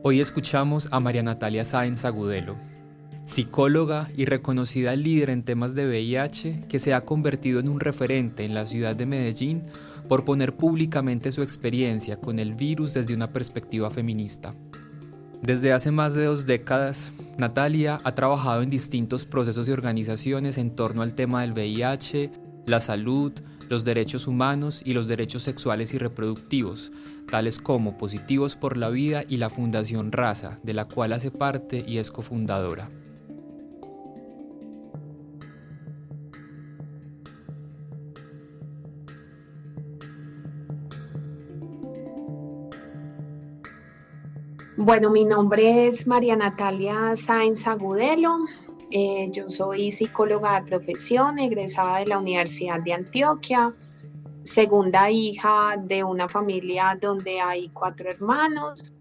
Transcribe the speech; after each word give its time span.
Hoy 0.00 0.20
escuchamos 0.20 0.86
a 0.92 1.00
María 1.00 1.24
Natalia 1.24 1.64
Sáenz 1.64 2.04
Agudelo, 2.04 2.56
psicóloga 3.24 4.08
y 4.16 4.26
reconocida 4.26 4.94
líder 4.94 5.30
en 5.30 5.42
temas 5.42 5.74
de 5.74 5.88
VIH 5.88 6.66
que 6.68 6.78
se 6.78 6.94
ha 6.94 7.04
convertido 7.04 7.58
en 7.58 7.68
un 7.68 7.80
referente 7.80 8.44
en 8.44 8.54
la 8.54 8.64
ciudad 8.64 8.94
de 8.94 9.06
Medellín 9.06 9.64
por 10.08 10.24
poner 10.24 10.56
públicamente 10.56 11.32
su 11.32 11.42
experiencia 11.42 12.20
con 12.20 12.38
el 12.38 12.54
virus 12.54 12.94
desde 12.94 13.12
una 13.12 13.32
perspectiva 13.32 13.90
feminista. 13.90 14.54
Desde 15.42 15.72
hace 15.72 15.90
más 15.90 16.14
de 16.14 16.26
dos 16.26 16.46
décadas, 16.46 17.12
Natalia 17.36 18.00
ha 18.04 18.14
trabajado 18.14 18.62
en 18.62 18.70
distintos 18.70 19.26
procesos 19.26 19.66
y 19.66 19.72
organizaciones 19.72 20.58
en 20.58 20.76
torno 20.76 21.02
al 21.02 21.14
tema 21.14 21.40
del 21.40 21.54
VIH, 21.54 22.30
la 22.66 22.78
salud, 22.78 23.32
los 23.68 23.84
derechos 23.84 24.26
humanos 24.26 24.82
y 24.84 24.94
los 24.94 25.06
derechos 25.06 25.42
sexuales 25.42 25.92
y 25.94 25.98
reproductivos, 25.98 26.92
tales 27.30 27.58
como 27.58 27.98
Positivos 27.98 28.56
por 28.56 28.76
la 28.76 28.88
Vida 28.88 29.24
y 29.28 29.36
la 29.36 29.50
Fundación 29.50 30.12
Raza, 30.12 30.58
de 30.62 30.74
la 30.74 30.86
cual 30.86 31.12
hace 31.12 31.30
parte 31.30 31.84
y 31.86 31.98
es 31.98 32.10
cofundadora. 32.10 32.90
Bueno, 44.80 45.10
mi 45.10 45.24
nombre 45.24 45.88
es 45.88 46.06
María 46.06 46.36
Natalia 46.36 47.16
Sáenz 47.16 47.66
Agudelo. 47.66 48.38
Eh, 48.90 49.28
yo 49.30 49.50
soy 49.50 49.92
psicóloga 49.92 50.60
de 50.60 50.66
profesión, 50.66 51.38
egresada 51.38 51.98
de 51.98 52.06
la 52.06 52.18
Universidad 52.18 52.80
de 52.80 52.94
Antioquia, 52.94 53.74
segunda 54.44 55.10
hija 55.10 55.76
de 55.82 56.02
una 56.02 56.28
familia 56.28 56.96
donde 57.00 57.40
hay 57.40 57.68
cuatro 57.68 58.10
hermanos, 58.10 58.94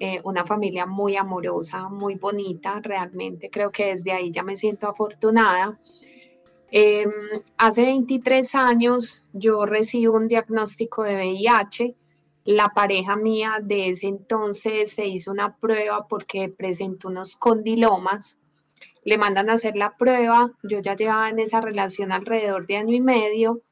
eh, 0.00 0.20
una 0.24 0.44
familia 0.44 0.86
muy 0.86 1.16
amorosa, 1.16 1.88
muy 1.88 2.16
bonita, 2.16 2.80
realmente 2.82 3.50
creo 3.50 3.70
que 3.70 3.86
desde 3.86 4.10
ahí 4.10 4.32
ya 4.32 4.42
me 4.42 4.56
siento 4.56 4.88
afortunada. 4.88 5.78
Em, 6.72 7.10
hace 7.56 7.84
23 7.84 8.54
años 8.56 9.24
yo 9.32 9.64
recibo 9.64 10.16
un 10.16 10.26
diagnóstico 10.26 11.04
de 11.04 11.14
VIH 11.14 11.94
la 12.44 12.68
pareja 12.68 13.16
mía 13.16 13.58
de 13.62 13.88
ese 13.88 14.06
entonces 14.06 14.92
se 14.92 15.06
hizo 15.06 15.30
una 15.30 15.56
prueba 15.56 16.06
porque 16.06 16.50
presentó 16.50 17.08
unos 17.08 17.36
condilomas. 17.36 18.38
Le 19.04 19.18
mandan 19.18 19.50
a 19.50 19.54
hacer 19.54 19.76
la 19.76 19.96
prueba. 19.96 20.52
Yo 20.62 20.80
ya 20.80 20.96
llevaba 20.96 21.28
en 21.28 21.38
esa 21.38 21.60
relación 21.60 22.12
alrededor 22.12 22.66
de 22.66 22.76
año 22.76 22.94
y 22.94 23.00
medio. 23.00 23.62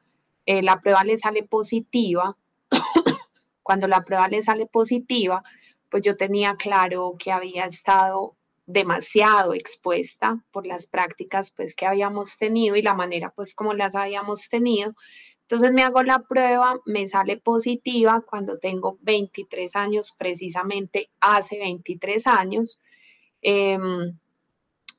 Eh, 0.47 0.63
la 0.63 0.81
prueba 0.81 1.05
le 1.05 1.17
sale 1.17 1.43
positiva. 1.43 2.37
Cuando 3.63 3.89
la 3.89 4.03
prueba 4.03 4.29
le 4.29 4.43
sale 4.43 4.67
positiva, 4.67 5.43
pues 5.89 6.03
yo 6.03 6.17
tenía 6.17 6.57
claro 6.57 7.17
que 7.19 7.33
había 7.33 7.65
estado 7.67 8.37
demasiado 8.67 9.55
expuesta 9.55 10.43
por 10.53 10.67
las 10.67 10.87
prácticas 10.87 11.51
pues 11.51 11.75
que 11.75 11.85
habíamos 11.85 12.39
tenido 12.39 12.77
y 12.77 12.83
la 12.83 12.95
manera 12.95 13.33
pues 13.35 13.57
como 13.57 13.75
las 13.75 13.97
habíamos 13.97 14.49
tenido 14.49 14.95
entonces 15.53 15.73
me 15.75 15.83
hago 15.83 16.03
la 16.03 16.21
prueba, 16.21 16.81
me 16.87 17.07
sale 17.07 17.37
positiva 17.37 18.23
cuando 18.23 18.59
tengo 18.59 18.97
23 19.03 19.77
años, 19.77 20.15
precisamente 20.17 21.11
hace 21.21 21.59
23 21.59 22.27
años. 22.27 22.81
Em, 23.43 24.19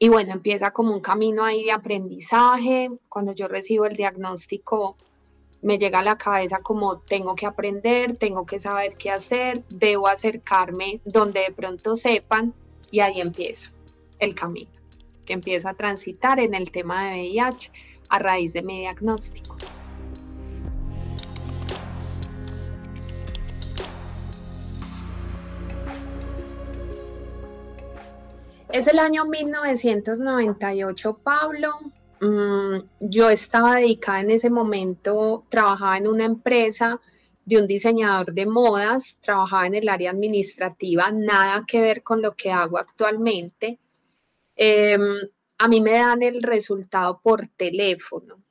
y 0.04 0.10
bueno, 0.10 0.34
empieza 0.34 0.72
como 0.72 0.94
un 0.94 1.00
camino 1.00 1.46
ahí 1.46 1.64
de 1.64 1.72
aprendizaje. 1.72 2.92
Cuando 3.08 3.32
yo 3.32 3.48
recibo 3.48 3.86
el 3.86 3.96
diagnóstico, 3.96 4.98
me 5.62 5.78
llega 5.78 6.00
a 6.00 6.04
la 6.04 6.18
cabeza 6.18 6.60
como 6.60 6.98
tengo 6.98 7.36
que 7.36 7.46
aprender, 7.46 8.18
tengo 8.18 8.46
que 8.46 8.60
saber 8.60 8.98
qué 8.98 9.12
hacer, 9.12 9.64
debo 9.70 10.10
acercarme 10.10 11.00
donde 11.06 11.40
de 11.40 11.54
pronto 11.54 11.96
sepan 11.96 12.54
y 12.92 13.00
ahí 13.00 13.22
empieza 13.22 13.72
el 14.20 14.36
camino 14.36 14.72
que 15.26 15.32
empieza 15.32 15.70
a 15.70 15.74
transitar 15.74 16.38
en 16.42 16.54
el 16.54 16.70
tema 16.70 17.06
de 17.06 17.22
VIH 17.22 17.72
a 18.10 18.20
raíz 18.20 18.52
de 18.52 18.62
mi 18.62 18.82
diagnóstico. 18.82 19.56
Es 28.74 28.88
el 28.88 28.98
año 28.98 29.26
1998, 29.26 31.20
Pablo. 31.24 31.78
Mm, 32.20 32.80
yo 33.02 33.30
estaba 33.30 33.76
dedicada 33.76 34.22
en 34.22 34.32
ese 34.32 34.50
momento, 34.50 35.46
trabajaba 35.48 35.96
en 36.00 36.08
una 36.08 36.26
empresa 36.26 37.00
de 37.46 37.60
un 37.60 37.68
diseñador 37.68 38.34
de 38.34 38.48
modas, 38.48 39.20
trabajaba 39.22 39.68
en 39.68 39.76
el 39.76 39.90
área 39.90 40.10
administrativa, 40.10 41.12
nada 41.12 41.66
que 41.68 41.82
ver 41.82 42.02
con 42.02 42.24
lo 42.24 42.36
que 42.36 42.52
hago 42.52 42.80
actualmente. 42.80 43.78
Em, 44.56 45.18
a 45.60 45.68
mí 45.68 45.80
me 45.80 45.92
dan 45.92 46.24
el 46.24 46.42
resultado 46.42 47.22
por 47.22 47.46
teléfono. 47.50 48.42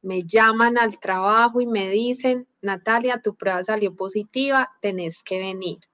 Me 0.00 0.22
llaman 0.22 0.78
al 0.78 0.98
trabajo 0.98 1.60
y 1.60 1.66
me 1.66 1.90
dicen, 1.90 2.48
Natalia, 2.62 3.20
tu 3.20 3.34
prueba 3.36 3.62
salió 3.62 3.94
positiva, 3.94 4.70
tenés 4.80 5.22
que 5.22 5.38
venir 5.38 5.89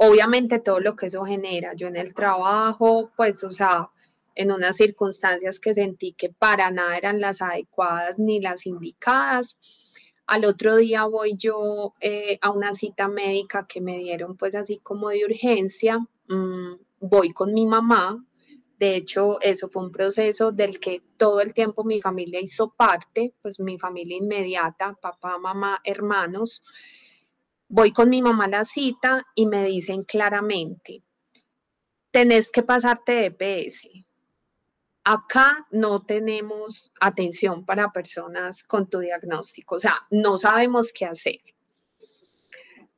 obviamente 0.00 0.60
todo 0.60 0.78
lo 0.78 0.94
que 0.94 1.06
eso 1.06 1.24
genera. 1.24 1.74
Yo 1.74 1.88
en 1.88 1.96
el 1.96 2.14
trabajo, 2.14 3.10
pues, 3.16 3.42
o 3.42 3.50
sea, 3.50 3.90
en 4.36 4.52
unas 4.52 4.76
circunstancias 4.76 5.58
que 5.58 5.74
sentí 5.74 6.12
que 6.12 6.28
para 6.28 6.70
nada 6.70 6.96
eran 6.96 7.20
las 7.20 7.42
adecuadas 7.42 8.20
ni 8.20 8.40
las 8.40 8.64
indicadas. 8.66 9.58
Al 10.28 10.44
otro 10.44 10.76
día 10.76 11.04
voy 11.06 11.34
yo 11.36 11.94
eh, 12.00 12.38
a 12.42 12.50
una 12.50 12.74
cita 12.74 13.08
médica 13.08 13.66
que 13.66 13.80
me 13.80 13.98
dieron 13.98 14.36
pues 14.36 14.54
así 14.54 14.78
como 14.78 15.08
de 15.08 15.24
urgencia. 15.24 15.98
Mm, 16.28 16.74
voy 17.00 17.32
con 17.32 17.52
mi 17.52 17.66
mamá. 17.66 18.24
De 18.78 18.94
hecho, 18.94 19.40
eso 19.40 19.68
fue 19.68 19.82
un 19.82 19.90
proceso 19.90 20.52
del 20.52 20.78
que 20.78 21.02
todo 21.16 21.40
el 21.40 21.52
tiempo 21.52 21.82
mi 21.82 22.00
familia 22.00 22.40
hizo 22.40 22.70
parte, 22.70 23.34
pues 23.42 23.58
mi 23.58 23.76
familia 23.80 24.16
inmediata, 24.16 24.96
papá, 25.02 25.38
mamá, 25.38 25.80
hermanos. 25.82 26.62
Voy 27.70 27.92
con 27.92 28.08
mi 28.08 28.22
mamá 28.22 28.46
a 28.46 28.48
la 28.48 28.64
cita 28.64 29.26
y 29.34 29.46
me 29.46 29.64
dicen 29.66 30.02
claramente, 30.04 31.02
tenés 32.10 32.50
que 32.50 32.62
pasarte 32.62 33.12
de 33.12 33.26
EPS. 33.26 33.88
Acá 35.04 35.66
no 35.70 36.02
tenemos 36.02 36.90
atención 37.00 37.66
para 37.66 37.92
personas 37.92 38.64
con 38.64 38.88
tu 38.88 39.00
diagnóstico, 39.00 39.76
o 39.76 39.78
sea, 39.78 39.94
no 40.10 40.38
sabemos 40.38 40.92
qué 40.92 41.06
hacer. 41.06 41.40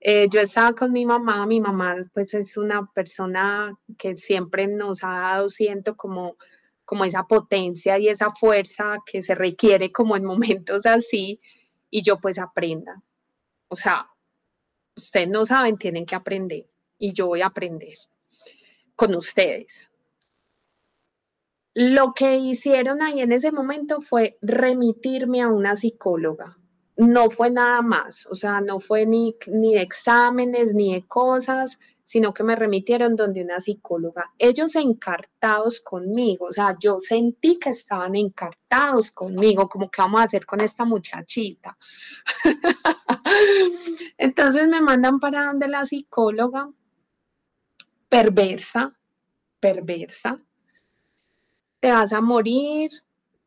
Eh, 0.01 0.29
yo 0.31 0.41
estaba 0.41 0.73
con 0.73 0.93
mi 0.93 1.05
mamá, 1.05 1.47
mi 1.47 1.61
mamá 1.61 1.97
pues 2.15 2.33
es 2.35 2.57
una 2.57 2.87
persona 2.93 3.77
que 3.99 4.17
siempre 4.17 4.67
nos 4.67 5.05
ha 5.05 5.11
dado, 5.11 5.51
siento 5.51 5.97
como, 5.97 6.37
como 6.85 7.05
esa 7.05 7.25
potencia 7.25 7.99
y 7.99 8.09
esa 8.09 8.31
fuerza 8.31 8.99
que 9.05 9.21
se 9.21 9.35
requiere 9.35 9.93
como 9.93 10.17
en 10.17 10.25
momentos 10.33 10.87
así, 10.87 11.41
y 11.91 12.03
yo 12.03 12.19
pues 12.21 12.39
aprenda. 12.39 13.03
O 13.69 13.77
sea, 13.77 14.09
ustedes 15.05 15.29
no 15.29 15.45
saben, 15.45 15.77
tienen 15.77 16.07
que 16.07 16.15
aprender 16.15 16.67
y 16.99 17.13
yo 17.13 17.27
voy 17.27 17.43
a 17.43 17.47
aprender 17.47 17.97
con 18.95 19.15
ustedes. 19.15 19.91
Lo 21.75 22.13
que 22.15 22.37
hicieron 22.37 23.01
ahí 23.01 23.21
en 23.21 23.33
ese 23.33 23.53
momento 23.53 24.01
fue 24.01 24.37
remitirme 24.43 25.41
a 25.41 25.49
una 25.49 25.77
psicóloga. 25.77 26.59
No 26.97 27.31
fue 27.31 27.51
nada 27.51 27.81
más, 27.81 28.27
o 28.27 28.35
sea, 28.35 28.61
no 28.61 28.81
fue 28.81 29.07
ni, 29.07 29.37
ni 29.47 29.79
exámenes 29.79 30.75
ni 30.75 30.93
de 30.93 31.07
cosas, 31.07 31.79
sino 32.11 32.35
que 32.35 32.43
me 32.43 32.57
remitieron 32.57 33.15
donde 33.15 33.41
una 33.41 33.61
psicóloga. 33.61 34.33
Ellos 34.37 34.75
encartados 34.75 35.81
conmigo, 35.81 36.47
o 36.47 36.53
sea, 36.53 36.77
yo 36.77 36.99
sentí 36.99 37.57
que 37.57 37.71
estaban 37.71 38.17
encartados 38.17 39.13
conmigo, 39.13 39.69
como 39.69 39.89
que 39.89 40.03
vamos 40.03 40.21
a 40.21 40.25
hacer 40.25 40.45
con 40.45 40.61
esta 40.61 40.85
muchachita. 40.85 41.79
Entonces 44.19 44.67
me 44.67 44.81
mandan 44.81 45.21
para 45.21 45.45
donde 45.45 45.69
la 45.69 45.85
psicóloga, 45.85 46.69
perversa, 48.09 48.93
perversa, 49.61 50.41
te 51.79 51.93
vas 51.93 52.13
a 52.13 52.21
morir, 52.21 52.91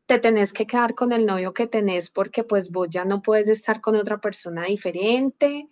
te 0.06 0.18
tenés 0.18 0.54
que 0.54 0.66
quedar 0.66 0.94
con 0.94 1.12
el 1.12 1.26
novio 1.26 1.52
que 1.52 1.66
tenés 1.66 2.08
porque 2.08 2.44
pues 2.44 2.70
vos 2.70 2.88
ya 2.88 3.04
no 3.04 3.20
puedes 3.20 3.50
estar 3.50 3.82
con 3.82 3.94
otra 3.94 4.22
persona 4.22 4.64
diferente 4.64 5.68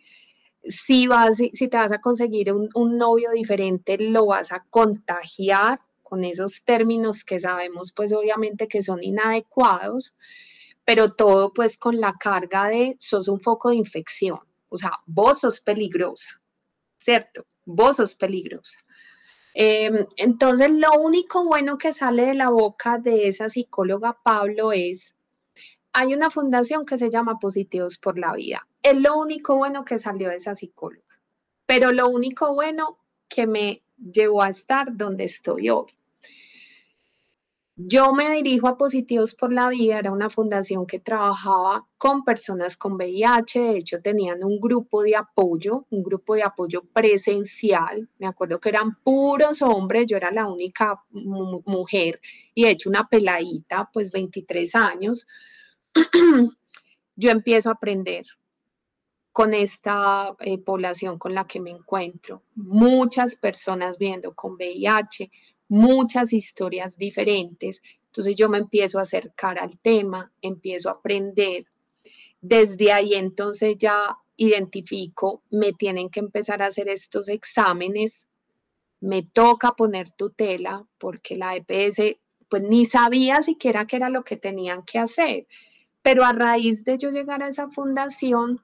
si, 0.65 1.07
vas, 1.07 1.37
si, 1.37 1.51
te 1.51 1.77
vas 1.77 1.93
a 1.93 2.01
conseguir 2.01 2.53
un, 2.53 2.69
un 2.75 2.99
novio 2.99 3.31
diferente, 3.31 3.97
lo 3.99 4.27
vas 4.27 4.53
a 4.53 4.65
contagiar 4.71 5.81
con 6.03 6.25
esos 6.25 6.63
términos 6.65 7.25
que 7.25 7.41
sabemos 7.41 7.93
pues 7.93 8.13
obviamente 8.13 8.69
que 8.69 8.83
son 8.83 9.03
inadecuados, 9.03 10.15
pero 10.85 11.15
todo 11.15 11.53
pues 11.53 11.79
con 11.79 12.01
la 12.01 12.15
carga 12.21 12.69
de 12.69 12.97
sos 12.99 13.29
un 13.29 13.41
foco 13.41 13.71
de 13.71 13.77
infección, 13.77 14.39
o 14.69 14.77
sea, 14.77 14.93
vos 15.07 15.41
sos 15.41 15.61
peligrosa, 15.61 16.41
¿cierto? 16.99 17.47
Vos 17.65 17.97
sos 17.97 18.15
peligrosa. 18.15 18.79
Em, 19.55 20.07
entonces, 20.17 20.71
lo 20.71 20.93
único 21.01 21.45
bueno 21.45 21.77
que 21.77 21.93
sale 21.93 22.27
de 22.27 22.35
la 22.35 22.51
boca 22.51 22.99
de 22.99 23.29
esa 23.29 23.49
psicóloga 23.49 24.19
Pablo 24.23 24.73
es, 24.73 25.15
hay 25.93 26.15
una 26.15 26.31
fundación 26.31 26.87
que 26.87 26.99
se 26.99 27.11
llama 27.11 27.39
Positivos 27.39 27.99
por 27.99 28.19
la 28.19 28.35
Vida. 28.35 28.67
Es 28.83 28.97
lo 28.97 29.17
único 29.17 29.57
bueno 29.57 29.85
que 29.85 29.99
salió 29.99 30.29
de 30.29 30.37
esa 30.37 30.57
psicóloga, 30.57 31.21
pero 31.67 31.93
lo 31.93 32.09
único 32.09 32.53
bueno 32.53 32.99
que 33.29 33.47
me 33.47 33.83
llevó 33.97 34.43
a 34.43 34.49
estar 34.49 34.97
donde 34.97 35.25
estoy 35.25 35.71
hoy. 35.71 35.97
Yo 37.77 38.13
me 38.13 38.29
dirijo 38.31 38.67
a 38.67 38.77
Positivos 38.77 39.35
por 39.37 39.53
la 39.53 39.69
Vida, 39.69 39.99
era 39.99 40.11
una 40.11 40.29
fundación 40.29 40.85
que 40.85 40.99
trabajaba 40.99 41.87
con 41.97 42.25
personas 42.25 42.77
con 42.77 42.95
VIH, 42.95 43.61
de 43.61 43.79
hecho 43.79 44.03
tenían 44.03 44.43
un 44.45 44.61
grupo 44.61 45.03
de 45.03 45.17
apoyo, 45.17 45.87
un 45.91 46.03
grupo 46.03 46.35
de 46.35 46.43
apoyo 46.43 46.83
presencial, 46.93 48.09
me 48.19 48.27
acuerdo 48.27 48.61
que 48.61 48.69
eran 48.69 48.97
puros 49.03 49.63
hombres, 49.63 50.07
yo 50.07 50.17
era 50.17 50.33
la 50.33 50.49
única 50.49 51.03
mujer 51.13 52.21
y 52.53 52.65
de 52.65 52.71
hecho 52.71 52.91
una 52.91 53.09
peladita, 53.09 53.89
pues 53.93 54.11
23 54.11 54.75
años, 54.75 55.27
yo 57.17 57.31
empiezo 57.31 57.71
a 57.71 57.75
aprender 57.75 58.27
con 59.33 59.55
esta 59.55 60.37
eh, 60.41 60.59
población 60.59 61.19
con 61.19 61.35
la 61.35 61.47
que 61.47 61.61
me 61.61 61.71
encuentro, 61.71 62.43
muchas 62.55 63.37
personas 63.37 63.99
viendo 63.99 64.35
con 64.35 64.55
VIH, 64.55 65.31
muchas 65.69 66.33
historias 66.35 66.99
diferentes. 66.99 67.83
Entonces 68.07 68.37
yo 68.37 68.51
me 68.51 68.59
empiezo 68.59 68.99
a 68.99 69.03
acercar 69.03 69.59
al 69.59 69.79
tema, 69.79 70.31
empiezo 70.43 70.91
a 70.91 70.93
aprender. 70.93 71.65
Desde 72.43 72.93
ahí 72.93 73.15
entonces 73.15 73.77
ya 73.79 74.19
identifico, 74.37 75.43
me 75.51 75.73
tienen 75.73 76.11
que 76.11 76.21
empezar 76.21 76.63
a 76.63 76.67
hacer 76.67 76.89
estos 76.89 77.29
exámenes, 77.29 78.27
me 79.01 79.23
toca 79.23 79.73
poner 79.73 80.11
tutela 80.13 80.87
porque 80.99 81.37
la 81.37 81.57
EPS 81.57 82.19
pues 82.49 82.63
ni 82.63 82.85
sabía 82.85 83.41
siquiera 83.41 83.87
qué 83.87 83.97
era 83.97 84.11
lo 84.11 84.25
que 84.25 84.37
tenían 84.37 84.83
que 84.83 84.99
hacer. 84.99 85.47
Pero 86.03 86.23
a 86.25 86.35
raíz 86.35 86.85
de 86.85 86.99
yo 86.99 87.09
llegar 87.09 87.43
a 87.43 87.49
esa 87.49 87.71
fundación, 87.71 88.61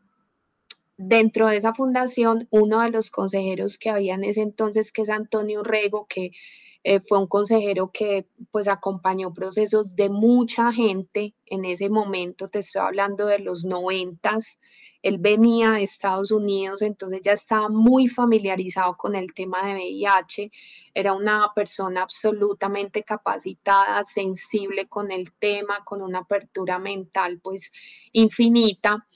dentro 0.98 1.48
de 1.48 1.56
esa 1.56 1.72
fundación, 1.72 2.48
uno 2.50 2.82
de 2.82 2.90
los 2.90 3.10
consejeros 3.10 3.78
que 3.78 3.88
había 3.88 4.14
en 4.14 4.24
ese 4.24 4.42
entonces, 4.42 4.92
que 4.92 5.02
es 5.02 5.10
Antonio 5.10 5.62
Rego, 5.62 6.06
que 6.08 6.32
eh, 6.84 7.00
fue 7.00 7.18
un 7.18 7.26
consejero 7.26 7.90
que 7.92 8.26
pues 8.50 8.68
acompañó 8.68 9.32
procesos 9.32 9.96
de 9.96 10.10
mucha 10.10 10.72
gente 10.72 11.34
en 11.46 11.64
ese 11.64 11.88
momento, 11.88 12.48
te 12.48 12.60
estoy 12.60 12.82
hablando 12.82 13.26
de 13.26 13.38
los 13.38 13.64
noventas, 13.64 14.60
él 15.02 15.18
venía 15.18 15.72
de 15.72 15.82
Estados 15.82 16.32
Unidos, 16.32 16.82
entonces 16.82 17.20
ya 17.22 17.32
estaba 17.32 17.68
muy 17.68 18.08
familiarizado 18.08 18.96
con 18.96 19.14
el 19.14 19.32
tema 19.32 19.64
de 19.66 19.74
VIH, 19.74 20.50
era 20.94 21.12
una 21.12 21.52
persona 21.54 22.02
absolutamente 22.02 23.04
capacitada, 23.04 24.02
sensible 24.02 24.88
con 24.88 25.12
el 25.12 25.32
tema, 25.34 25.84
con 25.84 26.02
una 26.02 26.20
apertura 26.20 26.78
mental 26.80 27.40
pues 27.40 27.70
infinita. 28.12 29.06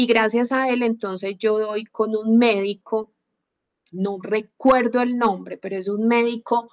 Y 0.00 0.06
gracias 0.06 0.50
a 0.50 0.70
él 0.70 0.82
entonces 0.82 1.36
yo 1.36 1.58
doy 1.58 1.84
con 1.84 2.16
un 2.16 2.38
médico, 2.38 3.12
no 3.90 4.16
recuerdo 4.18 5.02
el 5.02 5.18
nombre, 5.18 5.58
pero 5.58 5.76
es 5.76 5.88
un 5.88 6.08
médico 6.08 6.72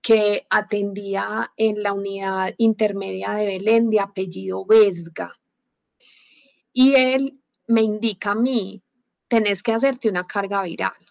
que 0.00 0.46
atendía 0.48 1.52
en 1.58 1.82
la 1.82 1.92
unidad 1.92 2.54
intermedia 2.56 3.32
de 3.32 3.44
Belén 3.44 3.90
de 3.90 4.00
apellido 4.00 4.64
Vesga. 4.64 5.34
Y 6.72 6.94
él 6.94 7.38
me 7.66 7.82
indica 7.82 8.30
a 8.30 8.36
mí, 8.36 8.82
tenés 9.28 9.62
que 9.62 9.74
hacerte 9.74 10.08
una 10.08 10.26
carga 10.26 10.62
viral. 10.62 11.05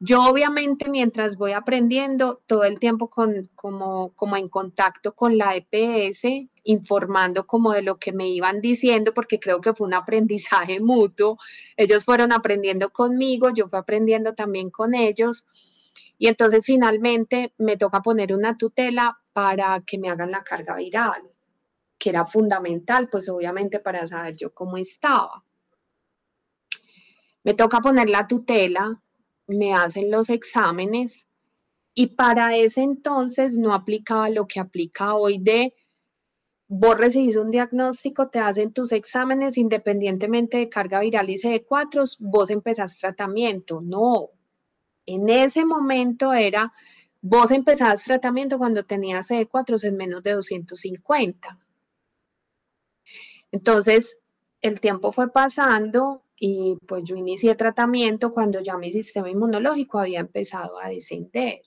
Yo 0.00 0.20
obviamente 0.22 0.88
mientras 0.88 1.36
voy 1.36 1.52
aprendiendo 1.52 2.40
todo 2.46 2.62
el 2.62 2.78
tiempo 2.78 3.10
con, 3.10 3.50
como, 3.56 4.14
como 4.14 4.36
en 4.36 4.48
contacto 4.48 5.12
con 5.16 5.36
la 5.36 5.56
EPS, 5.56 6.48
informando 6.62 7.46
como 7.48 7.72
de 7.72 7.82
lo 7.82 7.98
que 7.98 8.12
me 8.12 8.28
iban 8.28 8.60
diciendo, 8.60 9.12
porque 9.12 9.40
creo 9.40 9.60
que 9.60 9.74
fue 9.74 9.88
un 9.88 9.94
aprendizaje 9.94 10.78
mutuo. 10.80 11.38
Ellos 11.76 12.04
fueron 12.04 12.32
aprendiendo 12.32 12.90
conmigo, 12.90 13.50
yo 13.50 13.68
fui 13.68 13.78
aprendiendo 13.78 14.34
también 14.34 14.70
con 14.70 14.94
ellos. 14.94 15.46
Y 16.16 16.28
entonces 16.28 16.64
finalmente 16.64 17.54
me 17.58 17.76
toca 17.76 18.00
poner 18.00 18.32
una 18.32 18.56
tutela 18.56 19.18
para 19.32 19.80
que 19.84 19.98
me 19.98 20.10
hagan 20.10 20.30
la 20.30 20.44
carga 20.44 20.76
viral, 20.76 21.22
que 21.98 22.10
era 22.10 22.24
fundamental, 22.24 23.08
pues 23.08 23.28
obviamente 23.28 23.80
para 23.80 24.06
saber 24.06 24.36
yo 24.36 24.54
cómo 24.54 24.76
estaba. 24.76 25.44
Me 27.42 27.54
toca 27.54 27.80
poner 27.80 28.08
la 28.10 28.26
tutela, 28.26 29.00
me 29.48 29.74
hacen 29.74 30.10
los 30.10 30.30
exámenes 30.30 31.26
y 31.94 32.08
para 32.08 32.56
ese 32.56 32.82
entonces 32.82 33.58
no 33.58 33.74
aplicaba 33.74 34.30
lo 34.30 34.46
que 34.46 34.60
aplica 34.60 35.14
hoy 35.14 35.38
de 35.38 35.74
vos 36.68 36.98
recibís 36.98 37.36
un 37.36 37.50
diagnóstico, 37.50 38.28
te 38.28 38.38
hacen 38.38 38.72
tus 38.72 38.92
exámenes 38.92 39.56
independientemente 39.56 40.58
de 40.58 40.68
carga 40.68 41.00
viral 41.00 41.30
y 41.30 41.38
CD4, 41.38 42.16
vos 42.20 42.50
empezás 42.50 42.98
tratamiento. 42.98 43.80
No, 43.80 44.30
en 45.06 45.28
ese 45.30 45.64
momento 45.64 46.34
era, 46.34 46.72
vos 47.22 47.50
empezabas 47.50 48.04
tratamiento 48.04 48.58
cuando 48.58 48.84
tenías 48.84 49.30
CD4 49.30 49.82
en 49.84 49.96
menos 49.96 50.22
de 50.22 50.34
250. 50.34 51.58
Entonces, 53.50 54.18
el 54.60 54.80
tiempo 54.80 55.10
fue 55.10 55.32
pasando 55.32 56.22
y 56.38 56.76
pues 56.86 57.04
yo 57.04 57.16
inicié 57.16 57.54
tratamiento 57.54 58.32
cuando 58.32 58.60
ya 58.60 58.76
mi 58.76 58.92
sistema 58.92 59.30
inmunológico 59.30 59.98
había 59.98 60.20
empezado 60.20 60.78
a 60.78 60.88
descender. 60.88 61.62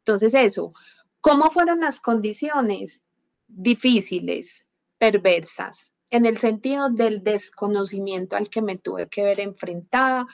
Entonces, 0.00 0.34
eso, 0.34 0.72
¿cómo 1.20 1.50
fueron 1.50 1.80
las 1.80 2.00
condiciones? 2.00 3.02
Difíciles, 3.46 4.66
perversas, 4.98 5.92
en 6.10 6.26
el 6.26 6.38
sentido 6.38 6.90
del 6.90 7.22
desconocimiento 7.22 8.36
al 8.36 8.48
que 8.48 8.62
me 8.62 8.76
tuve 8.76 9.08
que 9.08 9.22
ver 9.22 9.40
enfrentada, 9.40 10.26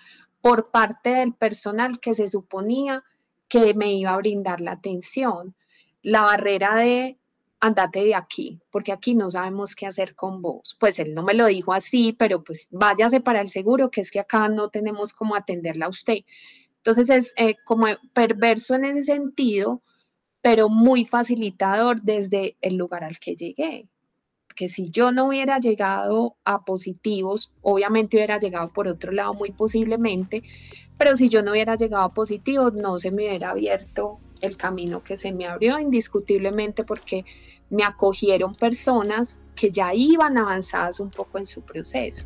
por 0.44 0.70
parte 0.70 1.08
del 1.08 1.32
personal 1.32 1.98
que 2.00 2.12
se 2.12 2.28
suponía 2.28 3.02
que 3.48 3.72
me 3.72 3.94
iba 3.94 4.12
a 4.12 4.18
brindar 4.18 4.60
la 4.60 4.72
atención. 4.72 5.54
La 6.02 6.20
barrera 6.20 6.74
de 6.74 7.18
andate 7.64 8.04
de 8.04 8.14
aquí, 8.14 8.60
porque 8.70 8.92
aquí 8.92 9.14
no 9.14 9.30
sabemos 9.30 9.74
qué 9.74 9.86
hacer 9.86 10.14
con 10.14 10.42
vos. 10.42 10.76
Pues 10.78 10.98
él 10.98 11.14
no 11.14 11.22
me 11.22 11.32
lo 11.32 11.46
dijo 11.46 11.72
así, 11.72 12.12
pero 12.12 12.44
pues 12.44 12.68
váyase 12.70 13.20
para 13.20 13.40
el 13.40 13.48
seguro, 13.48 13.90
que 13.90 14.02
es 14.02 14.10
que 14.10 14.20
acá 14.20 14.48
no 14.48 14.68
tenemos 14.68 15.14
cómo 15.14 15.34
atenderla 15.34 15.86
a 15.86 15.88
usted. 15.88 16.18
Entonces 16.76 17.08
es 17.08 17.32
eh, 17.38 17.56
como 17.64 17.86
perverso 18.12 18.74
en 18.74 18.84
ese 18.84 19.02
sentido, 19.02 19.82
pero 20.42 20.68
muy 20.68 21.06
facilitador 21.06 22.02
desde 22.02 22.56
el 22.60 22.76
lugar 22.76 23.02
al 23.02 23.18
que 23.18 23.34
llegué 23.34 23.88
que 24.54 24.68
si 24.68 24.88
yo 24.88 25.10
no 25.10 25.26
hubiera 25.26 25.58
llegado 25.58 26.36
a 26.44 26.64
positivos, 26.64 27.50
obviamente 27.60 28.16
hubiera 28.16 28.38
llegado 28.38 28.72
por 28.72 28.86
otro 28.86 29.10
lado 29.10 29.34
muy 29.34 29.50
posiblemente, 29.50 30.44
pero 30.96 31.16
si 31.16 31.28
yo 31.28 31.42
no 31.42 31.50
hubiera 31.50 31.74
llegado 31.76 32.04
a 32.04 32.14
positivos, 32.14 32.72
no 32.72 32.98
se 32.98 33.10
me 33.10 33.26
hubiera 33.26 33.50
abierto 33.50 34.20
el 34.44 34.56
camino 34.56 35.02
que 35.02 35.16
se 35.16 35.32
me 35.32 35.46
abrió 35.46 35.78
indiscutiblemente 35.78 36.84
porque 36.84 37.24
me 37.70 37.84
acogieron 37.84 38.54
personas 38.54 39.38
que 39.54 39.70
ya 39.70 39.94
iban 39.94 40.38
avanzadas 40.38 41.00
un 41.00 41.10
poco 41.10 41.38
en 41.38 41.46
su 41.46 41.62
proceso. 41.62 42.24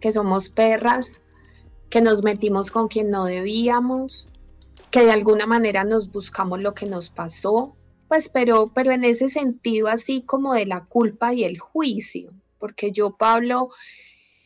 Que 0.00 0.12
somos 0.12 0.48
perras, 0.48 1.20
que 1.90 2.00
nos 2.00 2.22
metimos 2.22 2.70
con 2.70 2.88
quien 2.88 3.10
no 3.10 3.24
debíamos, 3.24 4.28
que 4.90 5.04
de 5.04 5.12
alguna 5.12 5.46
manera 5.46 5.84
nos 5.84 6.10
buscamos 6.10 6.60
lo 6.60 6.74
que 6.74 6.86
nos 6.86 7.10
pasó, 7.10 7.76
pues 8.08 8.28
pero, 8.28 8.70
pero 8.74 8.92
en 8.92 9.04
ese 9.04 9.28
sentido 9.28 9.88
así 9.88 10.22
como 10.22 10.54
de 10.54 10.66
la 10.66 10.84
culpa 10.84 11.34
y 11.34 11.44
el 11.44 11.58
juicio, 11.58 12.32
porque 12.58 12.92
yo, 12.92 13.16
Pablo, 13.16 13.70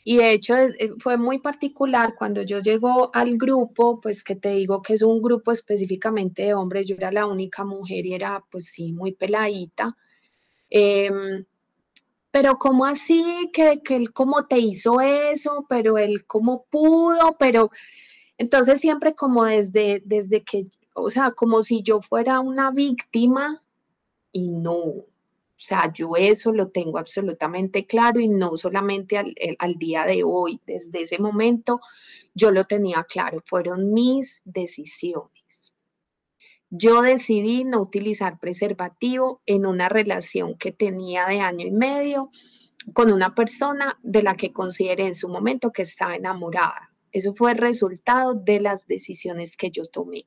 y 0.02 0.16
de 0.16 0.32
hecho 0.32 0.56
eh, 0.56 0.94
fue 0.98 1.16
muy 1.16 1.38
particular 1.40 2.14
cuando 2.16 2.42
yo 2.42 2.60
llego 2.60 3.10
al 3.14 3.36
grupo, 3.36 4.00
pues 4.00 4.24
que 4.24 4.36
te 4.36 4.50
digo 4.50 4.82
que 4.82 4.94
es 4.94 5.02
un 5.02 5.20
grupo 5.20 5.52
específicamente 5.52 6.44
de 6.44 6.54
hombres, 6.54 6.86
yo 6.88 6.96
era 6.96 7.12
la 7.12 7.26
única 7.26 7.64
mujer 7.64 8.06
y 8.06 8.14
era 8.14 8.44
pues 8.50 8.66
sí, 8.66 8.92
muy 8.92 9.12
peladita. 9.12 9.96
Em, 10.70 11.44
pero 12.30 12.58
¿cómo 12.58 12.86
así? 12.86 13.50
Que, 13.52 13.82
que 13.82 13.96
él 13.96 14.12
cómo 14.12 14.46
te 14.46 14.58
hizo 14.58 15.00
eso, 15.00 15.66
pero 15.68 15.98
él 15.98 16.26
cómo 16.26 16.64
pudo, 16.70 17.36
pero 17.38 17.70
entonces 18.38 18.80
siempre 18.80 19.14
como 19.14 19.44
desde, 19.44 20.02
desde 20.06 20.42
que, 20.44 20.66
o 20.94 21.10
sea, 21.10 21.32
como 21.32 21.62
si 21.62 21.82
yo 21.82 22.00
fuera 22.00 22.40
una 22.40 22.70
víctima 22.70 23.62
y 24.32 24.48
no, 24.50 25.04
O 25.60 25.62
sea, 25.62 25.92
yo 25.92 26.16
eso 26.16 26.52
lo 26.52 26.70
tengo 26.70 26.96
absolutamente 26.96 27.84
claro 27.84 28.18
y 28.18 28.28
no 28.28 28.56
solamente 28.56 29.18
al, 29.18 29.34
al, 29.58 29.74
día 29.74 30.06
de 30.06 30.24
hoy, 30.24 30.58
desde 30.66 31.02
ese 31.02 31.18
momento 31.18 31.80
yo 32.32 32.50
lo 32.50 32.64
tenía 32.64 33.04
claro, 33.04 33.42
fueron 33.44 33.92
mis 33.92 34.40
decisiones. 34.46 35.74
Yo 36.70 37.02
decidí 37.02 37.64
no 37.64 37.82
utilizar 37.82 38.40
preservativo 38.40 39.42
en 39.44 39.66
una 39.66 39.90
relación 39.90 40.56
que 40.56 40.72
tenía 40.72 41.26
de 41.26 41.40
año 41.40 41.66
y 41.66 41.72
medio 41.72 42.30
con 42.94 43.12
una 43.12 43.34
persona 43.34 43.98
de 44.02 44.22
la 44.22 44.36
que 44.36 44.54
consideré 44.54 45.08
en 45.08 45.14
su 45.14 45.28
momento 45.28 45.72
que 45.72 45.82
estaba 45.82 46.16
enamorada. 46.16 46.90
Eso 47.12 47.34
fue 47.34 47.52
el 47.52 47.58
resultado 47.58 48.32
de 48.32 48.60
las 48.60 48.86
decisiones 48.86 49.58
que 49.58 49.70
yo 49.70 49.84
tomé. 49.84 50.24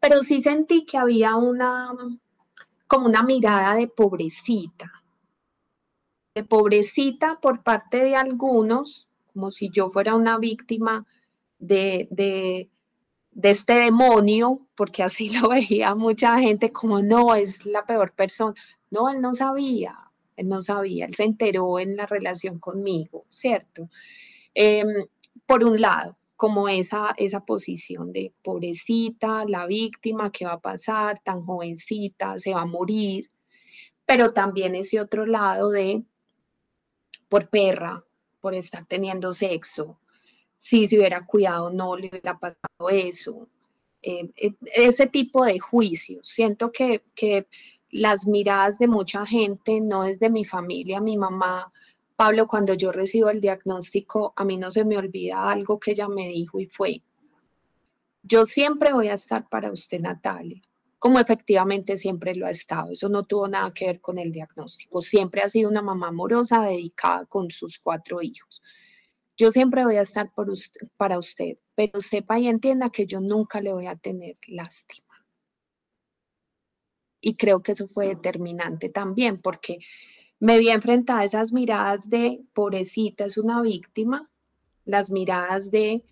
Pero 0.00 0.22
sí 0.22 0.40
sentí 0.40 0.86
que 0.86 0.96
había 0.96 1.36
una, 1.36 1.92
como 2.90 3.06
una 3.06 3.22
mirada 3.22 3.76
de 3.76 3.86
pobrecita, 3.86 4.90
de 6.34 6.42
pobrecita 6.42 7.38
por 7.40 7.62
parte 7.62 8.02
de 8.02 8.16
algunos, 8.16 9.08
como 9.32 9.52
si 9.52 9.70
yo 9.70 9.90
fuera 9.90 10.16
una 10.16 10.38
víctima 10.38 11.06
de, 11.60 12.08
de, 12.10 12.68
este 13.48 13.74
demonio, 13.74 14.66
porque 14.74 15.04
así 15.04 15.28
lo 15.40 15.50
veía 15.50 15.94
mucha 15.94 16.36
gente 16.40 16.72
como, 16.72 17.00
no, 17.00 17.36
es 17.36 17.64
la 17.64 17.86
peor 17.86 18.12
persona. 18.12 18.54
No, 18.90 19.08
él 19.08 19.20
no 19.20 19.34
sabía, 19.34 19.96
él 20.34 20.48
no 20.48 20.60
sabía, 20.60 21.06
él 21.06 21.14
se 21.14 21.22
enteró 21.22 21.78
en 21.78 21.96
la 21.96 22.06
relación 22.06 22.58
conmigo, 22.58 23.24
¿cierto? 23.28 23.88
Em, 24.52 24.88
por 25.46 25.62
un 25.62 25.80
lado 25.80 26.16
como 26.40 26.70
esa, 26.70 27.14
esa 27.18 27.44
posición 27.44 28.12
de 28.12 28.32
pobrecita, 28.42 29.44
la 29.44 29.66
víctima, 29.66 30.32
¿qué 30.32 30.46
va 30.46 30.52
a 30.52 30.58
pasar? 30.60 31.20
Tan 31.22 31.44
jovencita, 31.44 32.38
se 32.38 32.54
va 32.54 32.62
a 32.62 32.64
morir. 32.64 33.28
Pero 34.06 34.32
también 34.32 34.74
ese 34.74 34.98
otro 35.00 35.26
lado 35.26 35.68
de 35.68 36.02
por 37.28 37.50
perra, 37.50 38.02
por 38.40 38.54
estar 38.54 38.86
teniendo 38.86 39.34
sexo. 39.34 40.00
Si 40.56 40.86
se 40.86 40.96
hubiera 40.96 41.26
cuidado, 41.26 41.68
no 41.70 41.94
le 41.94 42.08
hubiera 42.08 42.38
pasado 42.38 42.88
eso. 42.90 43.46
Eh, 44.00 44.30
eh, 44.36 44.54
ese 44.74 45.08
tipo 45.08 45.44
de 45.44 45.58
juicios. 45.58 46.26
Siento 46.26 46.72
que, 46.72 47.04
que 47.14 47.48
las 47.90 48.26
miradas 48.26 48.78
de 48.78 48.88
mucha 48.88 49.26
gente, 49.26 49.78
no 49.82 50.04
desde 50.04 50.30
mi 50.30 50.46
familia, 50.46 51.02
mi 51.02 51.18
mamá, 51.18 51.70
Pablo, 52.20 52.46
cuando 52.46 52.74
yo 52.74 52.92
recibo 52.92 53.30
el 53.30 53.40
diagnóstico, 53.40 54.34
a 54.36 54.44
mí 54.44 54.58
no 54.58 54.70
se 54.70 54.84
me 54.84 54.98
olvida 54.98 55.50
algo 55.50 55.80
que 55.80 55.92
ella 55.92 56.06
me 56.06 56.28
dijo 56.28 56.60
y 56.60 56.66
fue, 56.66 57.02
yo 58.22 58.44
siempre 58.44 58.92
voy 58.92 59.08
a 59.08 59.14
estar 59.14 59.48
para 59.48 59.72
usted, 59.72 60.00
Natalia, 60.00 60.60
como 60.98 61.18
efectivamente 61.18 61.96
siempre 61.96 62.34
lo 62.34 62.44
ha 62.44 62.50
estado. 62.50 62.90
Eso 62.90 63.08
no 63.08 63.24
tuvo 63.24 63.48
nada 63.48 63.72
que 63.72 63.86
ver 63.86 64.02
con 64.02 64.18
el 64.18 64.32
diagnóstico. 64.32 65.00
Siempre 65.00 65.40
ha 65.40 65.48
sido 65.48 65.70
una 65.70 65.80
mamá 65.80 66.08
amorosa, 66.08 66.60
dedicada 66.60 67.24
con 67.24 67.50
sus 67.50 67.78
cuatro 67.78 68.20
hijos. 68.20 68.62
Yo 69.38 69.50
siempre 69.50 69.82
voy 69.82 69.96
a 69.96 70.02
estar 70.02 70.30
para 70.34 71.18
usted, 71.18 71.56
pero 71.74 72.02
sepa 72.02 72.38
y 72.38 72.48
entienda 72.48 72.90
que 72.90 73.06
yo 73.06 73.22
nunca 73.22 73.62
le 73.62 73.72
voy 73.72 73.86
a 73.86 73.96
tener 73.96 74.36
lástima. 74.46 75.24
Y 77.22 77.36
creo 77.36 77.62
que 77.62 77.72
eso 77.72 77.88
fue 77.88 78.08
determinante 78.08 78.90
también, 78.90 79.40
porque 79.40 79.78
me 80.40 80.58
vi 80.58 80.70
enfrentada 80.70 81.20
a 81.20 81.24
esas 81.24 81.52
miradas 81.52 82.08
de 82.08 82.40
pobrecita 82.54 83.26
es 83.26 83.36
una 83.36 83.60
víctima, 83.60 84.30
las 84.86 85.10
miradas 85.10 85.70
de 85.70 86.02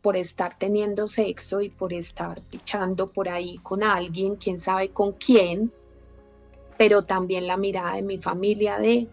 por 0.00 0.16
estar 0.16 0.58
teniendo 0.58 1.06
sexo 1.06 1.60
y 1.60 1.68
por 1.68 1.92
estar 1.92 2.40
pichando 2.40 3.12
por 3.12 3.28
ahí 3.28 3.58
con 3.58 3.82
alguien, 3.82 4.36
quién 4.36 4.58
sabe 4.58 4.88
con 4.88 5.12
quién, 5.12 5.70
pero 6.78 7.02
también 7.02 7.46
la 7.46 7.58
mirada 7.58 7.96
de 7.96 8.02
mi 8.02 8.18
familia 8.18 8.78
de 8.78 9.08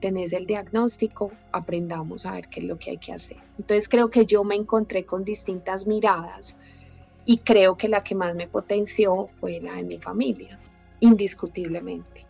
tenés 0.00 0.32
el 0.32 0.46
diagnóstico, 0.46 1.30
aprendamos 1.52 2.24
a 2.24 2.32
ver 2.32 2.48
qué 2.48 2.60
es 2.60 2.66
lo 2.66 2.78
que 2.78 2.92
hay 2.92 2.98
que 2.98 3.12
hacer. 3.12 3.36
Entonces 3.58 3.86
creo 3.86 4.08
que 4.08 4.24
yo 4.24 4.44
me 4.44 4.54
encontré 4.54 5.04
con 5.04 5.24
distintas 5.24 5.86
miradas 5.86 6.56
y 7.26 7.36
creo 7.38 7.76
que 7.76 7.90
la 7.90 8.02
que 8.02 8.14
más 8.14 8.34
me 8.34 8.48
potenció 8.48 9.26
fue 9.26 9.60
la 9.60 9.74
de 9.74 9.82
mi 9.82 9.98
familia, 9.98 10.58
indiscutiblemente. 11.00 12.29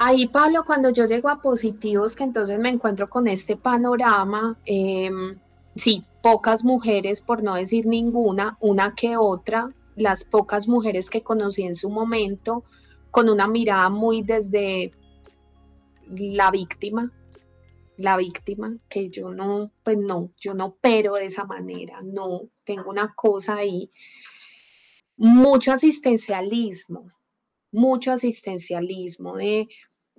Ahí, 0.00 0.28
Pablo, 0.28 0.64
cuando 0.64 0.90
yo 0.90 1.06
llego 1.06 1.28
a 1.28 1.42
positivos, 1.42 2.14
que 2.14 2.22
entonces 2.22 2.56
me 2.60 2.68
encuentro 2.68 3.10
con 3.10 3.26
este 3.26 3.56
panorama, 3.56 4.56
em, 4.64 5.36
sí, 5.74 6.04
pocas 6.22 6.64
mujeres, 6.64 7.20
por 7.20 7.42
no 7.42 7.56
decir 7.56 7.84
ninguna, 7.84 8.56
una 8.60 8.94
que 8.94 9.16
otra, 9.16 9.74
las 9.96 10.22
pocas 10.22 10.68
mujeres 10.68 11.10
que 11.10 11.22
conocí 11.22 11.64
en 11.64 11.74
su 11.74 11.90
momento, 11.90 12.62
con 13.10 13.28
una 13.28 13.48
mirada 13.48 13.90
muy 13.90 14.22
desde 14.22 14.92
la 16.08 16.52
víctima, 16.52 17.12
la 17.96 18.16
víctima, 18.16 18.78
que 18.88 19.10
yo 19.10 19.30
no, 19.30 19.72
pues 19.82 19.98
no, 19.98 20.30
yo 20.38 20.54
no 20.54 20.76
pero 20.80 21.14
de 21.14 21.26
esa 21.26 21.44
manera, 21.44 22.02
no, 22.04 22.42
tengo 22.62 22.90
una 22.90 23.14
cosa 23.16 23.56
ahí, 23.56 23.90
mucho 25.16 25.72
asistencialismo, 25.72 27.10
mucho 27.72 28.12
asistencialismo 28.12 29.36
de 29.36 29.68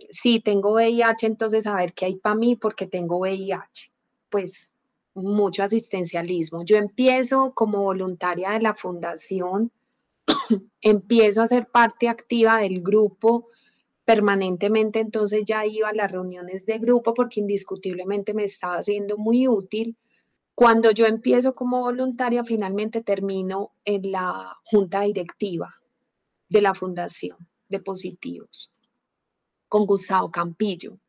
si 0.09 0.39
tengo 0.39 0.73
VIH, 0.73 1.27
entonces 1.27 1.67
a 1.67 1.75
ver 1.75 1.93
qué 1.93 2.05
hay 2.05 2.15
para 2.15 2.35
mí 2.35 2.55
porque 2.55 2.87
tengo 2.87 3.17
VIH. 3.19 3.91
Pues 4.29 4.71
mucho 5.13 5.63
asistencialismo. 5.63 6.63
Yo 6.63 6.77
empiezo 6.77 7.53
como 7.53 7.83
voluntaria 7.83 8.51
de 8.51 8.61
la 8.61 8.73
fundación, 8.73 9.71
empiezo 10.81 11.41
a 11.41 11.47
ser 11.47 11.67
parte 11.67 12.07
activa 12.07 12.59
del 12.59 12.81
grupo 12.81 13.47
permanentemente, 14.05 14.99
entonces 14.99 15.43
ya 15.45 15.65
iba 15.65 15.89
a 15.89 15.93
las 15.93 16.11
reuniones 16.11 16.65
de 16.65 16.79
grupo 16.79 17.13
porque 17.13 17.41
indiscutiblemente 17.41 18.33
me 18.33 18.45
estaba 18.45 18.81
siendo 18.81 19.17
muy 19.17 19.47
útil. 19.47 19.97
Cuando 20.55 20.91
yo 20.91 21.05
empiezo 21.05 21.53
como 21.53 21.81
voluntaria, 21.81 22.43
finalmente 22.43 23.01
termino 23.01 23.71
en 23.85 24.11
la 24.11 24.57
junta 24.63 25.01
directiva 25.01 25.73
de 26.49 26.61
la 26.61 26.73
fundación 26.73 27.37
de 27.69 27.79
positivos 27.79 28.71
con 29.69 29.85
Gustavo 29.85 30.31
Campillo, 30.31 30.99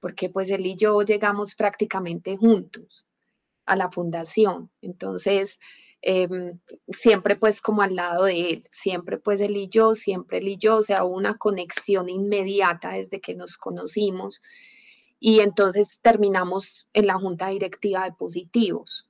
porque 0.00 0.30
pues 0.30 0.50
él 0.50 0.66
y 0.66 0.74
yo 0.74 1.02
llegamos 1.02 1.54
prácticamente 1.54 2.36
juntos 2.36 3.06
a 3.66 3.76
la 3.76 3.90
fundación. 3.90 4.70
Entonces, 4.82 5.60
em, 6.00 6.58
siempre 6.88 7.36
pues 7.36 7.60
como 7.60 7.82
al 7.82 7.94
lado 7.96 8.24
de 8.24 8.50
él, 8.50 8.68
siempre 8.70 9.18
pues 9.18 9.40
él 9.40 9.56
y 9.56 9.68
yo, 9.68 9.94
siempre 9.94 10.38
él 10.38 10.48
y 10.48 10.56
yo, 10.56 10.78
o 10.78 10.82
sea, 10.82 11.04
una 11.04 11.36
conexión 11.36 12.08
inmediata 12.08 12.90
desde 12.90 13.20
que 13.20 13.34
nos 13.34 13.58
conocimos 13.58 14.42
y 15.20 15.40
entonces 15.40 15.98
terminamos 16.02 16.88
en 16.92 17.06
la 17.06 17.14
junta 17.14 17.48
directiva 17.48 18.04
de 18.04 18.12
positivos. 18.12 19.08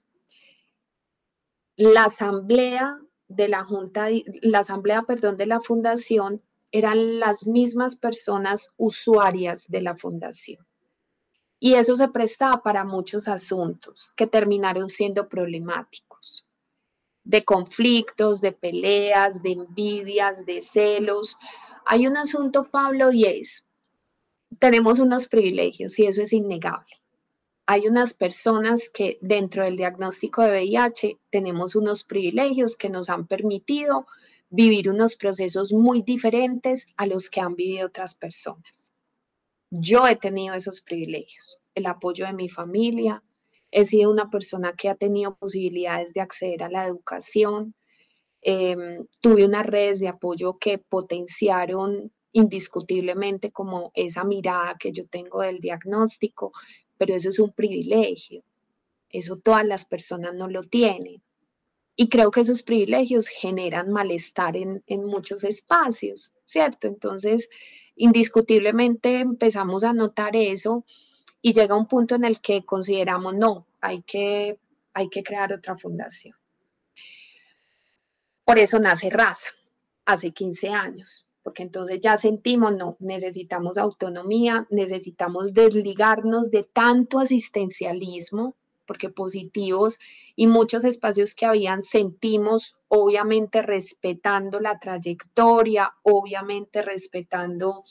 La 1.76 2.04
asamblea 2.06 2.98
de 3.28 3.48
la 3.48 3.62
junta, 3.64 4.08
la 4.42 4.60
asamblea, 4.60 5.02
perdón, 5.02 5.36
de 5.36 5.46
la 5.46 5.60
fundación 5.60 6.42
eran 6.70 7.18
las 7.18 7.46
mismas 7.46 7.96
personas 7.96 8.72
usuarias 8.76 9.68
de 9.68 9.82
la 9.82 9.96
fundación. 9.96 10.66
Y 11.60 11.74
eso 11.74 11.96
se 11.96 12.08
prestaba 12.08 12.62
para 12.62 12.84
muchos 12.84 13.26
asuntos 13.26 14.12
que 14.16 14.26
terminaron 14.26 14.88
siendo 14.88 15.28
problemáticos, 15.28 16.46
de 17.24 17.44
conflictos, 17.44 18.40
de 18.40 18.52
peleas, 18.52 19.42
de 19.42 19.52
envidias, 19.52 20.46
de 20.46 20.60
celos. 20.60 21.36
Hay 21.84 22.06
un 22.06 22.16
asunto, 22.16 22.64
Pablo, 22.64 23.12
y 23.12 23.24
es, 23.24 23.66
tenemos 24.58 24.98
unos 25.00 25.26
privilegios 25.26 25.98
y 25.98 26.06
eso 26.06 26.22
es 26.22 26.32
innegable. 26.32 26.94
Hay 27.66 27.86
unas 27.86 28.14
personas 28.14 28.88
que 28.88 29.18
dentro 29.20 29.64
del 29.64 29.76
diagnóstico 29.76 30.42
de 30.42 30.52
VIH 30.52 31.18
tenemos 31.28 31.74
unos 31.74 32.04
privilegios 32.04 32.76
que 32.76 32.88
nos 32.88 33.10
han 33.10 33.26
permitido 33.26 34.06
vivir 34.50 34.88
unos 34.88 35.16
procesos 35.16 35.72
muy 35.72 36.02
diferentes 36.02 36.86
a 36.96 37.06
los 37.06 37.28
que 37.30 37.40
han 37.40 37.54
vivido 37.54 37.88
otras 37.88 38.14
personas. 38.14 38.92
Yo 39.70 40.06
he 40.06 40.16
tenido 40.16 40.54
esos 40.54 40.80
privilegios, 40.80 41.58
el 41.74 41.86
apoyo 41.86 42.26
de 42.26 42.32
mi 42.32 42.48
familia, 42.48 43.22
he 43.70 43.84
sido 43.84 44.10
una 44.10 44.30
persona 44.30 44.72
que 44.72 44.88
ha 44.88 44.94
tenido 44.94 45.36
posibilidades 45.36 46.14
de 46.14 46.22
acceder 46.22 46.62
a 46.62 46.70
la 46.70 46.86
educación, 46.86 47.74
em, 48.40 49.06
tuve 49.20 49.44
unas 49.44 49.66
redes 49.66 50.00
de 50.00 50.08
apoyo 50.08 50.58
que 50.58 50.78
potenciaron 50.78 52.12
indiscutiblemente 52.32 53.50
como 53.50 53.90
esa 53.94 54.24
mirada 54.24 54.76
que 54.78 54.92
yo 54.92 55.06
tengo 55.06 55.42
del 55.42 55.60
diagnóstico, 55.60 56.52
pero 56.96 57.14
eso 57.14 57.28
es 57.30 57.38
un 57.38 57.52
privilegio, 57.52 58.42
eso 59.10 59.36
todas 59.36 59.66
las 59.66 59.84
personas 59.84 60.34
no 60.34 60.48
lo 60.48 60.62
tienen. 60.62 61.22
Y 62.00 62.08
creo 62.08 62.30
que 62.30 62.42
esos 62.42 62.62
privilegios 62.62 63.26
generan 63.26 63.90
malestar 63.90 64.56
en, 64.56 65.04
muchos 65.04 65.42
espacios, 65.42 66.32
¿cierto? 66.44 66.86
Entonces, 66.86 67.48
indiscutiblemente 67.96 69.18
empezamos 69.18 69.82
a 69.82 69.92
notar 69.92 70.36
eso 70.36 70.84
y 71.42 71.54
llega 71.54 71.74
un 71.74 71.88
punto 71.88 72.14
en 72.14 72.24
el 72.24 72.40
que 72.40 72.64
consideramos, 72.64 73.34
no, 73.34 73.66
hay 73.80 74.02
que, 74.02 74.60
hay 74.94 75.08
que 75.08 75.24
crear 75.24 75.52
otra 75.52 75.76
fundación. 75.76 76.36
Por 78.44 78.60
eso 78.60 78.78
nace 78.78 79.10
raza, 79.10 79.48
hace 80.04 80.30
15 80.30 80.68
años, 80.68 81.26
porque 81.42 81.64
entonces 81.64 81.98
ya 82.00 82.16
sentimos, 82.16 82.76
no, 82.76 82.96
necesitamos 83.00 83.76
autonomía, 83.76 84.68
necesitamos 84.70 85.52
desligarnos 85.52 86.52
de 86.52 86.62
tanto 86.62 87.18
asistencialismo, 87.18 88.54
porque 88.88 89.10
positivos 89.10 90.00
y 90.34 90.48
muchos 90.48 90.82
espacios 90.84 91.34
que 91.34 91.46
habían 91.46 91.84
sentimos, 91.84 92.74
obviamente 92.88 93.62
respetando 93.62 94.58
la 94.58 94.80
trayectoria, 94.80 95.94
obviamente 96.02 96.82
respetando 96.82 97.84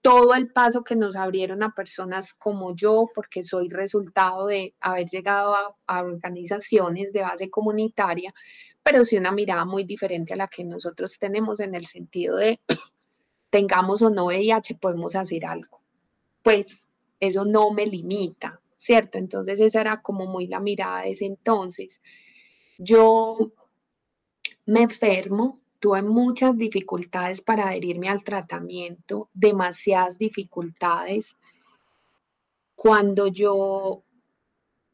todo 0.00 0.34
el 0.34 0.50
paso 0.50 0.84
que 0.84 0.96
nos 0.96 1.16
abrieron 1.16 1.62
a 1.62 1.74
personas 1.74 2.32
como 2.32 2.74
yo, 2.74 3.10
porque 3.14 3.42
soy 3.42 3.68
resultado 3.68 4.46
de 4.46 4.74
haber 4.80 5.08
llegado 5.08 5.54
a, 5.86 6.00
organizaciones 6.00 7.12
de 7.12 7.22
base 7.22 7.50
comunitaria, 7.50 8.32
pero 8.82 9.04
sí 9.04 9.18
una 9.18 9.32
mirada 9.32 9.64
muy 9.64 9.84
diferente 9.84 10.34
a 10.34 10.36
la 10.36 10.48
que 10.48 10.64
nosotros 10.64 11.18
tenemos 11.18 11.60
en 11.60 11.74
el 11.74 11.84
sentido 11.84 12.36
de 12.36 12.60
tengamos 13.50 14.02
o 14.02 14.10
no 14.10 14.26
VIH, 14.26 14.76
podemos 14.76 15.16
hacer 15.16 15.44
algo. 15.44 15.80
Pues 16.42 16.88
eso 17.20 17.44
no 17.44 17.70
me 17.72 17.84
limita, 17.84 18.60
¿cierto? 18.78 19.18
Entonces 19.18 19.60
esa 19.60 19.82
era 19.82 20.00
como 20.00 20.26
muy 20.26 20.46
la 20.46 20.60
mirada 20.60 21.02
de 21.02 21.10
ese 21.10 21.26
entonces. 21.26 22.00
Yo 22.78 23.52
me 24.66 24.82
enfermo, 24.82 25.60
tuve 25.80 26.02
muchas 26.02 26.56
dificultades 26.56 27.42
para 27.42 27.68
adherirme 27.68 28.08
al 28.08 28.24
tratamiento, 28.24 29.28
demasiadas 29.34 30.18
dificultades. 30.18 31.36
Cuando 32.74 33.26
yo 33.26 34.04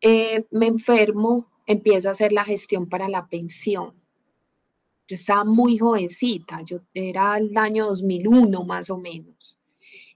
eh, 0.01 0.47
me 0.51 0.67
enfermo, 0.67 1.51
empiezo 1.67 2.09
a 2.09 2.13
hacer 2.13 2.33
la 2.33 2.45
gestión 2.45 2.89
para 2.89 3.09
la 3.09 3.27
pensión. 3.29 3.95
Yo 5.07 5.17
estaba 5.17 5.45
muy 5.45 5.77
jovencita, 5.77 6.63
yo 6.63 6.81
era 6.95 7.37
el 7.37 7.55
año 7.59 7.87
2001 7.87 8.65
más 8.65 8.89
o 8.89 8.97
menos 8.97 9.59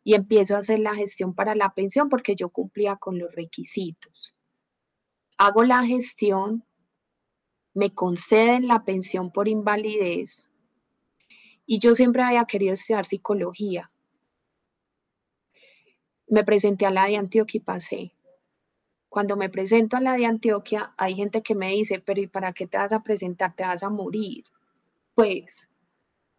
y 0.08 0.14
empiezo 0.14 0.54
a 0.54 0.60
hacer 0.60 0.78
la 0.78 0.94
gestión 0.94 1.34
para 1.34 1.54
la 1.54 1.74
pensión 1.74 2.08
porque 2.08 2.34
yo 2.34 2.48
cumplía 2.48 2.96
con 2.96 3.18
los 3.18 3.30
requisitos. 3.34 4.34
Hago 5.36 5.64
la 5.64 5.84
gestión, 5.84 6.64
me 7.74 7.92
conceden 7.92 8.68
la 8.68 8.86
pensión 8.86 9.30
por 9.30 9.48
invalidez 9.48 10.48
y 11.66 11.78
yo 11.78 11.94
siempre 11.94 12.22
había 12.22 12.46
querido 12.46 12.72
estudiar 12.72 13.04
psicología. 13.04 13.92
Me 16.26 16.42
presenté 16.42 16.86
a 16.86 16.90
la 16.90 17.04
de 17.04 17.18
Antioquia 17.18 17.58
y 17.58 17.60
pasé. 17.60 18.14
Cuando 19.10 19.36
me 19.36 19.50
presento 19.50 19.98
a 19.98 20.00
la 20.00 20.16
de 20.16 20.24
Antioquia, 20.24 20.94
hay 20.96 21.16
gente 21.16 21.42
que 21.42 21.54
me 21.54 21.68
dice, 21.72 22.00
pero 22.00 22.22
¿y 22.22 22.28
para 22.28 22.54
qué 22.54 22.66
te 22.66 22.78
vas 22.78 22.94
a 22.94 23.02
presentar? 23.02 23.54
Te 23.54 23.64
vas 23.64 23.82
a 23.82 23.90
morir. 23.90 24.44
Pues 25.14 25.68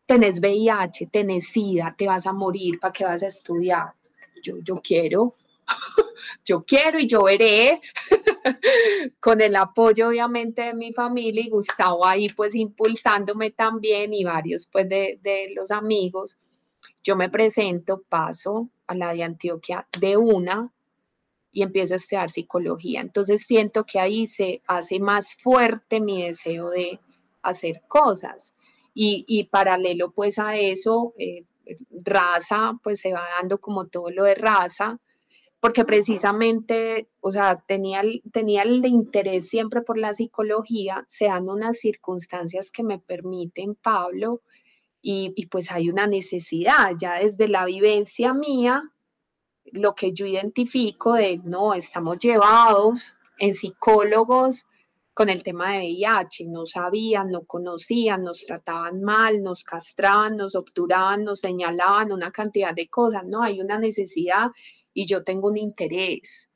tenés 0.09 0.39
VIH, 0.39 1.05
tenés 1.11 1.49
SIDA, 1.49 1.93
te 1.95 2.07
vas 2.07 2.25
a 2.25 2.33
morir, 2.33 2.79
¿para 2.79 2.91
qué 2.91 3.05
vas 3.05 3.21
a 3.21 3.27
estudiar? 3.27 3.93
Yo, 4.41 4.57
yo 4.63 4.81
quiero, 4.81 5.35
yo 6.43 6.63
quiero 6.63 6.97
y 6.97 7.05
yo 7.05 7.25
veré, 7.25 7.79
con 9.19 9.39
el 9.39 9.55
apoyo 9.55 10.07
obviamente 10.07 10.63
de 10.63 10.73
mi 10.73 10.93
familia 10.93 11.43
y 11.43 11.49
Gustavo 11.49 12.07
ahí 12.07 12.27
pues 12.29 12.55
impulsándome 12.55 13.51
también 13.51 14.11
y 14.11 14.23
varios 14.23 14.65
pues 14.65 14.89
de, 14.89 15.19
de 15.21 15.53
los 15.55 15.69
amigos. 15.69 16.39
Yo 17.03 17.15
me 17.15 17.29
presento, 17.29 18.01
paso 18.09 18.67
a 18.87 18.95
la 18.95 19.13
de 19.13 19.21
Antioquia 19.21 19.87
de 19.99 20.17
una 20.17 20.73
y 21.51 21.61
empiezo 21.61 21.93
a 21.93 21.97
estudiar 21.97 22.31
psicología. 22.31 23.01
Entonces 23.01 23.45
siento 23.45 23.85
que 23.85 23.99
ahí 23.99 24.25
se 24.25 24.63
hace 24.65 24.99
más 24.99 25.35
fuerte 25.35 26.01
mi 26.01 26.23
deseo 26.23 26.71
de 26.71 26.99
hacer 27.43 27.83
cosas. 27.87 28.55
Y, 28.93 29.48
paralelo 29.51 30.12
pues 30.12 30.39
a 30.39 30.58
eso, 30.58 31.13
eh, 31.17 31.46
raza, 31.91 32.74
pues 32.84 33.00
se 33.00 33.13
va 33.13 33.24
dando 33.39 33.60
como 33.60 33.88
todo 33.88 34.10
lo 34.10 34.24
de 34.24 34.36
raza, 34.36 35.00
porque 35.59 35.85
precisamente, 35.85 37.09
o 37.20 37.31
sea, 37.31 37.63
tenía, 37.68 38.01
tenía 38.31 38.63
el 38.63 38.85
interés 38.85 39.50
siempre 39.50 39.81
por 39.81 39.98
la 39.98 40.13
psicología, 40.13 41.03
se 41.07 41.25
dan 41.25 41.50
unas 41.50 41.79
circunstancias 41.79 42.72
que 42.72 42.83
me 42.83 43.00
permiten, 43.00 43.75
Pablo, 43.75 44.42
y, 45.01 45.33
y 45.35 45.48
pues 45.48 45.72
hay 45.72 45.90
una 45.90 46.07
necesidad, 46.07 46.92
ya 47.00 47.20
desde 47.20 47.48
la 47.48 47.66
vivencia 47.66 48.33
mía, 48.33 48.81
lo 49.72 49.96
que 49.96 50.13
yo 50.13 50.25
identifico 50.25 51.13
de, 51.13 51.40
no, 51.44 51.74
estamos 51.74 52.18
llevados 52.20 53.16
en 53.37 53.53
psicólogos 53.53 54.66
con 55.20 55.27
el 55.27 55.44
tema 55.44 55.74
de 55.74 55.79
VIH. 55.79 56.46
No 56.46 56.66
sabían, 56.66 57.27
no 57.27 57.44
conocían, 57.44 58.24
nos 58.24 58.46
trataban 58.46 59.01
mal, 59.01 59.44
nos 59.44 59.66
castraban, 59.66 60.38
nos 60.38 60.55
obturaban, 60.55 61.25
nos 61.25 61.42
señalaban 61.42 62.14
una 62.14 62.32
cantidad 62.32 62.74
de 62.74 62.88
cosas. 62.88 63.25
No, 63.25 63.44
hay 63.44 63.60
una 63.60 63.77
necesidad 63.77 64.48
y 64.94 65.08
yo 65.08 65.25
tengo 65.25 65.50
un 65.50 65.58
interés. 65.58 66.48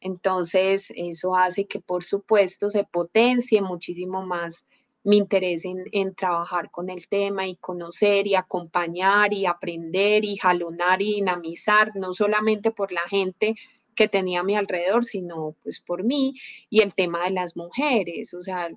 Entonces, 0.00 0.90
eso 0.96 1.36
hace 1.36 1.66
que, 1.66 1.80
por 1.80 2.02
supuesto, 2.02 2.70
se 2.70 2.84
potencie 2.84 3.60
muchísimo 3.60 4.24
más 4.24 4.64
mi 5.04 5.18
interés 5.18 5.66
en, 5.66 5.84
en, 5.92 6.14
trabajar 6.14 6.70
con 6.70 6.88
el 6.88 7.08
tema 7.08 7.46
y 7.46 7.56
conocer 7.56 8.26
y 8.26 8.34
acompañar 8.34 9.34
y 9.34 9.44
aprender 9.44 10.24
y 10.24 10.36
jalonar 10.36 11.02
y 11.02 11.16
dinamizar, 11.16 11.92
no 11.94 12.14
solamente 12.14 12.70
por 12.70 12.90
la 12.90 13.02
gente 13.02 13.54
que 13.98 14.06
tenía 14.06 14.40
a 14.40 14.44
mi 14.44 14.54
alrededor, 14.54 15.04
sino 15.04 15.56
pues 15.64 15.80
por 15.80 16.04
mí. 16.04 16.36
Y 16.70 16.82
el 16.82 16.94
tema 16.94 17.24
de 17.24 17.32
las 17.32 17.56
mujeres, 17.56 18.32
o 18.32 18.40
sea, 18.40 18.70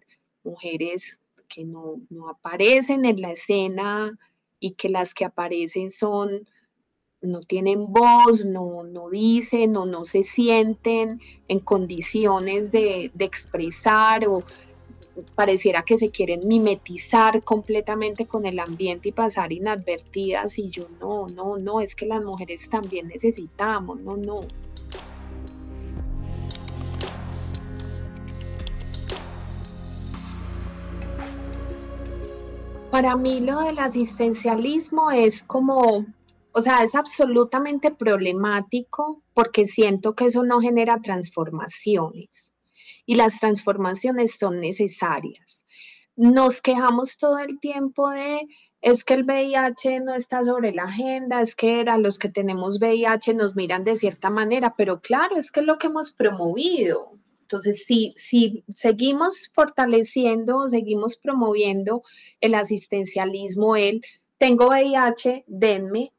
mujeres 0.43 1.19
que 1.47 1.63
no, 1.63 2.01
no 2.09 2.27
aparecen 2.27 3.05
en 3.05 3.21
la 3.21 3.33
escena 3.33 4.17
y 4.59 4.71
que 4.71 4.89
las 4.89 5.13
que 5.13 5.25
aparecen 5.25 5.91
son 5.91 6.47
no 7.21 7.41
tienen 7.41 7.93
voz, 7.93 8.45
no, 8.45 8.81
no 8.83 9.11
dicen 9.11 9.77
o 9.77 9.85
no 9.85 10.05
se 10.05 10.23
sienten 10.23 11.21
en 11.47 11.59
condiciones 11.59 12.71
de, 12.71 13.11
de, 13.13 13.25
expresar 13.25 14.27
o 14.27 14.43
pareciera 15.35 15.83
que 15.83 15.99
se 15.99 16.09
quieren 16.09 16.47
mimetizar 16.47 17.43
completamente 17.43 18.25
con 18.25 18.47
el 18.47 18.57
ambiente 18.57 19.09
y 19.09 19.11
pasar 19.11 19.53
inadvertidas 19.53 20.57
y 20.57 20.69
yo 20.69 20.87
no, 20.99 21.27
no, 21.27 21.57
no, 21.57 21.79
es 21.79 21.93
que 21.93 22.07
las 22.07 22.23
mujeres 22.23 22.67
también 22.71 23.07
necesitamos, 23.07 23.99
no, 23.99 24.17
no. 24.17 24.39
Para 32.91 33.15
mí 33.15 33.39
lo 33.39 33.61
del 33.61 33.79
asistencialismo 33.79 35.11
es 35.11 35.43
como, 35.43 36.05
o 36.51 36.61
sea, 36.61 36.83
es 36.83 36.93
absolutamente 36.93 37.89
problemático 37.91 39.23
porque 39.33 39.65
siento 39.65 40.13
que 40.13 40.25
eso 40.25 40.43
no 40.43 40.59
genera 40.59 40.99
transformaciones 40.99 42.53
y 43.05 43.15
las 43.15 43.39
transformaciones 43.39 44.35
son 44.37 44.59
necesarias. 44.59 45.65
Nos 46.17 46.61
quejamos 46.61 47.17
todo 47.17 47.39
el 47.39 47.61
tiempo 47.61 48.09
de, 48.09 48.41
es 48.81 49.05
que 49.05 49.13
el 49.13 49.23
VIH 49.23 50.01
no 50.01 50.13
está 50.13 50.43
sobre 50.43 50.73
la 50.73 50.83
agenda, 50.83 51.39
es 51.39 51.55
que 51.55 51.85
los 51.97 52.19
que 52.19 52.27
tenemos 52.27 52.77
VIH 52.81 53.35
nos 53.35 53.55
miran 53.55 53.85
de 53.85 53.95
cierta 53.95 54.29
manera, 54.29 54.75
pero 54.77 54.99
claro, 54.99 55.37
es 55.37 55.49
que 55.49 55.61
es 55.61 55.65
lo 55.65 55.77
que 55.77 55.87
hemos 55.87 56.11
promovido. 56.11 57.20
Entonces, 57.51 57.83
si, 57.83 58.13
si 58.15 58.63
seguimos 58.73 59.51
fortaleciendo, 59.53 60.69
seguimos 60.69 61.17
promoviendo 61.17 62.01
el 62.39 62.55
asistencialismo, 62.55 63.75
el 63.75 64.01
tengo 64.37 64.69
VIH, 64.69 65.43
denme, 65.47 66.13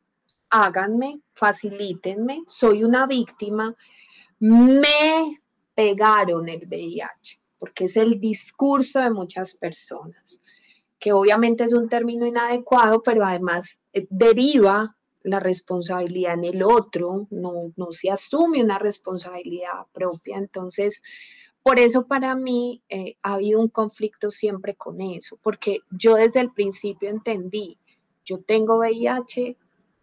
háganme, 0.50 1.22
facilítenme, 1.32 2.42
soy 2.46 2.84
una 2.84 3.06
víctima, 3.06 3.74
me 4.40 5.40
pegaron 5.74 6.50
el 6.50 6.66
VIH, 6.66 7.40
porque 7.58 7.84
es 7.84 7.96
el 7.96 8.20
discurso 8.20 9.00
de 9.00 9.10
muchas 9.10 9.54
personas, 9.54 10.42
que 10.98 11.14
obviamente 11.14 11.64
es 11.64 11.72
un 11.72 11.88
término 11.88 12.26
inadecuado, 12.26 13.02
pero 13.02 13.24
además 13.24 13.80
eh, 13.94 14.06
deriva 14.10 14.94
la 15.24 15.40
responsabilidad 15.40 16.34
en 16.34 16.44
el 16.44 16.62
otro, 16.62 17.26
no, 17.30 17.72
no 17.76 17.92
se 17.92 18.10
asume 18.10 18.62
una 18.62 18.78
responsabilidad 18.78 19.86
propia. 19.92 20.38
Entonces, 20.38 21.02
por 21.62 21.78
eso 21.78 22.06
para 22.06 22.34
mí 22.34 22.82
eh, 22.88 23.16
ha 23.22 23.34
habido 23.34 23.60
un 23.60 23.68
conflicto 23.68 24.30
siempre 24.30 24.74
con 24.74 25.00
eso, 25.00 25.38
porque 25.42 25.80
yo 25.90 26.16
desde 26.16 26.40
el 26.40 26.52
principio 26.52 27.08
entendí, 27.08 27.78
yo 28.24 28.40
tengo 28.40 28.78
VIH 28.78 29.56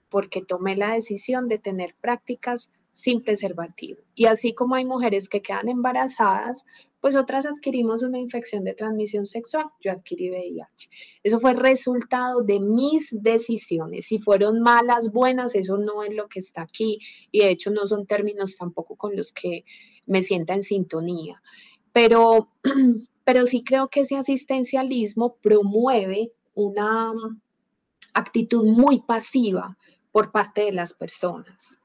porque 0.10 0.42
tomé 0.42 0.76
la 0.76 0.94
decisión 0.94 1.48
de 1.48 1.60
tener 1.60 1.96
prácticas 2.02 2.72
sin 2.94 3.22
preservativo. 3.22 4.00
Y 4.16 4.26
así 4.26 4.54
como 4.54 4.76
hay 4.76 4.86
mujeres 4.86 5.30
que 5.30 5.42
quedan 5.42 5.70
embarazadas, 5.70 6.66
pues 7.02 7.16
otras 7.16 7.46
adquirimos 7.46 8.04
una 8.04 8.20
infección 8.20 8.64
de 8.64 8.74
transmisión 8.74 9.26
sexual. 9.26 9.66
Yo 9.82 9.92
adquirí 9.92 10.30
VIH. 10.30 10.90
Eso 11.24 11.40
fue 11.40 11.54
resultado 11.54 12.42
de 12.42 12.60
mis 12.60 13.10
decisiones. 13.12 14.08
Si 14.08 14.20
fueron 14.20 14.60
malas, 14.62 15.12
buenas, 15.12 15.56
eso 15.56 15.78
no 15.78 16.04
es 16.04 16.14
lo 16.14 16.28
que 16.28 16.40
está 16.40 16.64
aquí. 16.64 17.00
Y 17.32 17.40
de 17.40 17.52
hecho 17.52 17.72
no 17.72 17.88
son 17.88 18.06
términos 18.06 18.58
tampoco 18.58 18.96
con 18.96 19.16
los 19.16 19.32
que 19.32 19.64
me 20.06 20.24
sienta 20.24 20.54
en 20.54 20.64
sintonía. 20.64 21.42
Pero, 21.94 22.52
pero 23.24 23.46
sí 23.46 23.64
creo 23.64 23.88
que 23.88 24.02
ese 24.02 24.18
asistencialismo 24.18 25.36
promueve 25.36 26.34
una 26.54 27.14
actitud 28.14 28.66
muy 28.66 29.02
pasiva 29.02 29.78
por 30.12 30.32
parte 30.32 30.66
de 30.66 30.74
las 30.74 30.94
personas. 30.94 31.79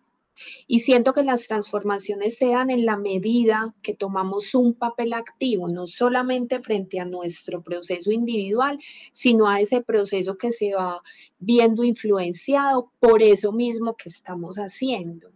Y 0.67 0.81
siento 0.81 1.13
que 1.13 1.23
las 1.23 1.47
transformaciones 1.47 2.37
se 2.37 2.49
dan 2.49 2.71
en 2.71 2.87
la 2.87 2.97
medida 2.97 3.75
que 3.83 3.95
tomamos 3.95 4.55
un 4.55 4.75
papel 4.75 5.13
activo, 5.13 5.69
no 5.69 5.87
solamente 5.87 6.61
frente 6.61 7.01
a 7.01 7.05
nuestro 7.05 7.63
proceso 7.63 8.11
individual, 8.11 8.79
sino 9.13 9.49
a 9.49 9.61
ese 9.61 9.81
proceso 9.83 10.37
que 10.37 10.51
se 10.51 10.75
va 10.75 11.03
viendo 11.39 11.85
influenciado 11.85 12.91
por 13.01 13.23
eso 13.23 13.53
mismo 13.53 13.97
que 13.97 14.09
estamos 14.09 14.57
haciendo. 14.57 15.31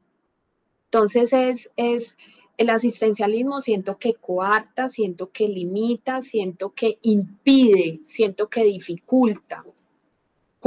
Entonces 0.87 1.33
es, 1.33 1.71
es 1.77 2.17
el 2.57 2.71
asistencialismo 2.71 3.61
siento 3.61 3.99
que 3.99 4.15
coarta, 4.15 4.89
siento 4.89 5.31
que 5.31 5.49
limita, 5.49 6.23
siento 6.23 6.75
que 6.75 6.99
impide, 7.03 8.01
siento 8.03 8.49
que 8.49 8.65
dificulta 8.65 9.65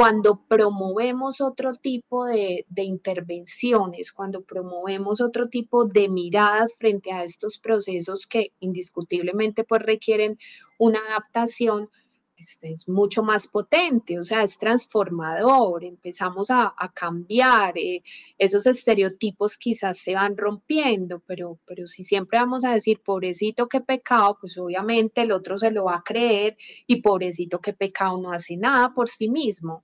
cuando 0.02 0.42
promovemos 0.48 1.42
otro 1.42 1.76
tipo 1.76 2.26
de, 2.26 2.66
intervenciones, 2.76 4.12
cuando 4.12 4.42
promovemos 4.42 5.22
otro 5.22 5.48
tipo 5.48 5.86
de 5.86 6.10
miradas 6.10 6.74
frente 6.76 7.12
a 7.12 7.24
estos 7.24 7.60
procesos 7.60 8.26
que 8.26 8.52
indiscutiblemente 8.62 9.64
pues 9.64 9.84
requieren 9.84 10.40
una 10.80 10.98
adaptación, 11.08 11.88
este, 12.36 12.72
es 12.72 12.90
mucho 12.90 13.22
más 13.22 13.48
potente, 13.48 14.18
o 14.18 14.24
sea, 14.24 14.42
es 14.42 14.58
transformador, 14.58 15.84
empezamos 15.84 16.50
a, 16.50 16.74
cambiar, 16.96 17.78
eh, 17.78 18.02
esos 18.40 18.66
estereotipos 18.66 19.56
quizás 19.60 20.00
se 20.00 20.16
van 20.16 20.36
rompiendo, 20.36 21.22
pero, 21.28 21.60
pero 21.68 21.86
si 21.86 22.04
siempre 22.04 22.40
vamos 22.40 22.66
a 22.66 22.74
decir, 22.74 23.04
pobrecito 23.06 23.70
qué 23.70 23.82
pecado, 23.82 24.36
pues 24.42 24.58
obviamente 24.58 25.22
el 25.22 25.32
otro 25.32 25.60
se 25.60 25.70
lo 25.70 25.84
va 25.84 25.98
a 25.98 26.04
creer 26.04 26.58
y 26.88 27.04
pobrecito 27.04 27.60
qué 27.62 27.74
pecado 27.74 28.20
no 28.20 28.32
hace 28.32 28.58
nada 28.58 28.96
por 28.96 29.08
sí 29.08 29.30
mismo, 29.30 29.84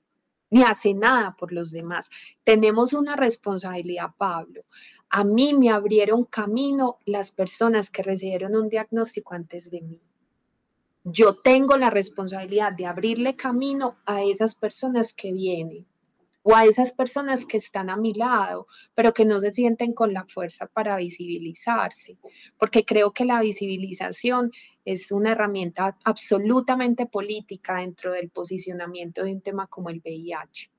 ni 0.49 0.63
hace 0.63 0.93
nada 0.93 1.35
por 1.37 1.51
los 1.51 1.71
demás. 1.71 2.09
Tenemos 2.43 2.93
una 2.93 3.15
responsabilidad, 3.15 4.11
Pablo. 4.17 4.63
A 5.09 5.23
mí 5.23 5.53
me 5.53 5.69
abrieron 5.69 6.25
camino 6.25 6.99
las 7.05 7.31
personas 7.31 7.89
que 7.89 8.03
recibieron 8.03 8.55
un 8.55 8.69
diagnóstico 8.69 9.33
antes 9.33 9.71
de 9.71 9.81
mí 9.81 10.01
yo 11.09 11.35
tengo 11.35 11.77
la 11.77 11.89
responsabilidad 11.89 12.73
de 12.73 12.85
abrirle 12.85 13.35
camino 13.35 13.97
a 14.05 14.23
esas 14.23 14.55
personas 14.55 15.13
que 15.13 15.31
vienen 15.31 15.85
o 16.43 16.53
a 16.53 16.65
esas 16.65 16.91
personas 16.91 17.45
que 17.45 17.57
están 17.57 17.89
a 17.89 17.97
mi 17.97 18.13
lado, 18.13 18.67
pero 18.93 19.13
que 19.13 19.25
no 19.25 19.39
se 19.39 19.53
sienten 19.53 19.93
con 19.93 20.13
la 20.13 20.25
fuerza 20.25 20.67
para 20.67 20.97
visibilizarse, 20.97 22.17
porque 22.57 22.85
creo 22.85 23.11
que 23.11 23.25
la 23.25 23.41
visibilización 23.41 24.51
es 24.87 25.11
una 25.11 25.33
herramienta 25.33 25.97
absolutamente 26.05 27.07
política 27.07 27.75
dentro 27.75 28.13
del 28.13 28.29
posicionamiento 28.29 29.25
de 29.25 29.33
un 29.33 29.41
tema 29.41 29.67
como 29.67 29.89
el 29.89 29.99
VIH. 29.99 30.71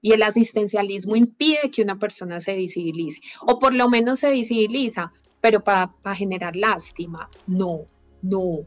Y 0.00 0.12
el 0.12 0.24
asistencialismo 0.24 1.14
impide 1.14 1.70
que 1.70 1.82
una 1.82 1.96
persona 1.96 2.40
se 2.40 2.56
visibilice, 2.56 3.20
o 3.42 3.60
por 3.60 3.74
lo 3.74 3.88
menos 3.88 4.18
se 4.18 4.32
visibiliza, 4.32 5.12
pero 5.40 5.62
para, 5.62 5.86
para 6.02 6.16
generar 6.16 6.56
lástima. 6.56 7.30
No, 7.46 7.86
no, 8.22 8.66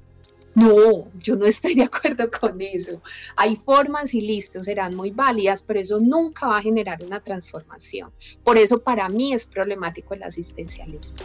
no, 0.55 1.11
yo 1.17 1.35
no 1.35 1.45
estoy 1.45 1.75
de 1.75 1.83
acuerdo 1.83 2.31
con 2.31 2.61
eso. 2.61 3.01
Hay 3.35 3.57
formas 3.57 4.13
y 4.13 4.21
listos, 4.21 4.67
serán 4.67 4.95
muy 4.95 5.11
válidas, 5.11 5.63
pero 5.63 5.81
eso 5.81 5.99
nunca 5.99 6.47
va 6.47 6.59
a 6.59 6.61
generar 6.61 7.03
una 7.03 7.19
transformación. 7.19 8.09
Por 8.41 8.57
eso 8.57 8.79
para 8.79 9.09
mí 9.09 9.33
es 9.33 9.47
problemático 9.47 10.13
el 10.13 10.23
asistencialismo. 10.23 11.17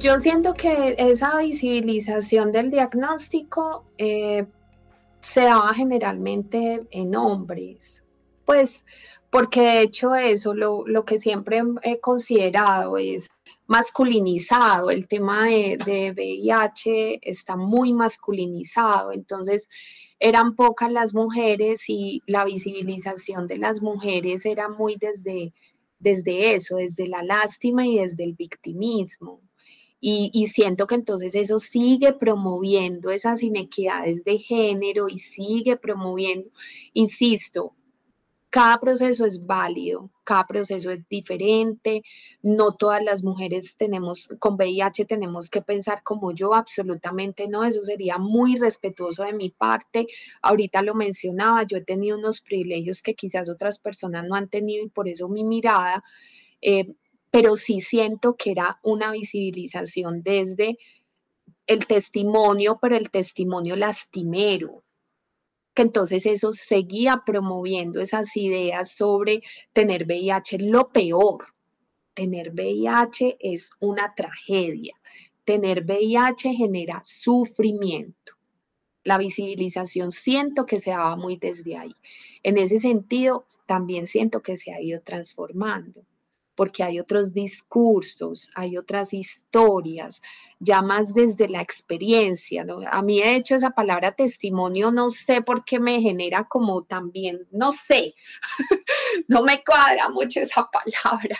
Yo 0.00 0.18
siento 0.18 0.54
que 0.54 0.94
esa 0.96 1.36
visibilización 1.36 2.52
del 2.52 2.70
diagnóstico 2.70 3.84
eh, 3.98 4.46
se 5.20 5.42
daba 5.42 5.74
generalmente 5.74 6.86
en 6.90 7.14
hombres. 7.14 8.02
Pues 8.46 8.86
porque 9.28 9.60
de 9.60 9.82
hecho 9.82 10.14
eso, 10.14 10.54
lo, 10.54 11.04
que 11.04 11.20
siempre 11.20 11.60
he 11.82 12.00
considerado 12.00 12.96
es 12.96 13.30
masculinizado, 13.66 14.90
el 14.90 15.06
tema 15.06 15.44
de, 15.44 15.76
de, 15.84 16.12
VIH 16.12 17.20
está 17.22 17.56
muy 17.56 17.92
masculinizado, 17.92 19.12
entonces 19.12 19.68
eran 20.18 20.56
pocas 20.56 20.90
las 20.90 21.12
mujeres 21.12 21.90
y 21.90 22.22
la 22.26 22.46
visibilización 22.46 23.46
de 23.46 23.58
las 23.58 23.82
mujeres 23.82 24.46
era 24.46 24.70
muy 24.70 24.96
desde, 24.96 25.52
desde 25.98 26.54
eso, 26.54 26.76
desde 26.76 27.06
la 27.06 27.22
lástima 27.22 27.86
y 27.86 27.98
desde 27.98 28.24
el 28.24 28.32
victimismo. 28.32 29.42
Y, 30.02 30.46
siento 30.46 30.86
que 30.86 30.94
entonces 30.94 31.34
eso 31.34 31.58
sigue 31.58 32.14
promoviendo 32.14 33.10
esas 33.10 33.42
inequidades 33.42 34.24
de 34.24 34.38
género 34.38 35.08
y 35.08 35.18
sigue 35.18 35.76
promoviendo, 35.76 36.48
insisto, 36.94 37.74
cada 38.50 38.80
proceso 38.80 39.26
es 39.26 39.46
válido, 39.46 40.10
cada 40.24 40.46
proceso 40.46 40.90
es 40.90 41.08
diferente, 41.08 42.02
no 42.42 42.74
todas 42.74 43.02
las 43.04 43.22
mujeres 43.22 43.76
tenemos, 43.76 44.28
con 44.40 44.54
VIH 44.54 45.04
tenemos 45.04 45.50
que 45.50 45.62
pensar 45.62 46.02
como 46.02 46.32
yo, 46.32 46.54
absolutamente 46.54 47.46
no, 47.46 47.62
eso 47.62 47.82
sería 47.82 48.18
muy 48.18 48.58
respetuoso 48.58 49.22
de 49.22 49.34
mi 49.34 49.50
parte. 49.50 50.08
Ahorita 50.42 50.82
lo 50.82 50.94
mencionaba, 50.94 51.62
yo 51.62 51.76
he 51.76 51.82
tenido 51.82 52.18
unos 52.18 52.40
privilegios 52.40 53.02
que 53.02 53.14
quizás 53.14 53.48
otras 53.48 53.78
personas 53.78 54.26
no 54.26 54.34
han 54.34 54.48
tenido 54.48 54.84
y 54.84 54.88
por 54.88 55.08
eso 55.08 55.28
mi 55.28 55.44
mirada, 55.44 56.02
eh, 56.60 56.92
pero 57.30 57.56
sí 57.56 57.80
siento 57.80 58.36
que 58.36 58.50
era 58.50 58.80
una 58.82 59.12
visibilización 59.12 60.22
desde 60.22 60.78
el 61.66 61.86
testimonio, 61.86 62.78
pero 62.82 62.96
el 62.96 63.10
testimonio 63.10 63.76
lastimero, 63.76 64.82
que 65.72 65.82
entonces 65.82 66.26
eso 66.26 66.52
seguía 66.52 67.22
promoviendo 67.24 68.00
esas 68.00 68.36
ideas 68.36 68.90
sobre 68.90 69.42
tener 69.72 70.04
VIH. 70.04 70.58
Lo 70.58 70.88
peor, 70.88 71.46
tener 72.14 72.50
VIH 72.50 73.36
es 73.38 73.70
una 73.78 74.12
tragedia. 74.16 74.94
Tener 75.44 75.84
VIH 75.84 76.54
genera 76.54 77.00
sufrimiento. 77.04 78.32
La 79.04 79.16
visibilización 79.16 80.10
siento 80.10 80.66
que 80.66 80.80
se 80.80 80.90
va 80.90 81.14
muy 81.16 81.36
desde 81.36 81.76
ahí. 81.76 81.94
En 82.42 82.58
ese 82.58 82.78
sentido, 82.80 83.46
también 83.66 84.06
siento 84.06 84.42
que 84.42 84.56
se 84.56 84.72
ha 84.72 84.80
ido 84.80 85.00
transformando 85.00 86.04
porque 86.54 86.82
hay 86.82 87.00
otros 87.00 87.32
discursos, 87.32 88.50
hay 88.54 88.76
otras 88.76 89.14
historias, 89.14 90.20
ya 90.58 90.82
más 90.82 91.14
desde 91.14 91.48
la 91.48 91.60
experiencia. 91.62 92.66
A 92.90 93.02
mí, 93.02 93.20
de 93.20 93.36
hecho, 93.36 93.56
esa 93.56 93.70
palabra 93.70 94.12
testimonio 94.12 94.90
no 94.90 95.10
sé 95.10 95.42
por 95.42 95.64
qué 95.64 95.80
me 95.80 96.00
genera 96.00 96.44
como 96.44 96.82
también, 96.82 97.46
no 97.50 97.72
sé, 97.72 98.14
no 99.28 99.42
me 99.42 99.64
cuadra 99.64 100.10
mucho 100.10 100.40
esa 100.40 100.68
palabra, 100.70 101.36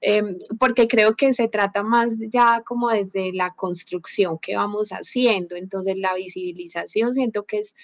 em, 0.00 0.38
porque 0.58 0.86
creo 0.86 1.16
que 1.16 1.32
se 1.32 1.48
trata 1.48 1.82
más 1.82 2.18
ya 2.30 2.62
como 2.64 2.90
desde 2.90 3.32
la 3.32 3.54
construcción 3.54 4.38
que 4.38 4.56
vamos 4.56 4.90
haciendo. 4.90 5.56
Entonces, 5.56 5.96
la 5.96 6.14
visibilización 6.14 7.14
siento 7.14 7.44
que 7.44 7.58
es 7.58 7.74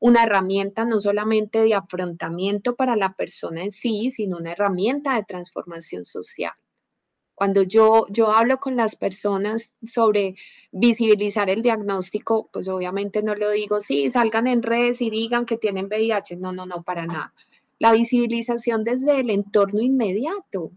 una 0.00 0.24
herramienta 0.24 0.84
no 0.84 1.00
solamente 1.00 1.62
de 1.62 1.74
afrontamiento 1.74 2.76
para 2.76 2.96
la 2.96 3.14
persona 3.14 3.64
en 3.64 3.72
sí, 3.72 4.10
sino 4.10 4.38
una 4.38 4.52
herramienta 4.52 5.14
de 5.16 5.24
transformación 5.24 6.04
social. 6.04 6.52
Cuando 7.34 7.62
yo, 7.62 8.06
yo 8.10 8.32
hablo 8.32 8.58
con 8.58 8.74
las 8.74 8.96
personas 8.96 9.72
sobre 9.84 10.34
visibilizar 10.72 11.48
el 11.50 11.62
diagnóstico, 11.62 12.48
pues 12.52 12.68
obviamente 12.68 13.22
no 13.22 13.36
lo 13.36 13.50
digo, 13.50 13.80
sí, 13.80 14.10
salgan 14.10 14.48
en 14.48 14.62
redes 14.62 15.00
y 15.00 15.08
digan 15.08 15.46
que 15.46 15.56
tienen 15.56 15.86
VIH. 15.86 16.36
No, 16.36 16.52
no, 16.52 16.66
no, 16.66 16.82
para 16.82 17.06
nada. 17.06 17.32
La 17.78 17.92
visibilización 17.92 18.82
desde 18.82 19.20
el 19.20 19.30
entorno 19.30 19.80
inmediato, 19.80 20.72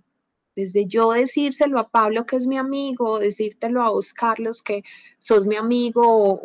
desde 0.56 0.86
yo 0.86 1.12
decírselo 1.12 1.80
a 1.80 1.90
Pablo 1.90 2.26
que 2.26 2.36
es 2.36 2.48
mi 2.48 2.58
amigo, 2.58 3.20
decírtelo 3.20 3.82
a 3.82 3.90
vos 3.90 4.14
Carlos 4.14 4.62
que 4.62 4.84
sos 5.18 5.46
mi 5.46 5.56
amigo 5.56 6.04
o, 6.06 6.40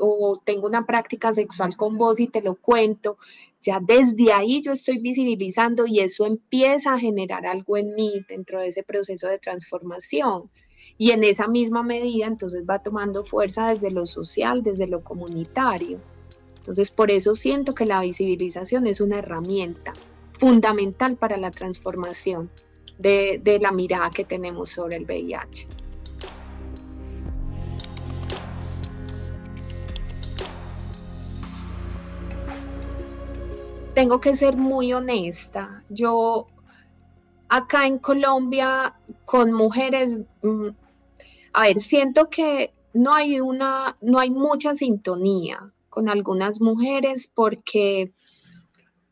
o 0.00 0.36
tengo 0.36 0.68
una 0.68 0.86
práctica 0.86 1.32
sexual 1.32 1.76
con 1.76 1.98
vos 1.98 2.20
y 2.20 2.28
te 2.28 2.42
lo 2.42 2.54
cuento, 2.54 3.18
ya 3.60 3.80
desde 3.80 4.32
ahí 4.32 4.62
yo 4.62 4.72
estoy 4.72 4.98
visibilizando 4.98 5.86
y 5.86 6.00
eso 6.00 6.26
empieza 6.26 6.94
a 6.94 6.98
generar 6.98 7.44
algo 7.46 7.76
en 7.76 7.94
mí 7.94 8.24
dentro 8.28 8.60
de 8.60 8.68
ese 8.68 8.82
proceso 8.82 9.28
de 9.28 9.38
transformación. 9.38 10.50
Y 10.96 11.12
en 11.12 11.24
esa 11.24 11.48
misma 11.48 11.82
medida 11.82 12.26
entonces 12.26 12.64
va 12.68 12.82
tomando 12.82 13.24
fuerza 13.24 13.70
desde 13.70 13.90
lo 13.90 14.06
social, 14.06 14.62
desde 14.62 14.86
lo 14.86 15.02
comunitario. 15.02 15.98
Entonces 16.56 16.90
por 16.90 17.10
eso 17.10 17.34
siento 17.34 17.74
que 17.74 17.86
la 17.86 18.00
visibilización 18.00 18.86
es 18.86 19.00
una 19.00 19.18
herramienta 19.18 19.92
fundamental 20.38 21.16
para 21.16 21.36
la 21.36 21.50
transformación 21.50 22.50
de, 23.00 23.58
la 23.60 23.72
mirada 23.72 24.10
que 24.10 24.24
tenemos 24.24 24.70
sobre 24.70 24.96
el 24.96 25.04
VIH. 25.04 25.66
Tengo 33.94 34.20
que 34.20 34.34
ser 34.34 34.56
muy 34.56 34.92
honesta. 34.92 35.82
Yo 35.88 36.46
acá 37.48 37.86
en 37.86 37.98
Colombia 37.98 38.94
con 39.24 39.52
mujeres, 39.52 40.20
mm, 40.42 40.68
a 41.52 41.62
ver, 41.62 41.80
siento 41.80 42.30
que 42.30 42.72
no 42.92 43.14
hay 43.14 43.40
una, 43.40 43.96
no 44.00 44.18
hay 44.18 44.30
mucha 44.30 44.74
sintonía 44.74 45.72
con 45.88 46.08
algunas 46.08 46.60
mujeres 46.60 47.30
porque 47.34 48.12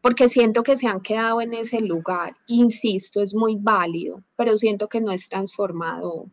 porque 0.00 0.28
siento 0.28 0.62
que 0.62 0.76
se 0.76 0.86
han 0.86 1.00
quedado 1.00 1.40
en 1.40 1.54
ese 1.54 1.80
lugar. 1.80 2.36
Insisto, 2.46 3.20
es 3.20 3.34
muy 3.34 3.56
válido, 3.56 4.22
pero 4.36 4.56
siento 4.56 4.88
que 4.88 5.00
no 5.00 5.10
es 5.10 5.28
transformador. 5.28 6.26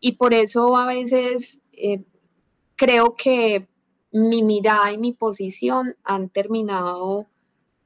Y 0.00 0.12
por 0.12 0.32
eso 0.32 0.76
a 0.76 0.86
veces 0.86 1.60
eh, 1.72 2.02
creo 2.76 3.14
que 3.16 3.68
mi 4.12 4.42
mirada 4.42 4.92
y 4.92 4.98
mi 4.98 5.12
posición 5.12 5.94
han 6.02 6.28
terminado 6.28 7.26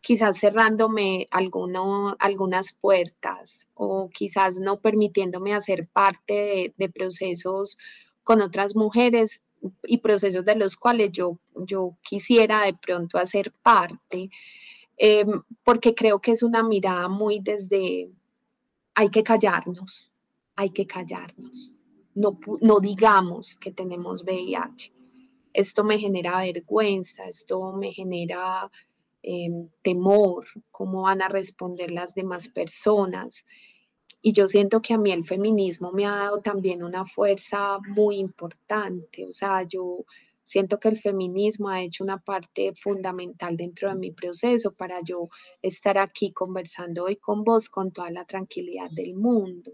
quizás 0.04 0.38
cerrándome 0.38 1.26
algunas 1.30 2.74
puertas 2.74 3.66
o 3.74 4.10
quizás 4.10 4.58
no 4.60 4.78
permitiéndome 4.78 5.54
hacer 5.54 5.88
parte 5.88 6.74
de, 6.76 6.88
procesos 6.90 7.78
con 8.22 8.42
otras 8.42 8.76
mujeres 8.76 9.42
y 9.84 9.98
procesos 9.98 10.44
de 10.44 10.56
los 10.56 10.76
cuales 10.76 11.10
yo, 11.10 11.38
yo 11.54 11.96
quisiera 12.02 12.62
de 12.62 12.74
pronto 12.74 13.16
hacer 13.16 13.50
parte. 13.62 14.28
Em, 14.96 15.42
porque 15.64 15.94
creo 15.94 16.20
que 16.20 16.32
es 16.32 16.42
una 16.42 16.62
mirada 16.62 17.08
muy 17.08 17.40
desde, 17.40 18.10
hay 18.94 19.08
que 19.10 19.22
callarnos, 19.22 20.12
hay 20.54 20.70
que 20.70 20.86
callarnos, 20.86 21.72
no, 22.14 22.38
no 22.60 22.80
digamos 22.80 23.56
que 23.56 23.72
tenemos 23.72 24.22
VIH. 24.22 24.92
Esto 25.52 25.84
me 25.84 25.98
genera 25.98 26.38
vergüenza, 26.38 27.26
esto 27.26 27.72
me 27.72 27.92
genera 27.92 28.70
em, 29.22 29.68
temor, 29.82 30.46
cómo 30.70 31.02
van 31.02 31.22
a 31.22 31.28
responder 31.28 31.90
las 31.90 32.14
demás 32.14 32.48
personas. 32.48 33.44
Y 34.20 34.32
yo 34.32 34.48
siento 34.48 34.80
que 34.80 34.94
a 34.94 34.98
mí 34.98 35.12
el 35.12 35.24
feminismo 35.24 35.92
me 35.92 36.06
ha 36.06 36.16
dado 36.16 36.40
también 36.40 36.82
una 36.82 37.04
fuerza 37.04 37.78
muy 37.88 38.16
importante. 38.18 39.26
O 39.26 39.32
sea, 39.32 39.62
yo 39.64 40.04
Siento 40.44 40.78
que 40.78 40.88
el 40.88 40.98
feminismo 40.98 41.70
ha 41.70 41.82
hecho 41.82 42.04
una 42.04 42.18
parte 42.18 42.74
fundamental 42.74 43.56
dentro 43.56 43.88
de 43.88 43.96
mi 43.96 44.12
proceso 44.12 44.72
para 44.72 45.00
yo 45.02 45.28
estar 45.62 45.96
aquí 45.98 46.32
conversando 46.32 47.04
hoy 47.04 47.16
con 47.16 47.44
vos 47.44 47.70
con 47.70 47.90
toda 47.92 48.10
la 48.10 48.26
tranquilidad 48.26 48.90
del 48.90 49.16
mundo. 49.16 49.72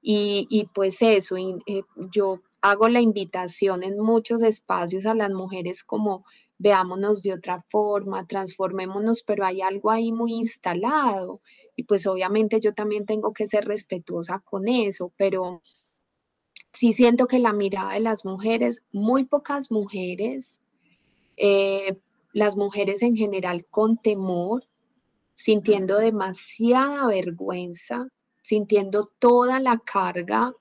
Y, 0.00 0.68
pues 0.74 1.02
eso, 1.02 1.36
eh, 1.36 1.82
yo 2.12 2.40
hago 2.62 2.88
la 2.88 3.02
invitación 3.02 3.82
en 3.82 4.00
muchos 4.00 4.42
espacios 4.42 5.04
a 5.04 5.14
las 5.14 5.30
mujeres 5.30 5.84
como 5.84 6.24
veámonos 6.56 7.22
de 7.22 7.34
otra 7.34 7.60
forma, 7.68 8.26
transformémonos, 8.26 9.22
pero 9.22 9.44
hay 9.44 9.60
algo 9.60 9.90
ahí 9.90 10.12
muy 10.12 10.32
instalado 10.32 11.40
y 11.76 11.84
pues 11.84 12.06
obviamente 12.06 12.58
yo 12.58 12.74
también 12.74 13.06
tengo 13.06 13.32
que 13.32 13.46
ser 13.46 13.66
respetuosa 13.66 14.40
con 14.40 14.66
eso, 14.66 15.12
pero 15.16 15.62
sí 16.78 16.92
siento 16.92 17.26
que 17.26 17.40
la 17.40 17.52
mirada 17.52 17.94
de 17.94 18.00
las 18.00 18.24
mujeres, 18.24 18.84
muy 18.92 19.24
pocas 19.24 19.72
mujeres, 19.72 20.60
eh, 21.36 21.98
las 22.32 22.56
mujeres 22.56 23.02
en 23.02 23.16
general 23.16 23.66
con 23.68 23.96
temor, 23.96 24.64
sintiendo 25.34 25.98
demasiada 25.98 27.08
vergüenza, 27.08 28.06
sintiendo 28.42 29.10
toda 29.18 29.58
la 29.58 29.78
carga 29.78 30.54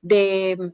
de 0.00 0.72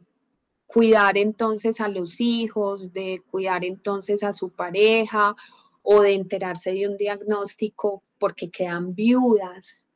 cuidar 0.69 1.19
entonces 1.19 1.81
a 1.81 1.89
los 1.89 2.21
hijos, 2.21 2.93
de 2.93 3.21
cuidar 3.33 3.65
entonces 3.65 4.23
a 4.23 4.33
su 4.33 4.51
pareja 4.51 5.35
o 5.83 6.03
de 6.03 6.13
enterarse 6.13 6.71
de 6.73 6.87
un 6.87 6.97
diagnóstico 6.97 8.05
porque 8.17 8.49
quedan 8.49 8.95
viudas 8.95 9.88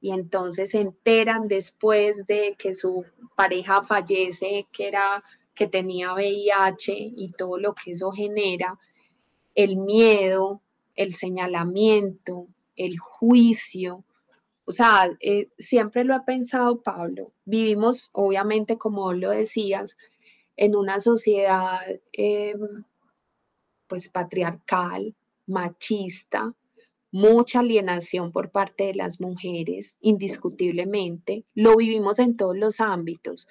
y 0.00 0.12
entonces 0.12 0.70
se 0.70 0.80
enteran 0.80 1.48
después 1.48 2.26
de 2.26 2.56
que 2.58 2.74
su 2.74 3.04
pareja 3.36 3.82
fallece, 3.82 4.66
que 4.72 4.88
era 4.88 5.22
que 5.54 5.66
tenía 5.66 6.14
VIH 6.14 6.94
y 6.96 7.32
todo 7.36 7.58
lo 7.58 7.74
que 7.74 7.90
eso 7.90 8.10
genera, 8.12 8.78
el 9.54 9.76
miedo, 9.76 10.62
el 10.94 11.14
señalamiento, 11.14 12.46
el 12.76 12.98
juicio. 12.98 14.04
O 14.64 14.72
sea, 14.72 15.10
eh, 15.20 15.50
siempre 15.58 16.04
lo 16.04 16.14
ha 16.14 16.24
pensado 16.24 16.80
Pablo. 16.80 17.32
Vivimos, 17.44 18.08
obviamente, 18.12 18.78
como 18.78 19.12
lo 19.12 19.30
decías, 19.30 19.96
en 20.56 20.76
una 20.76 21.00
sociedad 21.00 21.80
em, 22.12 22.84
pues 23.86 24.08
patriarcal, 24.08 25.14
machista, 25.46 26.54
mucha 27.12 27.60
alienación 27.60 28.32
por 28.32 28.50
parte 28.50 28.84
de 28.84 28.94
las 28.94 29.20
mujeres, 29.20 29.96
indiscutiblemente. 30.00 31.44
Lo 31.54 31.76
vivimos 31.76 32.18
en 32.18 32.36
todos 32.36 32.56
los 32.56 32.80
ámbitos. 32.80 33.48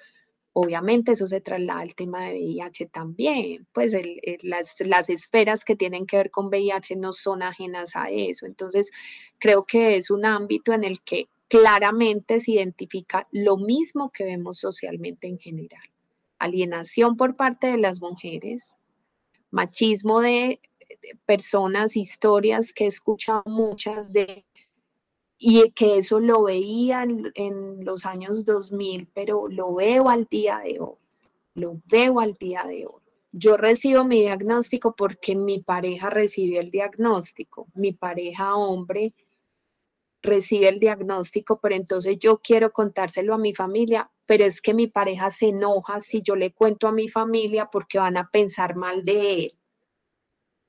Obviamente 0.52 1.12
eso 1.12 1.26
se 1.26 1.40
traslada 1.40 1.80
al 1.80 1.94
tema 1.94 2.24
de 2.24 2.34
VIH 2.34 2.86
también, 2.86 3.68
pues 3.72 3.94
las, 4.42 4.80
las, 4.80 5.08
esferas 5.08 5.64
que 5.64 5.76
tienen 5.76 6.06
que 6.06 6.16
ver 6.16 6.30
con 6.30 6.46
VIH 6.46 6.96
no 6.96 7.12
son 7.12 7.42
ajenas 7.42 7.94
a 7.94 8.10
eso. 8.10 8.46
Entonces, 8.46 8.90
creo 9.38 9.64
que 9.64 9.96
es 9.96 10.10
un 10.10 10.24
ámbito 10.24 10.72
en 10.72 10.82
el 10.82 11.02
que 11.02 11.28
claramente 11.50 12.40
se 12.40 12.52
identifica 12.52 13.28
lo 13.32 13.56
mismo 13.56 14.10
que 14.10 14.24
vemos 14.24 14.58
socialmente 14.58 15.28
en 15.28 15.38
general. 15.38 15.82
Alienación 16.38 17.16
por 17.16 17.36
parte 17.36 17.68
de 17.68 17.76
las 17.76 18.00
mujeres, 18.00 18.76
machismo 19.50 20.20
de 20.20 20.60
personas, 21.26 21.96
historias 21.96 22.72
que 22.72 22.84
he 22.84 22.88
escuchado 22.88 23.42
muchas 23.46 24.12
de, 24.12 24.44
y 25.38 25.70
que 25.70 25.96
eso 25.96 26.20
lo 26.20 26.42
veía 26.42 27.02
en, 27.02 27.84
los 27.84 28.04
años 28.04 28.44
2000, 28.44 29.08
pero 29.14 29.48
lo 29.48 29.74
veo 29.74 30.10
al 30.10 30.26
día 30.26 30.60
de 30.62 30.78
hoy, 30.80 30.98
lo 31.54 31.80
veo 31.86 32.20
al 32.20 32.34
día 32.34 32.64
de 32.64 32.86
hoy. 32.86 33.00
Yo 33.32 33.56
recibo 33.56 34.04
mi 34.04 34.20
diagnóstico 34.20 34.94
porque 34.94 35.36
mi 35.36 35.60
pareja 35.60 36.10
recibió 36.10 36.60
el 36.60 36.70
diagnóstico, 36.70 37.68
mi 37.74 37.92
pareja 37.92 38.54
hombre 38.54 39.14
recibe 40.22 40.68
el 40.68 40.78
diagnóstico, 40.78 41.60
pero 41.60 41.74
entonces 41.74 42.18
yo 42.18 42.38
quiero 42.38 42.72
contárselo 42.72 43.34
a 43.34 43.38
mi 43.38 43.54
familia, 43.54 44.10
pero 44.26 44.44
es 44.44 44.60
que 44.60 44.74
mi 44.74 44.86
pareja 44.86 45.30
se 45.30 45.46
enoja 45.46 46.00
si 46.00 46.22
yo 46.22 46.36
le 46.36 46.52
cuento 46.52 46.86
a 46.86 46.92
mi 46.92 47.08
familia 47.08 47.70
porque 47.70 47.98
van 47.98 48.16
a 48.16 48.28
pensar 48.28 48.76
mal 48.76 49.04
de 49.04 49.44
él. 49.44 49.59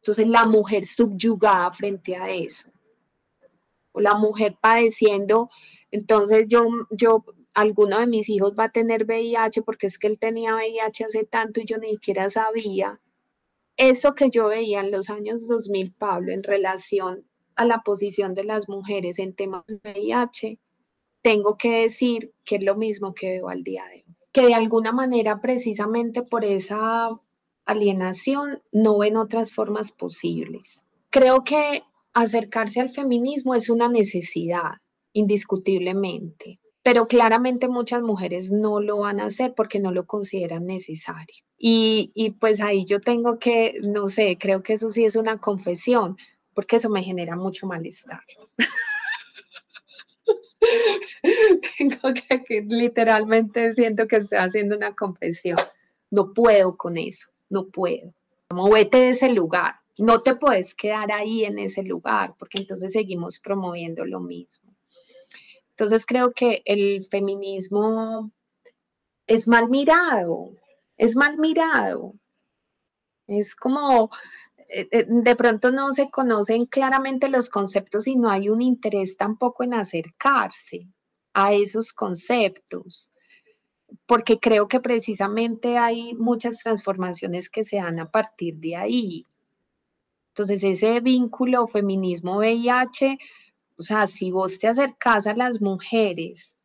Entonces 0.02 0.28
la 0.28 0.46
mujer 0.46 0.86
subyugada 0.86 1.72
frente 1.72 2.16
a 2.16 2.30
eso. 2.30 2.70
O 3.92 4.02
la 4.02 4.16
mujer 4.16 4.58
padeciendo, 4.60 5.50
entonces 5.92 6.48
yo, 6.48 6.68
yo, 6.90 7.24
alguno 7.54 8.00
de 8.00 8.08
mis 8.08 8.30
hijos 8.30 8.54
va 8.58 8.66
a 8.66 8.72
tener 8.72 9.06
VIH 9.06 9.62
porque 9.62 9.88
es 9.88 10.00
que 10.00 10.08
él 10.08 10.18
tenía 10.18 10.56
VIH 10.56 11.06
hace 11.06 11.24
tanto 11.26 11.60
y 11.60 11.66
yo 11.66 11.78
ni 11.78 11.92
siquiera 11.92 12.30
sabía. 12.30 13.00
Eso 13.78 14.16
que 14.16 14.30
yo 14.32 14.48
veía 14.48 14.80
en 14.80 14.92
los 14.92 15.10
años 15.10 15.48
2000, 15.48 15.94
Pablo, 15.94 16.32
en 16.32 16.44
relación 16.44 17.26
a 17.56 17.66
la 17.66 17.82
posición 17.82 18.34
de 18.34 18.44
las 18.44 18.70
mujeres 18.70 19.20
en 19.20 19.36
temas 19.36 19.66
de 19.68 19.92
VIH, 19.92 20.58
tengo 21.22 21.58
que 21.58 21.82
decir 21.82 22.34
que 22.44 22.56
es 22.56 22.64
lo 22.64 22.76
mismo 22.76 23.14
que 23.14 23.30
veo 23.34 23.50
al 23.50 23.64
día 23.64 23.86
de 23.86 23.98
hoy. 23.98 24.16
Que 24.32 24.48
de 24.48 24.56
alguna 24.56 24.94
manera, 24.94 25.42
precisamente 25.42 26.24
por 26.24 26.44
esa 26.44 27.10
alienación, 27.66 28.62
no 28.72 28.98
ven 28.98 29.18
otras 29.18 29.54
formas 29.54 29.92
posibles. 29.92 30.86
Creo 31.10 31.44
que 31.44 31.84
acercarse 32.14 32.82
al 32.82 32.90
feminismo 32.90 33.56
es 33.56 33.70
una 33.70 33.88
necesidad, 33.88 34.74
indiscutiblemente, 35.14 36.60
pero 36.84 37.08
claramente 37.08 37.68
muchas 37.68 38.02
mujeres 38.02 38.52
no 38.52 38.82
lo 38.82 39.00
van 39.00 39.20
a 39.20 39.26
hacer 39.26 39.54
porque 39.56 39.80
no 39.80 39.92
lo 39.92 40.06
consideran 40.06 40.66
necesario. 40.66 41.44
Y, 41.58 42.12
y 42.16 42.32
pues 42.32 42.60
ahí 42.60 42.86
yo 42.86 43.02
tengo 43.02 43.40
que, 43.40 43.80
no 43.84 44.08
sé, 44.08 44.38
creo 44.40 44.64
que 44.64 44.74
eso 44.74 44.92
sí 44.92 45.06
es 45.06 45.16
una 45.16 45.38
confesión, 45.38 46.18
porque 46.54 46.78
eso 46.78 46.90
me 46.90 47.04
genera 47.04 47.36
mucho 47.36 47.68
malestar. 47.68 48.22
tengo 51.78 52.14
que, 52.14 52.44
que, 52.44 52.62
literalmente 52.68 53.74
siento 53.74 54.08
que 54.08 54.18
estoy 54.18 54.40
haciendo 54.40 54.76
una 54.76 54.96
confesión. 54.96 55.58
No 56.10 56.34
puedo 56.34 56.78
con 56.78 56.98
eso 56.98 57.30
no 57.52 57.68
puedo. 57.68 58.14
Movete 58.50 58.98
de 58.98 59.10
ese 59.10 59.32
lugar. 59.34 59.76
No 59.98 60.24
te 60.24 60.36
puedes 60.36 60.74
quedar 60.74 61.12
ahí 61.12 61.46
en 61.46 61.60
ese 61.60 61.84
lugar 61.84 62.36
porque 62.40 62.58
entonces 62.58 62.94
seguimos 62.94 63.40
promoviendo 63.40 64.06
lo 64.06 64.20
mismo. 64.20 64.74
Entonces 65.72 66.06
creo 66.06 66.32
que 66.32 66.62
el 66.66 67.08
feminismo 67.10 68.32
es 69.28 69.48
mal 69.48 69.70
mirado, 69.70 70.52
es 70.98 71.16
mal 71.16 71.38
mirado. 71.38 72.14
Es 73.28 73.56
como, 73.56 74.12
eh, 74.70 74.88
eh, 74.92 75.06
de 75.08 75.36
pronto 75.36 75.72
no 75.72 75.92
se 75.92 76.10
conocen 76.10 76.66
claramente 76.66 77.30
los 77.30 77.50
conceptos 77.50 78.08
y 78.08 78.16
no 78.16 78.30
hay 78.30 78.50
un 78.50 78.62
interés 78.62 79.18
tampoco 79.18 79.64
en 79.64 79.74
acercarse 79.74 80.88
a 81.34 81.54
esos 81.54 81.94
conceptos 81.94 83.12
porque 84.06 84.40
creo 84.40 84.68
que 84.68 84.80
precisamente 84.80 85.78
hay 85.78 86.14
muchas 86.16 86.60
transformaciones 86.60 87.50
que 87.50 87.64
se 87.64 87.78
dan 87.78 88.00
a 88.00 88.10
partir 88.10 88.56
de 88.56 88.76
ahí. 88.76 89.26
Entonces, 90.30 90.64
ese 90.64 91.02
vínculo 91.02 91.68
feminismo-VIH 91.68 93.18
O 93.78 93.84
sea, 93.84 94.08
si 94.08 94.32
vos 94.32 94.60
te 94.60 94.68
acercás 94.68 95.28
a 95.28 95.36
las 95.36 95.62
mujeres 95.62 96.56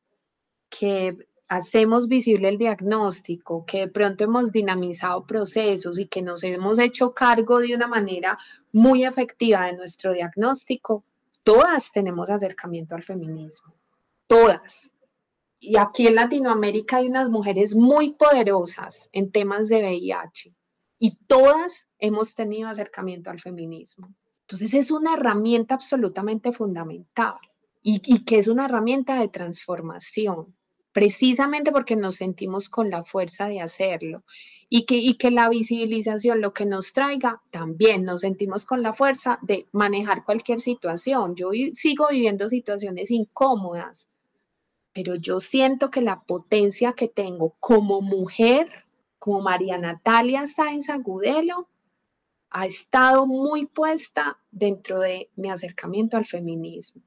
que 0.69 1.17
hacemos 1.49 2.09
visible 2.09 2.49
el 2.49 2.59
diagnóstico, 2.59 3.65
que 3.65 3.81
de 3.81 3.89
pronto 3.89 4.25
hemos 4.25 4.53
dinamizado 4.53 5.27
procesos 5.27 5.99
y 5.99 6.07
que 6.07 6.23
nos 6.23 6.43
hemos 6.43 6.79
hecho 6.79 7.15
cargo 7.15 7.61
de 7.61 7.75
una 7.75 7.87
manera 7.87 8.39
muy 8.73 9.05
efectiva 9.05 9.67
de 9.67 9.77
nuestro 9.77 10.13
diagnóstico, 10.13 11.05
todas 11.43 11.93
tenemos 11.93 12.31
acercamiento 12.31 12.95
al 12.95 13.03
feminismo, 13.03 13.73
todas. 14.27 14.91
Y 15.59 15.79
aquí 15.79 16.07
en 16.07 16.17
Latinoamérica 16.17 16.99
hay 16.99 17.09
unas 17.09 17.29
mujeres 17.29 17.75
muy 17.75 18.13
poderosas 18.13 19.09
en 19.13 19.31
temas 19.31 19.69
de 19.69 19.81
VIH 19.81 20.55
y 20.99 21.17
todas 21.27 21.89
hemos 21.99 22.35
tenido 22.35 22.69
acercamiento 22.69 23.31
al 23.31 23.41
feminismo. 23.41 24.15
Entonces 24.43 24.75
es 24.75 24.91
una 24.91 25.15
herramienta 25.15 25.75
absolutamente 25.75 26.53
fundamental 26.53 27.37
y, 27.83 28.01
y 28.05 28.25
que 28.25 28.39
es 28.39 28.49
una 28.49 28.67
herramienta 28.67 29.19
de 29.21 29.29
transformación 29.29 30.55
precisamente 30.97 31.73
porque 31.73 31.95
nos 31.95 32.15
sentimos 32.15 32.71
con 32.71 32.89
la 32.89 33.05
fuerza 33.05 33.49
de 33.49 33.61
hacerlo 33.61 34.25
y 34.71 34.87
que, 34.87 34.95
y 34.97 35.19
que 35.19 35.31
la 35.31 35.51
visibilización 35.51 36.41
lo 36.41 36.55
que 36.55 36.65
nos 36.65 36.95
traiga, 36.95 37.43
también 37.51 38.05
nos 38.05 38.23
sentimos 38.23 38.65
con 38.65 38.81
la 38.81 38.95
fuerza 38.95 39.39
de 39.43 39.69
manejar 39.73 40.25
cualquier 40.25 40.59
situación. 40.59 41.37
Yo 41.37 41.51
sigo 41.75 42.07
viviendo 42.11 42.49
situaciones 42.49 43.11
incómodas, 43.11 44.09
pero 44.97 45.15
yo 45.15 45.41
siento 45.41 45.91
que 45.91 46.01
la 46.01 46.23
potencia 46.23 46.95
que 46.95 47.07
tengo 47.07 47.55
como 47.61 48.01
mujer, 48.01 48.67
como 49.19 49.43
María 49.43 49.77
Natalia 49.77 50.47
Sáenz 50.47 50.89
Agudelo, 50.89 51.69
ha 52.49 52.65
estado 52.65 53.27
muy 53.27 53.67
puesta 53.67 54.39
dentro 54.51 54.99
de 55.01 55.29
mi 55.37 55.51
acercamiento 55.51 56.17
al 56.17 56.25
feminismo, 56.25 57.03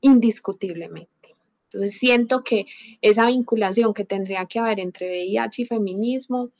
indiscutiblemente. 0.00 1.34
Entonces 1.64 1.98
siento 1.98 2.44
que 2.44 2.66
esa 3.00 3.26
vinculación 3.26 3.94
que 3.94 4.04
tendría 4.04 4.46
que 4.46 4.60
haber 4.60 4.78
entre 4.78 5.08
VIH 5.08 5.62
y 5.62 5.66
feminismo 5.66 6.50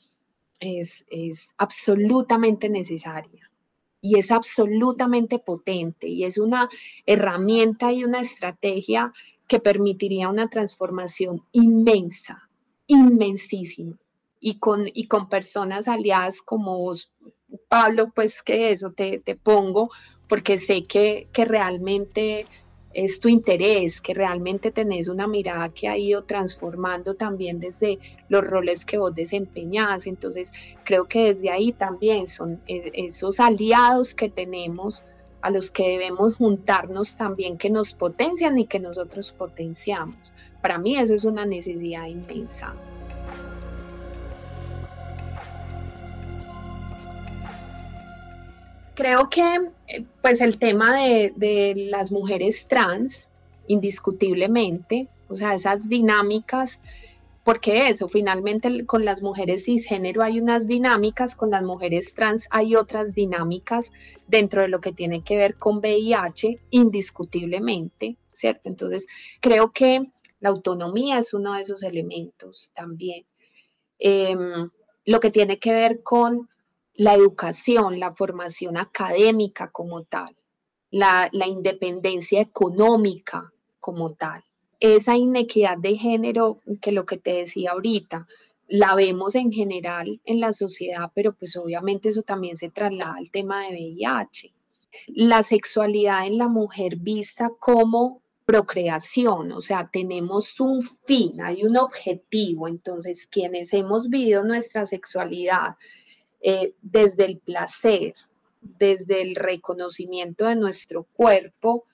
es, 0.59 1.05
es 1.09 1.53
absolutamente 1.57 2.67
necesaria 2.67 3.49
y 4.01 4.19
es 4.19 4.29
absolutamente 4.29 5.39
potente 5.39 6.09
y 6.09 6.25
es 6.25 6.37
una 6.37 6.67
herramienta 7.05 7.93
y 7.93 8.03
una 8.03 8.19
estrategia 8.19 9.13
que 9.47 9.59
permitiría 9.59 10.29
una 10.29 10.49
transformación 10.49 11.43
inmensa, 11.51 12.49
inmensísima. 12.87 13.97
Y 14.39 14.59
con, 14.59 14.85
y 14.93 15.07
con 15.07 15.27
personas 15.27 15.87
aliadas 15.87 16.41
como 16.41 16.77
vos, 16.77 17.11
Pablo, 17.67 18.11
pues 18.13 18.43
que 18.43 18.71
eso 18.71 18.91
te, 18.91 19.19
te 19.19 19.35
pongo, 19.35 19.89
porque 20.27 20.59
sé 20.59 20.85
que, 20.85 21.27
que 21.31 21.45
realmente 21.45 22.45
es 22.95 23.19
tu 23.19 23.27
interés, 23.27 23.99
que 23.99 24.13
realmente 24.13 24.71
tenés 24.71 25.09
una 25.09 25.27
mirada 25.27 25.69
que 25.69 25.89
ha 25.89 25.97
ido 25.97 26.23
transformando 26.23 27.15
también 27.15 27.59
desde 27.59 27.99
los 28.29 28.43
roles 28.43 28.85
que 28.85 28.97
vos 28.97 29.13
desempeñás. 29.13 30.07
Entonces, 30.07 30.53
creo 30.85 31.05
que 31.05 31.25
desde 31.25 31.49
ahí 31.49 31.73
también 31.73 32.25
son 32.25 32.61
e, 32.67 32.91
esos 32.93 33.39
aliados 33.39 34.15
que 34.15 34.29
tenemos 34.29 35.03
a 35.45 35.51
los 35.51 35.69
que 35.69 35.87
debemos 35.87 36.37
juntarnos 36.37 37.17
también, 37.17 37.59
que 37.59 37.69
nos 37.69 37.93
potencian 37.93 38.57
y 38.57 38.65
que 38.65 38.79
nosotros 38.79 39.31
potenciamos. 39.31 40.17
Para 40.59 40.79
mí 40.79 40.97
eso 40.97 41.13
es 41.13 41.23
una 41.23 41.45
necesidad 41.45 42.07
inmensa. 42.07 42.73
Creo 48.95 49.29
que 49.29 49.69
eh, 49.87 50.03
pues 50.23 50.41
el 50.41 50.57
tema 50.57 50.95
de, 50.95 51.73
las 51.91 52.11
mujeres 52.11 52.65
trans, 52.67 53.29
indiscutiblemente, 53.67 55.07
o 55.29 55.35
sea, 55.35 55.53
esas 55.53 55.87
dinámicas, 55.87 56.79
porque 57.45 57.89
eso, 57.89 58.09
finalmente 58.09 58.87
con 58.87 59.05
las 59.05 59.21
mujeres 59.21 59.65
cisgénero 59.65 60.23
hay 60.23 60.39
unas 60.39 60.67
dinámicas, 60.67 61.35
con 61.35 61.51
las 61.51 61.61
mujeres 61.61 62.15
trans 62.15 62.47
hay 62.49 62.75
otras 62.75 63.13
dinámicas 63.13 63.91
dentro 64.27 64.63
de 64.63 64.67
lo 64.67 64.81
que 64.81 64.91
tiene 64.91 65.23
que 65.23 65.37
ver 65.37 65.55
con 65.55 65.77
VIH, 65.77 66.59
indiscutiblemente, 66.71 68.17
¿cierto? 68.31 68.67
Entonces, 68.67 69.05
creo 69.41 69.71
que 69.71 70.11
la 70.39 70.49
autonomía 70.49 71.19
es 71.19 71.35
uno 71.35 71.53
de 71.53 71.61
esos 71.61 71.83
elementos 71.83 72.71
también. 72.73 73.27
Em, 73.99 74.71
lo 75.05 75.19
que 75.19 75.29
tiene 75.29 75.59
que 75.59 75.71
ver 75.71 76.01
con 76.01 76.49
la 76.95 77.13
educación, 77.13 77.99
la 77.99 78.15
formación 78.15 78.75
académica 78.75 79.69
como 79.69 80.03
tal, 80.03 80.35
la, 80.89 81.29
independencia 81.45 82.41
económica 82.41 83.53
como 83.79 84.13
tal. 84.13 84.43
Esa 84.85 85.17
inequidad 85.17 85.79
de 85.79 85.97
género, 85.97 86.61
que 86.79 86.91
lo 86.91 87.07
que 87.07 87.17
te 87.17 87.33
decía 87.33 87.71
ahorita, 87.71 88.27
la 88.67 88.93
vemos 88.93 89.33
en 89.33 89.51
general 89.51 90.21
en 90.25 90.39
la 90.39 90.51
sociedad, 90.51 91.11
pero 91.15 91.33
pues 91.33 91.57
obviamente 91.57 92.09
eso 92.09 92.21
también 92.21 92.55
se 92.55 92.69
traslada 92.69 93.15
al 93.15 93.31
tema 93.31 93.63
de 93.63 93.73
VIH. 93.73 94.53
La 95.07 95.41
sexualidad 95.41 96.27
en 96.27 96.37
la 96.37 96.49
mujer 96.49 96.97
vista 96.97 97.49
como 97.59 98.21
procreación, 98.45 99.53
o 99.53 99.61
sea, 99.61 99.89
tenemos 99.91 100.59
un 100.59 100.83
fin, 100.83 101.41
hay 101.41 101.63
un 101.63 101.77
objetivo, 101.77 102.67
entonces 102.67 103.25
quienes 103.25 103.73
hemos 103.73 104.07
vivido 104.07 104.43
nuestra 104.43 104.85
sexualidad 104.85 105.77
eh, 106.41 106.75
desde 106.83 107.25
el 107.25 107.39
placer, 107.39 108.13
desde 108.61 109.23
el 109.23 109.33
reconocimiento 109.33 110.45
de 110.45 110.55
nuestro 110.55 111.07
cuerpo 111.15 111.85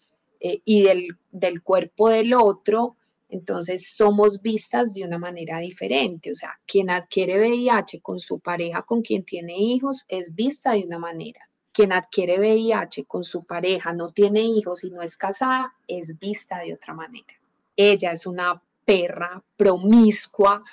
eh, 0.41 0.62
y 0.65 0.82
del, 0.82 1.08
del 1.32 1.62
cuerpo 1.62 2.10
del 2.10 2.34
otro, 2.34 2.97
entonces 3.30 3.95
somos 3.95 4.41
vistas 4.41 4.93
de 4.93 5.06
una 5.06 5.17
manera 5.17 5.60
diferente. 5.60 6.32
O 6.32 6.36
sea, 6.36 6.60
quien 6.65 6.89
adquiere 6.89 7.39
VIH 7.39 8.01
con 8.01 8.19
su 8.19 8.39
pareja, 8.39 8.82
con 8.82 9.01
quien 9.01 9.23
tiene 9.23 9.58
hijos, 9.58 10.04
es 10.10 10.36
vista 10.36 10.73
de 10.73 10.84
una 10.84 10.99
manera. 10.99 11.47
Quien 11.71 11.93
adquiere 11.93 12.39
VIH 12.39 13.06
con 13.06 13.23
su 13.23 13.45
pareja, 13.45 13.93
no 13.93 14.12
tiene 14.12 14.41
hijos 14.41 14.84
y 14.84 14.91
no 14.91 15.01
es 15.01 15.15
casada, 15.15 15.73
es 15.88 16.19
vista 16.19 16.60
de 16.60 16.73
otra 16.73 16.93
manera. 16.93 17.34
Ella 17.77 18.12
es 18.12 18.25
una 18.25 18.62
perra 18.84 19.41
promiscua, 19.56 20.63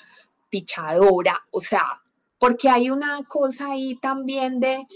pichadora, 0.49 1.41
o 1.53 1.61
sea, 1.61 2.03
porque 2.39 2.69
hay 2.69 2.91
una 2.91 3.23
cosa 3.29 3.73
ahí 3.73 3.97
también 4.01 4.59
de 4.59 4.87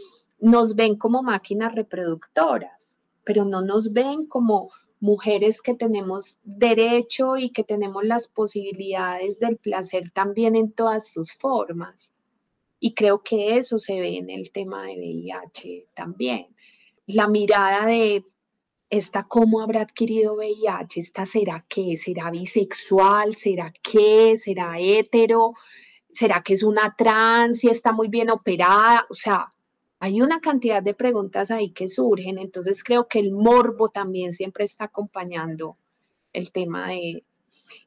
nos 0.41 0.75
ven 0.75 0.97
como 0.97 1.23
máquinas 1.23 1.75
reproductoras, 1.75 2.99
pero 3.25 3.45
no 3.45 3.63
nos 3.63 3.93
ven 3.93 4.27
como 4.27 4.71
mujeres 5.01 5.63
que 5.63 5.75
tenemos 5.75 6.39
derecho 6.45 7.37
y 7.37 7.51
que 7.51 7.65
tenemos 7.65 8.05
las 8.05 8.29
posibilidades 8.29 9.39
del 9.41 9.57
placer 9.57 10.11
también 10.13 10.55
en 10.55 10.73
todas 10.73 11.13
sus 11.13 11.33
formas. 11.33 12.13
Y 12.79 12.95
creo 12.95 13.23
que 13.23 13.57
eso 13.57 13.79
se 13.79 14.01
ve 14.01 14.17
en 14.19 14.31
el 14.31 14.53
tema 14.53 14.85
de 14.87 14.97
VIH 14.97 15.89
también. 15.95 16.49
La 17.07 17.29
mirada 17.29 17.87
de 17.87 18.25
esta 18.91 19.25
cómo 19.25 19.61
habrá 19.61 19.83
adquirido 19.83 20.35
VIH, 20.35 21.01
esta 21.01 21.27
será 21.27 21.65
qué, 21.69 21.97
será 21.97 22.31
bisexual, 22.31 23.35
será 23.35 23.73
qué, 23.83 24.37
será 24.37 24.79
hetero, 24.79 25.55
¿Será 26.13 26.43
que 26.43 26.53
es 26.53 26.63
una 26.63 26.95
trans 26.97 27.65
y 27.65 27.69
está 27.69 27.91
muy 27.91 28.09
bien 28.09 28.31
operada? 28.31 29.07
O 29.09 29.15
sea, 29.15 29.53
hay 30.03 30.21
una 30.21 30.41
cantidad 30.41 30.83
de 30.83 30.95
preguntas 30.95 31.53
ahí 31.53 31.71
que 31.71 31.87
surgen, 31.87 32.37
entonces 32.37 32.83
creo 32.83 33.07
que 33.07 33.21
el 33.21 33.31
morbo 33.31 33.89
también 33.91 34.33
siempre 34.33 34.65
está 34.65 34.87
acompañando 34.87 35.77
el 36.33 36.51
tema 36.51 36.89
de... 36.89 37.23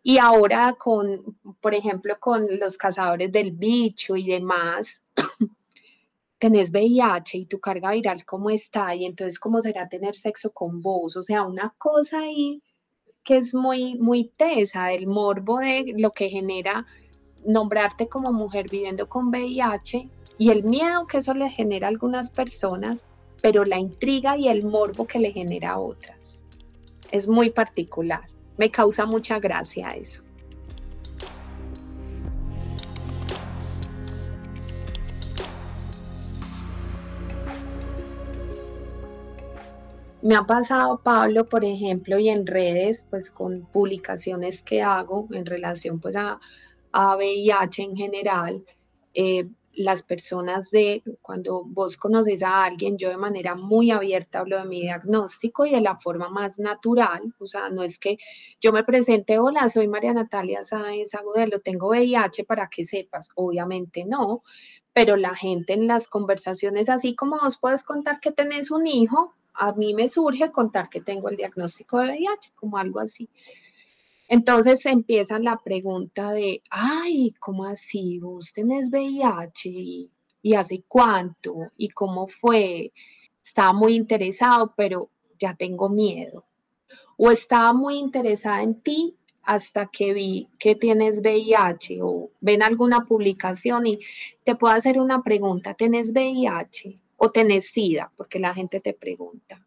Y 0.01 0.17
ahora 0.17 0.77
con, 0.79 1.37
por 1.59 1.73
ejemplo, 1.75 2.17
con 2.17 2.47
los 2.57 2.77
cazadores 2.77 3.33
del 3.33 3.51
bicho 3.51 4.15
y 4.15 4.27
demás, 4.27 5.01
tenés 6.39 6.71
VIH 6.71 7.37
y 7.37 7.45
tu 7.47 7.59
carga 7.59 7.91
viral 7.91 8.23
cómo 8.23 8.49
está 8.49 8.95
y 8.95 9.03
entonces 9.03 9.37
cómo 9.37 9.59
será 9.59 9.89
tener 9.89 10.15
sexo 10.15 10.53
con 10.53 10.81
vos, 10.81 11.17
o 11.17 11.21
sea, 11.21 11.43
una 11.43 11.75
cosa 11.77 12.21
ahí 12.21 12.63
que 13.25 13.35
es 13.35 13.53
muy, 13.53 13.95
muy 13.95 14.31
tesa, 14.37 14.93
el 14.93 15.05
morbo 15.07 15.59
de 15.59 15.93
lo 15.97 16.11
que 16.11 16.29
genera 16.29 16.85
nombrarte 17.45 18.07
como 18.07 18.31
mujer 18.31 18.69
viviendo 18.69 19.09
con 19.09 19.27
VIH 19.27 20.09
y 20.37 20.49
el 20.49 20.63
miedo 20.63 21.07
que 21.07 21.17
eso 21.17 21.33
le 21.33 21.49
genera 21.49 21.87
a 21.87 21.89
algunas 21.89 22.29
personas, 22.29 23.03
pero 23.41 23.63
la 23.63 23.79
intriga 23.79 24.37
y 24.37 24.47
el 24.47 24.65
morbo 24.65 25.07
que 25.07 25.19
le 25.19 25.31
genera 25.31 25.71
a 25.71 25.79
otras. 25.79 26.43
Es 27.11 27.27
muy 27.27 27.51
particular. 27.51 28.23
Me 28.57 28.69
causa 28.69 29.05
mucha 29.05 29.39
gracia 29.39 29.91
eso. 29.91 30.23
Me 40.21 40.35
ha 40.35 40.41
pasado, 40.41 40.99
Pablo, 41.03 41.47
por 41.47 41.63
ejemplo, 41.63 42.17
y 42.17 42.29
en 42.29 42.47
redes, 42.47 43.05
pues 43.11 43.29
con 43.29 43.67
publicaciones 43.71 44.63
que 44.63 44.81
hago 44.81 45.27
en 45.31 45.45
relación 45.45 45.99
pues 45.99 46.15
a, 46.15 46.39
a 46.91 47.15
VIH 47.15 47.83
en 47.83 47.95
general, 47.95 48.65
eh, 49.13 49.47
las 49.77 50.03
personas 50.03 50.71
de 50.71 51.03
cuando 51.21 51.63
vos 51.65 51.97
conoces 51.97 52.43
a 52.43 52.63
alguien, 52.65 52.97
yo 52.97 53.09
de 53.09 53.17
manera 53.17 53.55
muy 53.55 53.91
abierta 53.91 54.39
hablo 54.39 54.57
de 54.57 54.65
mi 54.65 54.81
diagnóstico 54.81 55.65
y 55.65 55.71
de 55.71 55.81
la 55.81 55.97
forma 55.97 56.29
más 56.29 56.59
natural, 56.59 57.33
o 57.39 57.45
sea, 57.45 57.69
no 57.69 57.83
es 57.83 57.99
que 57.99 58.17
yo 58.61 58.71
me 58.71 58.83
presente, 58.83 59.39
hola, 59.39 59.69
soy 59.69 59.87
María 59.87 60.13
Natalia 60.13 60.63
Sáenz 60.63 61.13
Agudelo, 61.13 61.59
tengo 61.59 61.89
VIH 61.89 62.43
para 62.45 62.69
que 62.69 62.85
sepas, 62.85 63.29
obviamente 63.35 64.05
no, 64.05 64.43
pero 64.93 65.17
la 65.17 65.35
gente 65.35 65.73
en 65.73 65.87
las 65.87 66.07
conversaciones, 66.07 66.89
así 66.89 67.15
como 67.15 67.37
vos 67.39 67.57
puedes 67.57 67.83
contar 67.83 68.19
que 68.19 68.31
tenés 68.31 68.71
un 68.71 68.87
hijo, 68.87 69.33
a 69.53 69.73
mí 69.73 69.93
me 69.93 70.07
surge 70.09 70.51
contar 70.51 70.89
que 70.89 71.01
tengo 71.01 71.29
el 71.29 71.37
diagnóstico 71.37 71.99
de 71.99 72.09
VIH, 72.09 72.51
como 72.55 72.77
algo 72.77 72.99
así. 72.99 73.29
Entonces 74.27 74.85
empieza 74.87 75.37
la 75.39 75.61
pregunta 75.63 76.31
de, 76.31 76.63
ay, 76.71 77.33
¿cómo 77.39 77.65
así? 77.65 78.19
¿Vos 78.19 78.53
tenés 78.53 78.89
VIH? 78.89 79.69
¿Y, 80.41 80.53
hace 80.55 80.83
cuánto? 80.87 81.71
¿Y 81.77 81.89
cómo 81.89 82.27
fue? 82.27 82.91
Estaba 83.43 83.73
muy 83.73 83.95
interesado, 83.95 84.73
pero 84.75 85.09
ya 85.37 85.53
tengo 85.53 85.89
miedo. 85.89 86.45
O 87.17 87.29
estaba 87.29 87.71
muy 87.73 87.97
interesada 87.97 88.63
en 88.63 88.81
ti 88.81 89.15
hasta 89.43 89.87
que 89.87 90.13
vi 90.13 90.49
que 90.57 90.75
tienes 90.75 91.19
VIH 91.21 92.01
o 92.01 92.31
ven 92.41 92.63
alguna 92.63 93.05
publicación 93.05 93.85
y 93.85 93.99
te 94.43 94.55
puedo 94.55 94.73
hacer 94.73 94.99
una 94.99 95.21
pregunta, 95.21 95.75
¿tenés 95.75 96.11
VIH 96.11 96.99
o 97.17 97.29
tenés 97.29 97.69
SIDA? 97.69 98.11
Porque 98.17 98.39
la 98.39 98.55
gente 98.55 98.79
te 98.79 98.93
pregunta. 98.93 99.63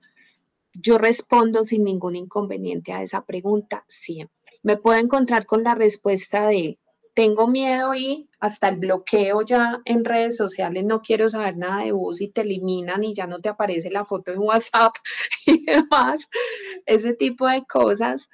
Yo 0.73 0.99
respondo 0.99 1.65
sin 1.65 1.85
ningún 1.85 2.17
inconveniente 2.17 2.93
a 2.93 3.03
esa 3.03 3.25
pregunta 3.25 3.85
siempre 3.89 4.38
me 4.63 4.77
puedo 4.77 4.99
encontrar 4.99 5.47
con 5.47 5.63
la 5.63 5.75
respuesta 5.75 6.49
de 6.49 6.79
tengo 7.19 7.49
miedo 7.49 7.97
y 7.97 8.29
hasta 8.39 8.69
el 8.69 8.77
bloqueo 8.77 9.43
ya 9.43 9.81
en 9.85 10.05
redes 10.05 10.37
sociales, 10.37 10.85
no 10.85 11.03
quiero 11.03 11.29
saber 11.29 11.57
nada 11.57 11.83
de 11.83 11.91
vos 11.91 12.21
y 12.21 12.29
te 12.29 12.43
eliminan 12.43 13.03
y 13.03 13.13
ya 13.13 13.27
no 13.27 13.41
te 13.41 13.49
aparece 13.49 13.91
la 13.91 14.05
foto 14.05 14.31
en 14.31 14.39
WhatsApp 14.39 14.95
y 15.47 15.65
demás, 15.65 16.29
ese 16.87 17.15
tipo 17.15 17.49
de 17.49 17.65
cosas. 17.65 18.31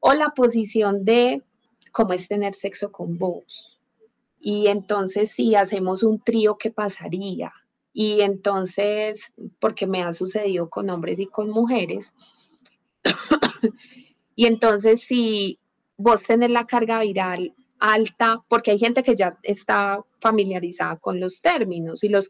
O 0.00 0.14
la 0.14 0.30
posición 0.30 1.04
de 1.04 1.42
cómo 1.92 2.14
es 2.14 2.26
tener 2.26 2.54
sexo 2.54 2.90
con 2.90 3.18
vos. 3.18 3.78
Y 4.40 4.68
entonces 4.68 5.32
si 5.32 5.54
hacemos 5.54 6.02
un 6.02 6.18
trío, 6.18 6.56
¿qué 6.56 6.70
pasaría? 6.70 7.52
Y 7.92 8.22
entonces, 8.22 9.34
porque 9.60 9.86
me 9.86 10.02
ha 10.02 10.12
sucedido 10.14 10.70
con 10.70 10.88
hombres 10.88 11.18
y 11.18 11.26
con 11.26 11.50
mujeres, 11.50 12.14
y 14.34 14.46
entonces 14.46 15.02
si 15.02 15.58
vos 16.02 16.24
tenés 16.24 16.50
la 16.50 16.66
carga 16.66 17.00
viral 17.00 17.54
alta, 17.78 18.44
porque 18.48 18.70
hay 18.72 18.78
gente 18.78 19.02
que 19.02 19.16
ya 19.16 19.36
está 19.42 20.00
familiarizada 20.20 20.96
con 20.96 21.18
los 21.18 21.40
términos 21.40 22.04
y 22.04 22.08
los, 22.08 22.28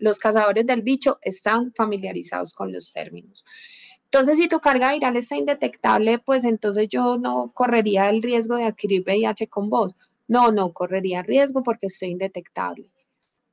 los 0.00 0.18
cazadores 0.18 0.66
del 0.66 0.82
bicho 0.82 1.18
están 1.22 1.72
familiarizados 1.72 2.52
con 2.52 2.72
los 2.72 2.92
términos. 2.92 3.44
Entonces, 4.04 4.38
si 4.38 4.48
tu 4.48 4.58
carga 4.58 4.92
viral 4.92 5.16
está 5.16 5.36
indetectable, 5.36 6.18
pues 6.18 6.44
entonces 6.44 6.88
yo 6.88 7.18
no 7.18 7.52
correría 7.54 8.08
el 8.08 8.22
riesgo 8.22 8.56
de 8.56 8.64
adquirir 8.64 9.02
VIH 9.06 9.48
con 9.48 9.68
vos. 9.68 9.94
No, 10.26 10.50
no 10.50 10.72
correría 10.72 11.22
riesgo 11.22 11.62
porque 11.62 11.86
estoy 11.86 12.10
indetectable. 12.10 12.90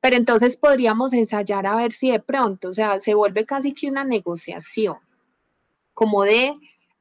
Pero 0.00 0.16
entonces 0.16 0.56
podríamos 0.56 1.12
ensayar 1.12 1.66
a 1.66 1.76
ver 1.76 1.92
si 1.92 2.10
de 2.10 2.20
pronto, 2.20 2.70
o 2.70 2.74
sea, 2.74 2.98
se 3.00 3.14
vuelve 3.14 3.44
casi 3.44 3.72
que 3.72 3.88
una 3.88 4.04
negociación, 4.04 4.96
como 5.94 6.24
de 6.24 6.54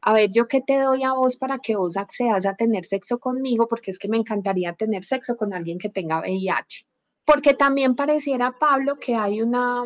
a 0.07 0.13
ver, 0.13 0.29
yo 0.31 0.47
qué 0.47 0.61
te 0.61 0.79
doy 0.79 1.01
a 1.01 1.13
vos 1.13 1.35
para 1.35 1.57
que 1.57 1.75
vos 1.75 1.97
accedas 1.97 2.45
a 2.45 2.53
tener 2.53 2.85
sexo 2.85 3.17
conmigo, 3.17 3.67
porque 3.67 3.89
es 3.89 3.97
que 3.97 4.07
me 4.07 4.17
encantaría 4.17 4.71
tener 4.73 5.03
sexo 5.03 5.35
con 5.35 5.51
alguien 5.51 5.79
que 5.79 5.89
tenga 5.89 6.19
VIH. 6.19 6.85
Porque 7.25 7.55
también 7.55 7.95
pareciera, 7.95 8.51
Pablo, 8.51 8.99
que 8.99 9.15
hay 9.15 9.41
una, 9.41 9.83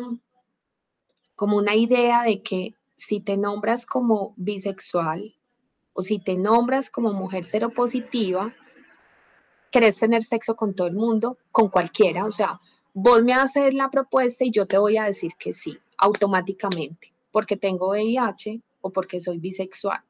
como 1.34 1.56
una 1.56 1.74
idea 1.74 2.22
de 2.22 2.42
que 2.42 2.74
si 2.96 3.20
te 3.20 3.38
nombras 3.38 3.86
como 3.86 4.34
bisexual 4.36 5.34
o 5.94 6.02
si 6.02 6.18
te 6.18 6.36
nombras 6.36 6.90
como 6.90 7.14
mujer 7.14 7.46
seropositiva, 7.46 8.54
querés 9.70 9.98
tener 9.98 10.22
sexo 10.22 10.54
con 10.54 10.74
todo 10.74 10.88
el 10.88 10.96
mundo, 10.96 11.38
con 11.50 11.70
cualquiera. 11.70 12.26
O 12.26 12.30
sea, 12.30 12.60
vos 12.92 13.22
me 13.22 13.32
haces 13.32 13.72
la 13.72 13.88
propuesta 13.88 14.44
y 14.44 14.50
yo 14.50 14.66
te 14.66 14.76
voy 14.76 14.98
a 14.98 15.04
decir 15.04 15.32
que 15.38 15.54
sí, 15.54 15.78
automáticamente, 15.96 17.10
porque 17.30 17.56
tengo 17.56 17.88
VIH 17.88 18.60
o 18.82 18.90
porque 18.90 19.18
soy 19.18 19.38
bisexual 19.38 20.02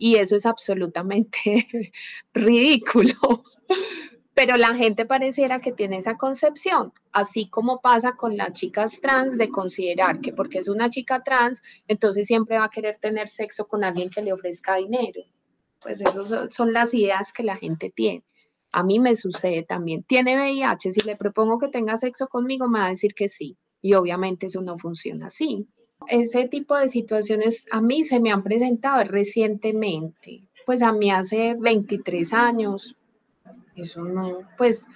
y 0.00 0.16
eso 0.16 0.34
es 0.34 0.46
absolutamente 0.46 1.68
ridículo. 2.34 3.44
Pero 4.34 4.56
la 4.56 4.74
gente 4.74 5.04
pareciera 5.04 5.60
que 5.60 5.72
tiene 5.72 5.98
esa 5.98 6.16
concepción, 6.16 6.94
así 7.12 7.50
como 7.50 7.82
pasa 7.82 8.12
con 8.16 8.38
las 8.38 8.54
chicas 8.54 8.98
trans 9.02 9.36
de 9.36 9.50
considerar 9.50 10.20
que 10.20 10.32
porque 10.32 10.58
es 10.58 10.68
una 10.68 10.88
chica 10.88 11.22
trans, 11.22 11.62
entonces 11.86 12.26
siempre 12.26 12.56
va 12.56 12.64
a 12.64 12.70
querer 12.70 12.96
tener 12.96 13.28
sexo 13.28 13.68
con 13.68 13.84
alguien 13.84 14.08
que 14.08 14.22
le 14.22 14.32
ofrezca 14.32 14.76
dinero. 14.76 15.20
Pues 15.80 16.00
esas 16.00 16.54
son 16.54 16.72
las 16.72 16.94
ideas 16.94 17.34
que 17.34 17.42
la 17.42 17.56
gente 17.56 17.92
tiene. 17.94 18.24
A 18.72 18.82
mí 18.82 19.00
me 19.00 19.16
sucede 19.16 19.64
también. 19.64 20.02
Tiene 20.04 20.36
VIH, 20.36 20.92
si 20.92 21.00
le 21.00 21.16
propongo 21.16 21.58
que 21.58 21.68
tenga 21.68 21.98
sexo 21.98 22.26
conmigo, 22.28 22.68
me 22.68 22.78
va 22.78 22.86
a 22.86 22.90
decir 22.90 23.12
que 23.14 23.28
sí. 23.28 23.58
Y 23.82 23.92
obviamente 23.92 24.46
eso 24.46 24.62
no 24.62 24.78
funciona 24.78 25.26
así. 25.26 25.68
Ese 26.08 26.48
tipo 26.48 26.76
de 26.76 26.88
situaciones 26.88 27.66
a 27.70 27.80
mí 27.80 28.04
se 28.04 28.20
me 28.20 28.32
han 28.32 28.42
presentado 28.42 29.04
recientemente, 29.04 30.42
pues 30.66 30.82
a 30.82 30.92
mí 30.92 31.10
hace 31.10 31.54
23 31.58 32.32
años, 32.32 32.96
eso 33.76 34.02
no, 34.04 34.40
pues, 34.58 34.86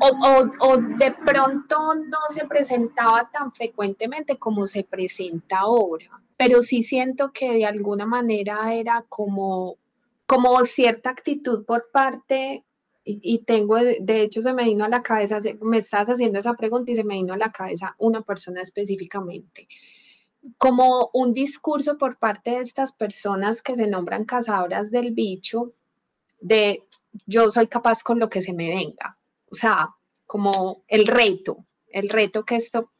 o, 0.00 0.50
o, 0.60 0.76
de 0.76 1.14
pronto 1.24 1.94
no 1.94 2.18
se 2.30 2.46
presentaba 2.46 3.30
tan 3.30 3.52
frecuentemente 3.52 4.36
como 4.36 4.66
se 4.66 4.84
presenta 4.84 5.60
ahora, 5.60 6.22
pero 6.36 6.62
sí 6.62 6.82
siento 6.82 7.32
que 7.32 7.52
de 7.52 7.66
alguna 7.66 8.06
manera 8.06 8.74
era 8.74 9.04
como, 9.08 9.76
como 10.26 10.64
cierta 10.64 11.10
actitud 11.10 11.64
por 11.64 11.90
parte, 11.92 12.64
y, 13.04 13.20
y 13.22 13.44
tengo, 13.44 13.76
de 13.76 14.22
hecho 14.22 14.42
se 14.42 14.52
me 14.52 14.64
vino 14.64 14.84
a 14.84 14.88
la 14.88 15.02
cabeza, 15.02 15.40
me 15.60 15.78
estás 15.78 16.08
haciendo 16.08 16.38
esa 16.38 16.54
pregunta 16.54 16.92
y 16.92 16.94
se 16.94 17.04
me 17.04 17.14
vino 17.14 17.34
a 17.34 17.36
la 17.36 17.50
cabeza 17.50 17.96
una 17.98 18.22
persona 18.22 18.62
específicamente 18.62 19.66
como 20.58 21.10
un 21.12 21.34
discurso 21.34 21.98
por 21.98 22.18
parte 22.18 22.52
de 22.52 22.60
estas 22.60 22.92
personas 22.92 23.62
que 23.62 23.76
se 23.76 23.86
nombran 23.86 24.24
cazadoras 24.24 24.90
del 24.90 25.12
bicho, 25.12 25.72
de 26.40 26.84
yo 27.26 27.50
soy 27.50 27.68
capaz 27.68 28.02
con 28.02 28.18
lo 28.18 28.28
que 28.28 28.42
se 28.42 28.52
me 28.52 28.68
venga. 28.68 29.16
O 29.50 29.54
sea, 29.54 29.94
como 30.26 30.82
el 30.88 31.06
reto, 31.06 31.64
el 31.88 32.08
reto 32.08 32.44
que 32.44 32.56
esto, 32.56 32.90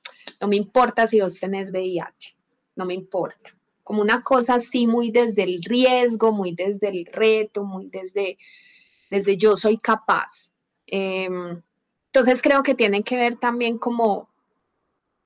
no 0.40 0.48
me 0.48 0.56
importa 0.56 1.06
si 1.06 1.20
vos 1.20 1.40
tenés 1.40 1.70
VIH, 1.72 2.36
no 2.76 2.84
me 2.84 2.94
importa. 2.94 3.56
Como 3.82 4.02
una 4.02 4.22
cosa 4.22 4.56
así 4.56 4.86
muy 4.86 5.10
desde 5.10 5.42
el 5.42 5.62
riesgo, 5.62 6.30
muy 6.30 6.54
desde 6.54 6.88
el 6.88 7.06
reto, 7.06 7.64
muy 7.64 7.88
desde, 7.88 8.38
desde 9.10 9.36
yo 9.36 9.56
soy 9.56 9.78
capaz. 9.78 10.52
Em, 10.86 11.60
entonces 12.06 12.42
creo 12.42 12.62
que 12.62 12.74
tienen 12.74 13.02
que 13.02 13.16
ver 13.16 13.36
también 13.38 13.78
como 13.78 14.28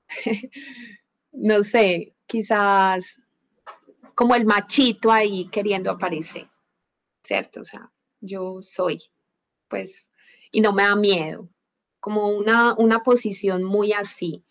no 1.37 1.63
sé, 1.63 2.15
quizás 2.25 3.21
como 4.15 4.35
el 4.35 4.45
machito 4.45 5.11
ahí 5.11 5.47
queriendo 5.49 5.91
aparecer, 5.91 6.49
¿cierto? 7.23 7.61
O 7.61 7.63
sea, 7.63 7.91
yo 8.19 8.59
soy, 8.61 8.99
pues, 9.67 10.09
y 10.51 10.61
no 10.61 10.73
me 10.73 10.83
da 10.83 10.95
miedo, 10.95 11.49
como 11.99 12.29
una, 12.29 12.73
una 12.73 13.03
posición 13.03 13.63
muy 13.63 13.93
así. 13.93 14.43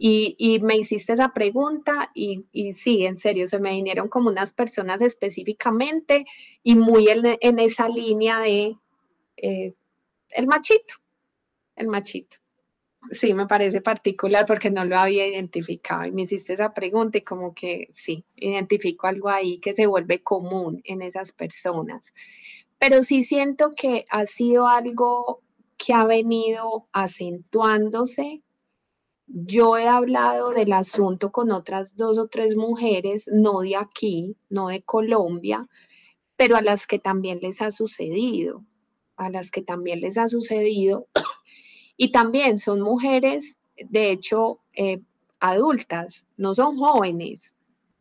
Y, 0.00 0.60
me 0.62 0.76
hiciste 0.76 1.12
esa 1.12 1.32
pregunta 1.32 2.12
y, 2.14 2.44
sí, 2.72 3.04
en 3.04 3.18
serio, 3.18 3.48
se 3.48 3.58
me 3.58 3.72
vinieron 3.72 4.08
como 4.08 4.30
unas 4.30 4.54
personas 4.54 5.02
específicamente 5.02 6.24
y 6.62 6.76
muy 6.76 7.08
en, 7.08 7.58
esa 7.58 7.88
línea 7.88 8.38
de 8.38 8.76
eh, 9.36 9.74
el 10.30 10.46
machito, 10.46 10.94
el 11.74 11.88
machito. 11.88 12.36
Sí, 13.10 13.32
me 13.32 13.46
parece 13.46 13.80
particular 13.80 14.44
porque 14.44 14.70
no 14.70 14.84
lo 14.84 14.98
había 14.98 15.26
identificado 15.26 16.04
y 16.04 16.12
me 16.12 16.22
hiciste 16.22 16.52
esa 16.52 16.74
pregunta 16.74 17.18
y 17.18 17.22
como 17.22 17.54
que 17.54 17.88
sí, 17.92 18.24
identifico 18.36 19.06
algo 19.06 19.28
ahí 19.28 19.60
que 19.60 19.72
se 19.72 19.86
vuelve 19.86 20.22
común 20.22 20.82
en 20.84 21.02
esas 21.02 21.32
personas. 21.32 22.12
Pero 22.78 23.02
sí 23.02 23.22
siento 23.22 23.74
que 23.74 24.04
ha 24.10 24.26
sido 24.26 24.68
algo 24.68 25.42
que 25.78 25.94
ha 25.94 26.04
venido 26.04 26.88
acentuándose. 26.92 28.42
Yo 29.26 29.78
he 29.78 29.86
hablado 29.88 30.50
del 30.50 30.72
asunto 30.72 31.30
con 31.32 31.50
otras 31.52 31.96
dos 31.96 32.18
o 32.18 32.28
tres 32.28 32.56
mujeres, 32.56 33.30
no 33.32 33.60
de 33.60 33.76
aquí, 33.76 34.36
no 34.50 34.68
de 34.68 34.82
Colombia, 34.82 35.68
pero 36.36 36.56
a 36.56 36.62
las 36.62 36.86
que 36.86 36.98
también 36.98 37.40
les 37.40 37.62
ha 37.62 37.70
sucedido, 37.70 38.64
a 39.16 39.30
las 39.30 39.50
que 39.50 39.62
también 39.62 40.00
les 40.00 40.18
ha 40.18 40.28
sucedido 40.28 41.08
y 41.98 42.12
también 42.12 42.58
son 42.58 42.80
mujeres, 42.80 43.58
de 43.76 44.10
hecho, 44.10 44.60
eh, 44.72 45.02
adultas, 45.40 46.24
no 46.38 46.54
son 46.54 46.78
jóvenes, 46.78 47.52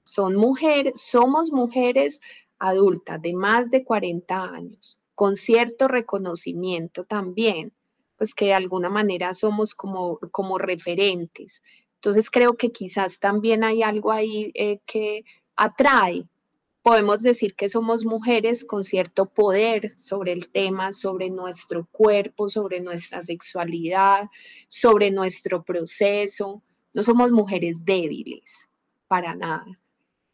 son 0.06 0.38
mujeres, 0.38 1.02
somos 1.02 1.52
mujeres 1.52 2.22
adultas 2.60 3.22
de 3.22 3.34
más 3.34 3.70
de 3.70 3.84
40 3.84 4.41
años, 4.41 4.98
con 5.16 5.36
cierto 5.36 5.89
reconocimiento 5.89 7.04
también 7.04 7.74
pues 8.18 8.34
que 8.34 8.45
de 8.45 8.54
alguna 8.54 8.89
manera 8.89 9.34
somos 9.34 9.76
como, 9.76 10.20
como 10.32 10.58
referentes. 10.58 11.62
Entonces 11.95 12.30
creo 12.30 12.58
que 12.58 12.72
quizás 12.72 13.20
también 13.20 13.64
hay 13.64 13.84
algo 13.84 14.12
ahí 14.12 14.52
eh, 14.56 14.80
que 14.86 15.24
atrae. 15.56 16.26
Podemos 16.88 17.21
decir 17.21 17.53
que 17.53 17.67
somos 17.67 18.05
mujeres 18.05 18.63
con 18.63 18.81
cierto 18.81 19.25
poder 19.25 19.91
sobre 19.91 20.31
el 20.31 20.47
tema, 20.47 20.93
sobre 20.93 21.29
nuestro 21.29 21.85
cuerpo, 21.91 22.47
sobre 22.47 22.79
nuestra 22.79 23.21
sexualidad, 23.21 24.29
sobre 24.69 25.11
nuestro 25.11 25.65
proceso. 25.65 26.63
No 26.93 27.03
somos 27.03 27.31
mujeres 27.31 27.83
débiles, 27.83 28.69
para 29.09 29.35
nada. 29.35 29.65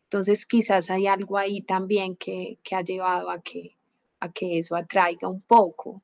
Entonces 0.03 0.45
quizás 0.45 0.91
hay 0.91 1.07
algo 1.07 1.39
ahí 1.39 1.63
también 1.63 2.15
que, 2.15 2.59
que 2.61 2.75
ha 2.75 2.83
llevado 2.83 3.31
a 3.31 3.41
que, 3.41 3.75
a 4.19 4.31
que 4.31 4.59
eso 4.59 4.75
atraiga 4.75 5.27
un 5.27 5.41
poco. 5.41 6.03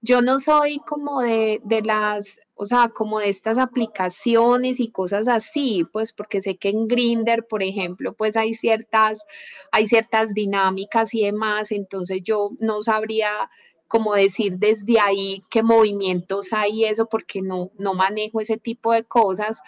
Yo 0.00 0.22
no 0.22 0.40
soy 0.40 0.78
como 0.78 1.20
de, 1.22 1.60
de, 1.64 1.82
las, 1.82 2.40
o 2.54 2.66
sea, 2.66 2.88
como 2.88 3.20
de 3.20 3.28
estas 3.28 3.58
aplicaciones 3.58 4.80
y 4.80 4.90
cosas 4.90 5.28
así, 5.28 5.84
pues 5.92 6.12
porque 6.12 6.40
sé 6.40 6.56
que 6.56 6.68
en 6.68 6.88
Grinder, 6.88 7.46
por 7.46 7.62
ejemplo, 7.62 8.14
pues 8.14 8.36
hay 8.36 8.54
ciertas, 8.54 9.24
hay 9.72 9.86
ciertas 9.86 10.34
dinámicas 10.34 11.14
y 11.14 11.22
demás, 11.24 11.72
entonces 11.72 12.22
yo 12.22 12.50
no 12.58 12.82
sabría 12.82 13.50
como 13.88 14.14
decir 14.14 14.58
desde 14.58 14.98
ahí 14.98 15.44
qué 15.50 15.62
movimientos 15.62 16.52
hay 16.52 16.84
eso, 16.84 17.06
porque 17.06 17.42
no, 17.42 17.70
no 17.78 17.94
manejo 17.94 18.40
ese 18.40 18.58
tipo 18.58 18.92
de 18.92 19.04
cosas, 19.04 19.60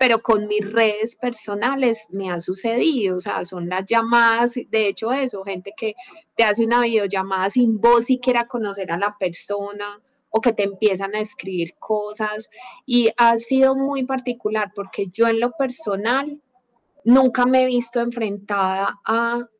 pero 0.00 0.22
con 0.22 0.46
mis 0.46 0.64
redes 0.72 1.14
personales 1.14 2.06
me 2.08 2.30
ha 2.30 2.40
sucedido, 2.40 3.16
o 3.16 3.20
sea, 3.20 3.44
son 3.44 3.68
las 3.68 3.84
llamadas, 3.84 4.54
de 4.54 4.88
hecho 4.88 5.12
eso, 5.12 5.44
gente 5.44 5.74
que 5.76 5.94
te 6.34 6.42
hace 6.42 6.64
una 6.64 6.80
videollamada 6.80 7.50
sin 7.50 7.78
voz 7.78 8.08
y 8.08 8.18
quiera 8.18 8.46
conocer 8.46 8.90
a 8.92 8.96
la 8.96 9.18
persona 9.18 10.00
o 10.30 10.40
que 10.40 10.54
te 10.54 10.62
empiezan 10.62 11.14
a 11.14 11.20
escribir 11.20 11.74
cosas. 11.78 12.48
Y 12.86 13.10
ha 13.18 13.36
sido 13.36 13.74
muy 13.74 14.06
particular 14.06 14.72
porque 14.74 15.08
yo 15.08 15.28
en 15.28 15.38
lo 15.38 15.52
personal 15.52 16.40
nunca 17.04 17.44
me 17.44 17.64
he 17.64 17.66
visto 17.66 18.00
enfrentada 18.00 18.98
a 19.04 19.50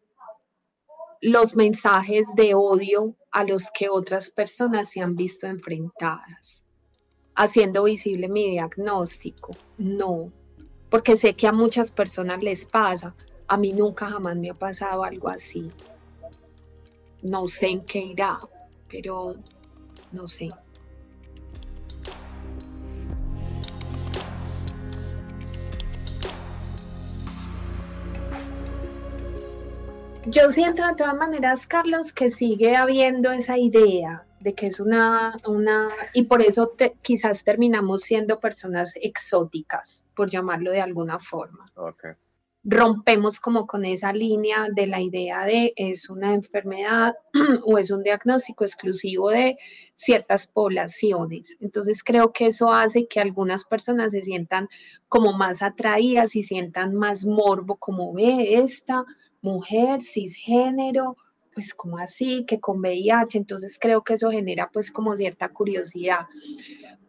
los 1.20 1.54
mensajes 1.54 2.34
de 2.34 2.54
odio 2.54 3.14
a 3.30 3.44
los 3.44 3.70
que 3.72 3.90
otras 3.90 4.30
personas 4.30 4.88
se 4.88 5.02
han 5.02 5.16
visto 5.16 5.46
enfrentadas 5.46 6.64
haciendo 7.40 7.84
visible 7.84 8.28
mi 8.28 8.50
diagnóstico. 8.50 9.56
No, 9.78 10.30
porque 10.90 11.16
sé 11.16 11.34
que 11.34 11.46
a 11.46 11.52
muchas 11.52 11.90
personas 11.90 12.42
les 12.42 12.66
pasa. 12.66 13.14
A 13.48 13.56
mí 13.56 13.72
nunca 13.72 14.06
jamás 14.06 14.36
me 14.36 14.50
ha 14.50 14.54
pasado 14.54 15.02
algo 15.04 15.30
así. 15.30 15.70
No 17.22 17.48
sé 17.48 17.68
en 17.68 17.80
qué 17.86 18.00
irá, 18.00 18.38
pero 18.90 19.36
no 20.12 20.28
sé. 20.28 20.50
Yo 30.26 30.50
siento 30.50 30.86
de 30.86 30.94
todas 30.94 31.16
maneras, 31.16 31.66
Carlos, 31.66 32.12
que 32.12 32.28
sigue 32.28 32.76
habiendo 32.76 33.32
esa 33.32 33.56
idea 33.56 34.26
de 34.40 34.54
que 34.54 34.66
es 34.66 34.80
una, 34.80 35.36
una 35.46 35.88
y 36.14 36.24
por 36.24 36.42
eso 36.42 36.72
quizás 37.02 37.44
terminamos 37.44 38.02
siendo 38.02 38.40
personas 38.40 38.94
exóticas, 39.00 40.06
por 40.16 40.30
llamarlo 40.30 40.72
de 40.72 40.80
alguna 40.80 41.18
forma. 41.18 41.64
Rompemos 42.62 43.40
como 43.40 43.66
con 43.66 43.86
esa 43.86 44.12
línea 44.12 44.68
de 44.74 44.86
la 44.86 45.00
idea 45.00 45.44
de 45.44 45.72
es 45.76 46.10
una 46.10 46.34
enfermedad 46.34 47.14
o 47.64 47.78
es 47.78 47.90
un 47.90 48.02
diagnóstico 48.02 48.64
exclusivo 48.64 49.30
de 49.30 49.56
ciertas 49.94 50.46
poblaciones. 50.46 51.56
Entonces 51.60 52.02
creo 52.02 52.32
que 52.32 52.46
eso 52.46 52.70
hace 52.70 53.06
que 53.06 53.20
algunas 53.20 53.64
personas 53.64 54.12
se 54.12 54.22
sientan 54.22 54.68
como 55.08 55.32
más 55.32 55.62
atraídas 55.62 56.36
y 56.36 56.42
sientan 56.42 56.94
más 56.94 57.24
morbo, 57.24 57.76
como 57.76 58.12
ve 58.12 58.54
esta 58.54 59.04
mujer 59.42 60.02
cisgénero 60.02 61.16
pues 61.60 61.74
como 61.74 61.98
así, 61.98 62.46
que 62.46 62.58
con 62.58 62.78
VIH, 62.78 63.36
entonces 63.36 63.78
creo 63.78 64.02
que 64.02 64.14
eso 64.14 64.30
genera 64.30 64.70
pues 64.72 64.90
como 64.90 65.14
cierta 65.14 65.50
curiosidad, 65.50 66.20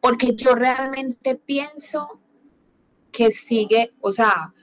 porque 0.02 0.36
yo 0.36 0.56
realmente 0.56 1.36
pienso 1.36 2.20
que 3.14 3.32
sigue, 3.32 3.94
o 4.02 4.12
sea, 4.12 4.54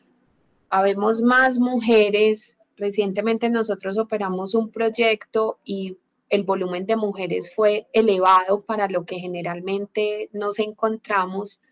habemos 0.68 1.22
más 1.22 1.58
mujeres, 1.58 2.58
recientemente 2.76 3.48
nosotros 3.48 3.96
operamos 3.96 4.54
un 4.54 4.70
proyecto 4.70 5.58
y 5.64 5.96
el 6.28 6.42
volumen 6.42 6.84
de 6.84 6.96
mujeres 6.96 7.54
fue 7.54 7.86
elevado 7.94 8.60
para 8.60 8.88
lo 8.88 9.06
que 9.06 9.18
generalmente 9.18 10.28
nos 10.34 10.58
encontramos, 10.58 11.62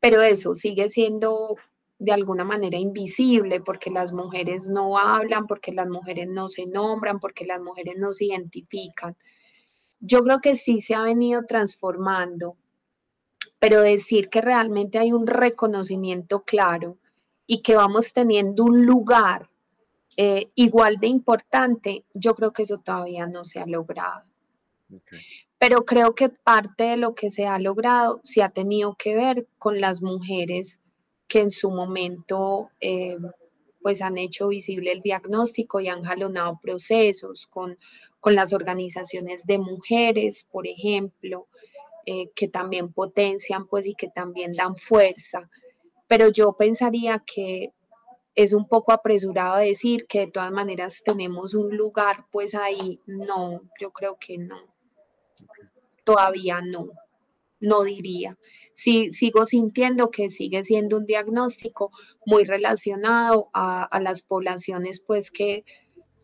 pero 0.00 0.22
eso 0.22 0.54
sigue 0.54 0.88
siendo 0.88 1.56
de 2.02 2.10
alguna 2.10 2.44
manera 2.44 2.76
invisible, 2.78 3.60
porque 3.60 3.88
las 3.88 4.12
mujeres 4.12 4.66
no 4.66 4.98
hablan, 4.98 5.46
porque 5.46 5.70
las 5.70 5.86
mujeres 5.86 6.26
no 6.28 6.48
se 6.48 6.66
nombran, 6.66 7.20
porque 7.20 7.46
las 7.46 7.60
mujeres 7.60 7.94
no 7.96 8.12
se 8.12 8.24
identifican. 8.24 9.16
Yo 10.00 10.24
creo 10.24 10.40
que 10.40 10.56
sí 10.56 10.80
se 10.80 10.96
ha 10.96 11.02
venido 11.02 11.42
transformando, 11.46 12.56
pero 13.60 13.80
decir 13.80 14.30
que 14.30 14.40
realmente 14.40 14.98
hay 14.98 15.12
un 15.12 15.28
reconocimiento 15.28 16.42
claro 16.42 16.98
y 17.46 17.62
que 17.62 17.76
vamos 17.76 18.12
teniendo 18.12 18.64
un 18.64 18.84
lugar 18.84 19.48
eh, 20.16 20.50
igual 20.56 20.96
de 20.96 21.06
importante, 21.06 22.04
yo 22.14 22.34
creo 22.34 22.52
que 22.52 22.62
eso 22.62 22.78
todavía 22.78 23.28
no 23.28 23.44
se 23.44 23.60
ha 23.60 23.66
logrado. 23.66 24.24
Pero 25.56 25.84
creo 25.84 26.16
que 26.16 26.30
parte 26.30 26.82
de 26.82 26.96
lo 26.96 27.14
que 27.14 27.30
se 27.30 27.46
ha 27.46 27.60
logrado 27.60 28.20
se 28.24 28.42
ha 28.42 28.48
tenido 28.48 28.96
que 28.96 29.14
ver 29.14 29.46
con 29.58 29.80
las 29.80 30.02
mujeres 30.02 30.81
que 31.32 31.40
en 31.40 31.48
su 31.48 31.70
momento 31.70 32.68
eh, 32.78 33.16
pues 33.80 34.02
han 34.02 34.18
hecho 34.18 34.48
visible 34.48 34.92
el 34.92 35.00
diagnóstico 35.00 35.80
y 35.80 35.88
han 35.88 36.02
jalonado 36.02 36.60
procesos 36.62 37.46
con, 37.46 37.78
con 38.20 38.34
las 38.34 38.52
organizaciones 38.52 39.46
de 39.46 39.56
mujeres, 39.56 40.46
por 40.52 40.66
ejemplo, 40.66 41.46
eh, 42.04 42.28
que 42.36 42.48
también 42.48 42.92
potencian 42.92 43.66
pues 43.66 43.86
y 43.86 43.94
que 43.94 44.08
también 44.08 44.52
dan 44.52 44.76
fuerza. 44.76 45.48
Pero 46.06 46.28
yo 46.28 46.52
pensaría 46.52 47.24
que 47.24 47.72
es 48.34 48.52
un 48.52 48.68
poco 48.68 48.92
apresurado 48.92 49.56
decir 49.56 50.06
que 50.06 50.26
de 50.26 50.32
todas 50.32 50.52
maneras 50.52 51.00
tenemos 51.02 51.54
un 51.54 51.74
lugar 51.74 52.26
pues 52.30 52.54
ahí. 52.54 53.00
No, 53.06 53.62
yo 53.80 53.90
creo 53.90 54.18
que 54.20 54.36
no. 54.36 54.58
Todavía 56.04 56.60
no, 56.60 56.90
no 57.62 57.82
diría 57.84 58.36
sí 58.72 59.12
sigo 59.12 59.46
sintiendo 59.46 60.10
que 60.10 60.28
sigue 60.28 60.64
siendo 60.64 60.96
un 60.98 61.06
diagnóstico 61.06 61.90
muy 62.26 62.44
relacionado 62.44 63.50
a, 63.52 63.88
las 64.00 64.22
poblaciones 64.22 65.00
pues 65.00 65.30
que, 65.30 65.64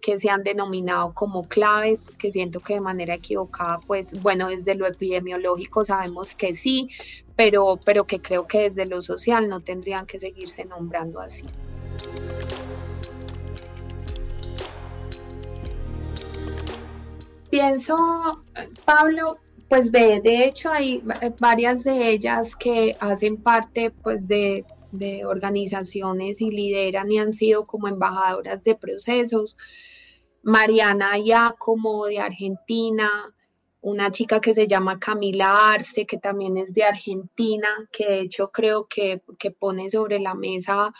que 0.01 0.19
se 0.19 0.31
han 0.31 0.43
denominado 0.43 1.13
como 1.15 1.49
claves, 1.49 2.11
que 2.19 2.31
siento 2.31 2.61
que 2.61 2.75
de 2.75 2.81
manera 2.81 3.15
equivocada, 3.15 3.81
pues 3.87 4.21
bueno, 4.23 4.49
desde 4.49 4.75
lo 4.75 4.87
epidemiológico 4.87 5.85
sabemos 5.85 6.35
que 6.35 6.55
sí, 6.55 6.89
pero, 7.37 7.79
pero 7.85 8.07
que 8.07 8.21
creo 8.21 8.47
que 8.47 8.63
desde 8.63 8.87
lo 8.87 9.03
social 9.03 9.49
no 9.49 9.61
tendrían 9.61 10.07
que 10.07 10.19
seguirse 10.19 10.65
nombrando 10.65 11.21
así. 11.21 11.45
Pienso, 17.51 18.45
Pablo, 18.85 19.39
pues 19.69 19.91
ve, 19.91 20.21
de 20.23 20.45
hecho 20.45 20.71
hay 20.71 21.03
varias 21.39 21.85
de 21.85 22.11
ellas 22.11 22.57
que 22.57 22.97
hacen 23.01 23.37
parte 23.37 23.91
pues 23.91 24.27
de, 24.27 24.65
organizaciones 25.27 26.41
y 26.41 26.51
lideran 26.51 27.13
y 27.13 27.19
han 27.19 27.35
sido 27.35 27.67
como 27.67 27.89
embajadoras 27.89 28.65
de 28.65 28.75
procesos. 28.75 29.59
Mariana 30.43 31.19
ya 31.19 31.55
como 31.59 32.07
de 32.07 32.21
Argentina, 32.21 33.11
una 33.83 34.11
chica 34.11 34.41
que 34.41 34.55
se 34.55 34.67
llama 34.67 34.99
Camila 34.99 35.73
Arce, 35.75 36.07
que 36.07 36.17
también 36.17 36.57
es 36.57 36.73
de 36.73 36.85
Argentina, 36.85 37.69
que 37.93 38.07
de 38.07 38.21
hecho 38.21 38.51
creo 38.51 38.87
que, 38.87 39.23
que 39.39 39.51
pone 39.51 39.91
sobre 39.91 40.19
la 40.19 40.35
mesa 40.35 40.95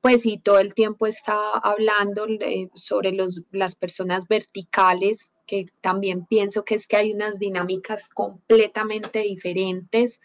pues 0.00 0.22
sí, 0.22 0.40
todo 0.42 0.58
el 0.58 0.74
tiempo 0.74 1.06
está 1.06 1.36
hablando 1.62 2.26
sobre 2.74 3.12
los, 3.12 3.42
las 3.50 3.74
personas 3.74 4.28
verticales, 4.28 5.32
que 5.46 5.66
también 5.80 6.26
pienso 6.26 6.64
que 6.64 6.74
es 6.74 6.86
que 6.86 6.96
hay 6.96 7.12
unas 7.12 7.38
dinámicas 7.38 8.08
completamente 8.08 9.20
diferentes. 9.20 10.20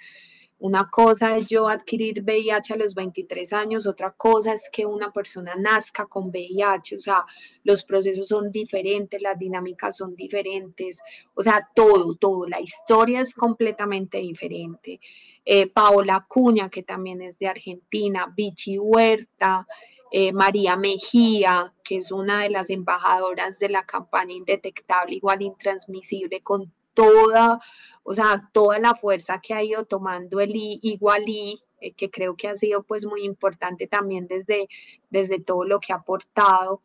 Una 0.57 0.89
cosa 0.89 1.35
es 1.35 1.47
yo 1.47 1.67
adquirir 1.67 2.23
VIH 2.23 2.73
a 2.73 2.77
los 2.77 2.95
23 2.95 3.51
años, 3.51 3.85
otra 3.85 4.11
cosa 4.11 4.53
es 4.53 4.69
que 4.71 4.85
una 4.85 5.11
persona 5.11 5.53
nazca 5.55 6.05
con 6.05 6.29
VIH, 6.29 6.95
o 6.95 6.99
sea, 6.99 7.25
los 7.63 7.83
procesos 7.83 8.29
son 8.29 8.51
diferentes, 8.51 9.21
las 9.21 9.37
dinámicas 9.37 9.97
son 9.97 10.15
diferentes, 10.15 11.01
o 11.33 11.43
sea, 11.43 11.69
todo, 11.75 12.15
todo, 12.15 12.47
la 12.47 12.61
historia 12.61 13.19
es 13.19 13.35
completamente 13.35 14.19
diferente. 14.19 15.01
Eh, 15.43 15.69
Paola 15.69 16.25
Cuña, 16.27 16.69
que 16.69 16.83
también 16.83 17.21
es 17.21 17.37
de 17.37 17.47
Argentina, 17.47 18.33
Vichy 18.35 18.79
Huerta, 18.79 19.67
eh, 20.09 20.31
María 20.31 20.77
Mejía, 20.77 21.73
que 21.83 21.97
es 21.97 22.11
una 22.11 22.43
de 22.43 22.49
las 22.49 22.69
embajadoras 22.69 23.59
de 23.59 23.69
la 23.69 23.85
campaña 23.85 24.33
Indetectable 24.33 25.15
Igual 25.15 25.41
Intransmisible 25.41 26.41
con 26.41 26.71
toda, 26.95 27.59
o 28.03 28.13
sea, 28.13 28.49
toda 28.51 28.79
la 28.79 28.95
fuerza 28.95 29.39
que 29.41 29.53
ha 29.53 29.63
ido 29.63 29.85
tomando 29.85 30.39
el 30.39 30.51
Igualí, 30.55 31.61
eh, 31.79 31.93
que 31.93 32.09
creo 32.09 32.35
que 32.35 32.47
ha 32.47 32.55
sido 32.55 32.81
pues 32.83 33.05
muy 33.05 33.23
importante 33.23 33.85
también 33.87 34.27
desde, 34.27 34.67
desde 35.11 35.39
todo 35.39 35.65
lo 35.65 35.79
que 35.79 35.93
ha 35.93 35.97
aportado. 35.97 36.81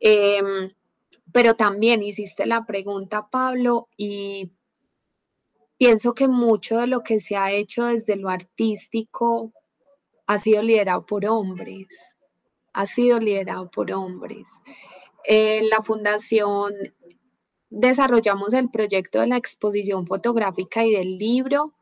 Em, 0.00 0.70
pero 1.32 1.54
también 1.54 2.02
hiciste 2.02 2.46
la 2.46 2.66
pregunta, 2.66 3.28
Pablo, 3.30 3.88
y 3.96 4.50
pienso 5.78 6.14
que 6.14 6.28
mucho 6.28 6.78
de 6.78 6.86
lo 6.86 7.02
que 7.02 7.20
se 7.20 7.36
ha 7.36 7.52
hecho 7.52 7.84
desde 7.86 8.16
lo 8.16 8.28
artístico 8.28 9.52
ha 10.26 10.38
sido 10.38 10.62
liderado 10.62 11.06
por 11.06 11.24
hombres, 11.26 12.14
ha 12.72 12.86
sido 12.86 13.18
liderado 13.20 13.70
por 13.70 13.92
hombres. 13.92 14.46
En 15.24 15.68
la 15.70 15.82
fundación 15.82 16.72
desarrollamos 17.76 18.54
el 18.54 18.70
proyecto 18.70 19.20
de 19.20 19.26
la 19.26 19.36
exposición 19.36 20.06
fotográfica 20.06 20.84
y 20.84 20.92
del 20.92 21.18
libro 21.18 21.74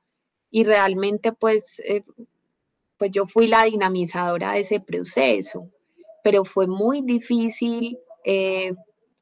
y 0.51 0.65
realmente 0.65 1.33
pues, 1.33 1.81
eh, 1.85 2.03
pues 2.99 3.13
yo 3.13 3.27
fui 3.27 3.47
la 3.47 3.65
dinamizadora 3.65 4.53
de 4.53 4.61
ese 4.61 4.81
proceso, 4.81 5.71
pero 6.25 6.45
fue 6.45 6.67
muy 6.67 7.01
difícil 7.03 7.99
eh, 8.25 8.75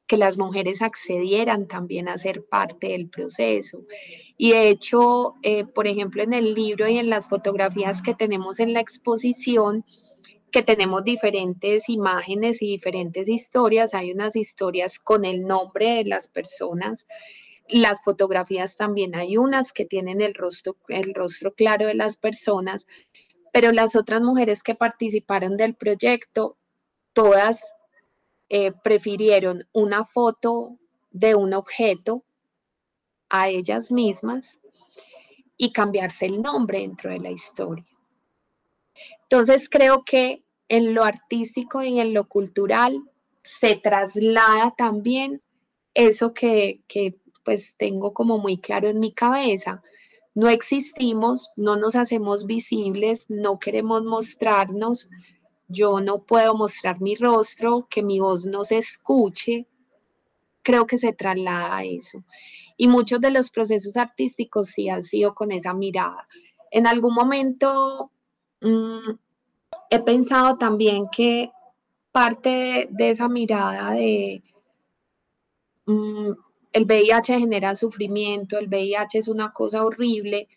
que 0.07 0.17
las 0.17 0.37
mujeres 0.37 0.81
accedieran 0.81 1.67
también 1.67 2.09
a 2.09 2.17
ser 2.17 2.43
parte 2.43 2.89
del 2.89 3.07
proceso. 3.07 3.83
Y 4.35 4.51
de 4.51 4.69
hecho, 4.69 5.35
eh, 5.43 5.65
por 5.65 5.87
ejemplo, 5.87 6.23
en 6.23 6.33
el 6.33 6.55
libro 6.55 6.87
y 6.87 6.97
en 6.97 7.09
las 7.09 7.29
fotografías 7.29 8.01
que 8.01 8.15
tenemos 8.15 8.59
en 8.59 8.73
la 8.73 8.79
exposición, 8.79 9.85
que 10.53 10.61
tenemos 10.61 11.03
diferentes 11.03 11.89
imágenes 11.89 12.61
y 12.61 12.67
diferentes 12.67 13.27
historias. 13.27 13.95
Hay 13.95 14.11
unas 14.11 14.35
historias 14.35 14.99
con 14.99 15.25
el 15.25 15.45
nombre 15.45 15.95
de 15.95 16.05
las 16.05 16.27
personas. 16.29 17.07
Las 17.67 18.03
fotografías 18.03 18.77
también 18.77 19.15
hay 19.15 19.35
unas 19.35 19.73
que 19.73 19.83
tienen 19.83 20.21
el 20.21 20.35
rostro, 20.35 20.77
el 20.89 21.15
rostro 21.15 21.53
claro 21.55 21.87
de 21.87 21.95
las 21.95 22.17
personas, 22.17 22.85
pero 23.51 23.71
las 23.71 23.95
otras 23.95 24.21
mujeres 24.21 24.61
que 24.61 24.75
participaron 24.75 25.57
del 25.57 25.73
proyecto, 25.73 26.55
todas 27.13 27.73
eh, 28.47 28.73
prefirieron 28.83 29.67
una 29.73 30.05
foto 30.05 30.77
de 31.09 31.33
un 31.33 31.53
objeto 31.53 32.23
a 33.29 33.49
ellas 33.49 33.91
mismas 33.91 34.59
y 35.57 35.73
cambiarse 35.73 36.27
el 36.27 36.43
nombre 36.43 36.79
dentro 36.79 37.09
de 37.09 37.19
la 37.19 37.31
historia. 37.31 37.87
Entonces 39.23 39.67
creo 39.67 40.03
que 40.05 40.42
en 40.67 40.93
lo 40.93 41.03
artístico 41.03 41.83
y 41.83 41.99
en 41.99 42.13
lo 42.13 42.27
cultural 42.27 43.03
se 43.43 43.75
traslada 43.75 44.73
también 44.77 45.41
eso 45.93 46.33
que, 46.33 46.81
pues 47.43 47.75
tengo 47.77 48.13
como 48.13 48.37
muy 48.37 48.57
claro 48.57 48.87
en 48.87 48.99
mi 48.99 49.13
cabeza. 49.13 49.83
No 50.33 50.49
existimos, 50.49 51.51
no 51.55 51.75
nos 51.75 51.95
hacemos 51.95 52.45
visibles, 52.45 53.29
no 53.29 53.59
queremos 53.59 54.03
mostrarnos, 54.03 55.09
yo 55.67 55.99
no 56.01 56.23
puedo 56.23 56.55
mostrar 56.55 57.01
mi 57.01 57.15
rostro, 57.15 57.87
que 57.89 58.01
mi 58.01 58.19
voz 58.19 58.45
no 58.45 58.63
se 58.63 58.77
escuche. 58.77 59.67
Creo 60.63 60.87
que 60.87 60.97
se 60.97 61.13
traslada 61.13 61.83
eso. 61.83 62.23
Y 62.77 62.87
muchos 62.87 63.21
de 63.21 63.31
los 63.31 63.49
procesos 63.51 63.97
artísticos 63.97 64.69
sí 64.69 64.89
han 64.89 65.03
sido 65.03 65.35
con 65.35 65.51
esa 65.51 65.73
mirada. 65.73 66.27
En 66.71 66.87
algún 66.87 67.13
momento 67.13 68.11
mm, 68.61 69.11
he 69.93 69.99
pensado 69.99 70.57
también 70.57 71.07
que 71.11 71.51
parte 72.11 72.87
de, 72.89 73.09
esa 73.11 73.29
mirada 73.29 73.91
de 73.91 74.41
mm, 75.85 76.31
el 76.71 76.85
VIH 76.85 77.39
genera 77.39 77.75
sufrimiento, 77.75 78.57
el 78.57 78.67
VIH 78.67 79.19
es 79.19 79.27
una 79.27 79.53
cosa 79.53 79.85
horrible, 79.85 80.47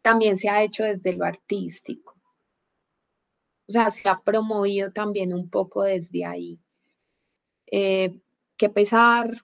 también 0.00 0.36
se 0.36 0.48
ha 0.48 0.62
hecho 0.62 0.84
desde 0.84 1.12
lo 1.12 1.24
artístico. 1.24 2.14
O 3.66 3.72
sea, 3.72 3.90
se 3.90 4.08
ha 4.08 4.20
promovido 4.20 4.92
también 4.92 5.34
un 5.34 5.48
poco 5.50 5.82
desde 5.82 6.24
ahí. 6.24 6.60
Eh, 7.66 8.20
qué 8.56 8.68
pesar, 8.68 9.42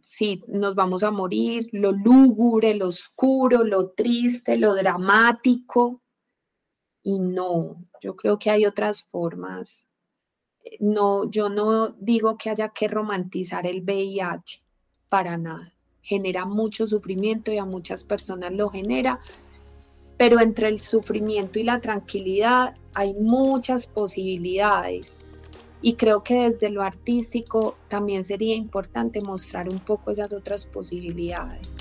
si 0.00 0.44
nos 0.46 0.76
vamos 0.76 1.02
a 1.02 1.10
morir, 1.10 1.68
lo 1.72 1.90
lúgubre, 1.90 2.74
lo 2.74 2.88
oscuro, 2.88 3.64
lo 3.64 3.90
triste, 3.90 4.58
lo 4.58 4.74
dramático. 4.74 6.02
Y 7.02 7.18
no, 7.18 7.84
yo 8.00 8.16
creo 8.16 8.38
que 8.38 8.50
hay 8.50 8.66
otras 8.66 9.02
formas. 9.02 9.86
No, 10.78 11.28
yo 11.28 11.48
no 11.48 11.88
digo 11.88 12.36
que 12.38 12.50
haya 12.50 12.68
que 12.68 12.86
romantizar 12.86 13.66
el 13.66 13.82
VIH, 13.82 14.62
para 15.08 15.36
nada. 15.36 15.72
Genera 16.02 16.46
mucho 16.46 16.86
sufrimiento 16.86 17.52
y 17.52 17.58
a 17.58 17.64
muchas 17.64 18.04
personas 18.04 18.52
lo 18.52 18.70
genera, 18.70 19.20
pero 20.16 20.40
entre 20.40 20.68
el 20.68 20.80
sufrimiento 20.80 21.58
y 21.58 21.64
la 21.64 21.80
tranquilidad 21.80 22.76
hay 22.94 23.14
muchas 23.14 23.86
posibilidades. 23.86 25.18
Y 25.80 25.96
creo 25.96 26.22
que 26.22 26.44
desde 26.44 26.70
lo 26.70 26.82
artístico 26.82 27.76
también 27.88 28.24
sería 28.24 28.54
importante 28.54 29.20
mostrar 29.20 29.68
un 29.68 29.80
poco 29.80 30.12
esas 30.12 30.32
otras 30.32 30.64
posibilidades. 30.64 31.76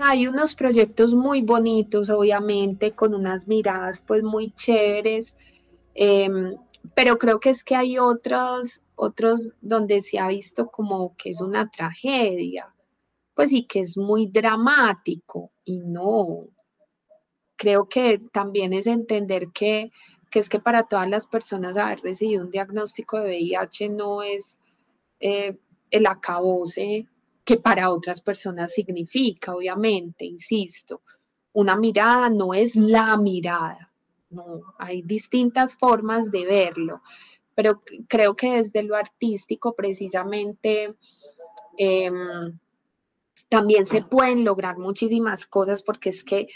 Hay 0.00 0.28
unos 0.28 0.54
proyectos 0.54 1.12
muy 1.12 1.42
bonitos, 1.42 2.08
obviamente, 2.08 2.92
con 2.92 3.14
unas 3.14 3.48
miradas 3.48 4.04
pues 4.06 4.22
muy 4.22 4.52
chéveres, 4.52 5.36
em, 5.94 6.56
pero 6.94 7.18
creo 7.18 7.40
que 7.40 7.50
es 7.50 7.64
que 7.64 7.74
hay 7.74 7.98
otros, 7.98 8.84
otros 8.94 9.54
donde 9.60 10.00
se 10.00 10.20
ha 10.20 10.28
visto 10.28 10.68
como 10.70 11.16
que 11.16 11.30
es 11.30 11.40
una 11.40 11.68
tragedia, 11.68 12.72
pues 13.34 13.50
sí 13.50 13.64
que 13.64 13.80
es 13.80 13.96
muy 13.96 14.28
dramático 14.28 15.50
y 15.64 15.78
no. 15.78 16.46
Creo 17.56 17.88
que 17.88 18.20
también 18.32 18.72
es 18.72 18.86
entender 18.86 19.48
que, 19.52 19.90
que 20.30 20.38
es 20.38 20.48
que 20.48 20.60
para 20.60 20.84
todas 20.84 21.08
las 21.08 21.26
personas 21.26 21.76
haber 21.76 22.00
recibido 22.02 22.44
un 22.44 22.50
diagnóstico 22.52 23.18
de 23.18 23.30
VIH 23.30 23.88
no 23.88 24.22
es 24.22 24.60
eh, 25.18 25.58
el 25.90 26.06
acabose 26.06 27.08
que 27.48 27.56
para 27.56 27.90
otras 27.90 28.20
personas 28.20 28.74
significa, 28.74 29.54
obviamente, 29.54 30.26
insisto. 30.26 31.00
Una 31.54 31.76
mirada 31.76 32.28
no 32.28 32.52
es 32.52 32.76
la 32.76 33.16
mirada, 33.16 33.90
no, 34.28 34.74
hay 34.78 35.00
distintas 35.00 35.74
formas 35.74 36.30
de 36.30 36.44
verlo, 36.44 37.00
pero 37.54 37.82
creo 38.06 38.36
que 38.36 38.56
desde 38.56 38.82
lo 38.82 38.94
artístico 38.94 39.74
precisamente 39.74 40.94
em, 41.78 42.58
también 43.48 43.86
se 43.86 44.02
pueden 44.02 44.44
lograr 44.44 44.76
muchísimas 44.76 45.46
cosas 45.46 45.82
porque 45.82 46.10
es 46.10 46.24
que 46.24 46.48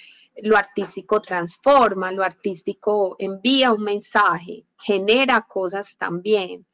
lo 0.43 0.59
artístico 0.59 1.23
transforma, 1.23 2.13
lo 2.13 2.23
artístico 2.23 3.17
envía 3.19 3.73
un 3.73 3.83
mensaje, 3.83 4.67
genera 4.77 5.41
cosas 5.41 5.97
también. 5.97 6.67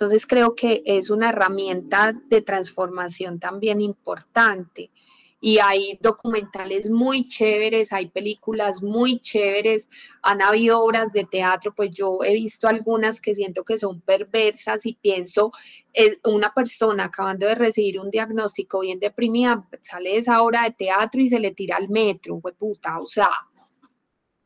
Entonces 0.00 0.26
creo 0.26 0.54
que 0.54 0.82
es 0.86 1.10
una 1.10 1.28
herramienta 1.28 2.14
de 2.28 2.40
transformación 2.40 3.38
también 3.38 3.82
importante. 3.82 4.90
Y 5.42 5.58
hay 5.58 5.98
documentales 6.00 6.88
muy 6.88 7.28
chéveres, 7.28 7.92
hay 7.92 8.08
películas 8.08 8.82
muy 8.82 9.20
chéveres, 9.20 9.90
han 10.22 10.40
habido 10.40 10.82
obras 10.82 11.12
de 11.12 11.24
teatro, 11.24 11.74
pues 11.74 11.90
yo 11.90 12.20
he 12.24 12.32
visto 12.32 12.66
algunas 12.66 13.20
que 13.20 13.34
siento 13.34 13.62
que 13.62 13.76
son 13.76 14.00
perversas 14.00 14.86
y 14.86 14.94
pienso, 14.94 15.52
es 15.92 16.18
una 16.24 16.54
persona 16.54 17.04
acabando 17.04 17.46
de 17.46 17.56
recibir 17.56 18.00
un 18.00 18.10
diagnóstico 18.10 18.80
bien 18.80 19.00
deprimida, 19.00 19.68
sale 19.82 20.16
esa 20.16 20.42
obra 20.42 20.62
de 20.62 20.70
teatro 20.70 21.20
y 21.20 21.28
se 21.28 21.40
le 21.40 21.50
tira 21.50 21.76
al 21.76 21.90
metro, 21.90 22.40
puta, 22.40 23.00
o 23.00 23.06
sea, 23.06 23.30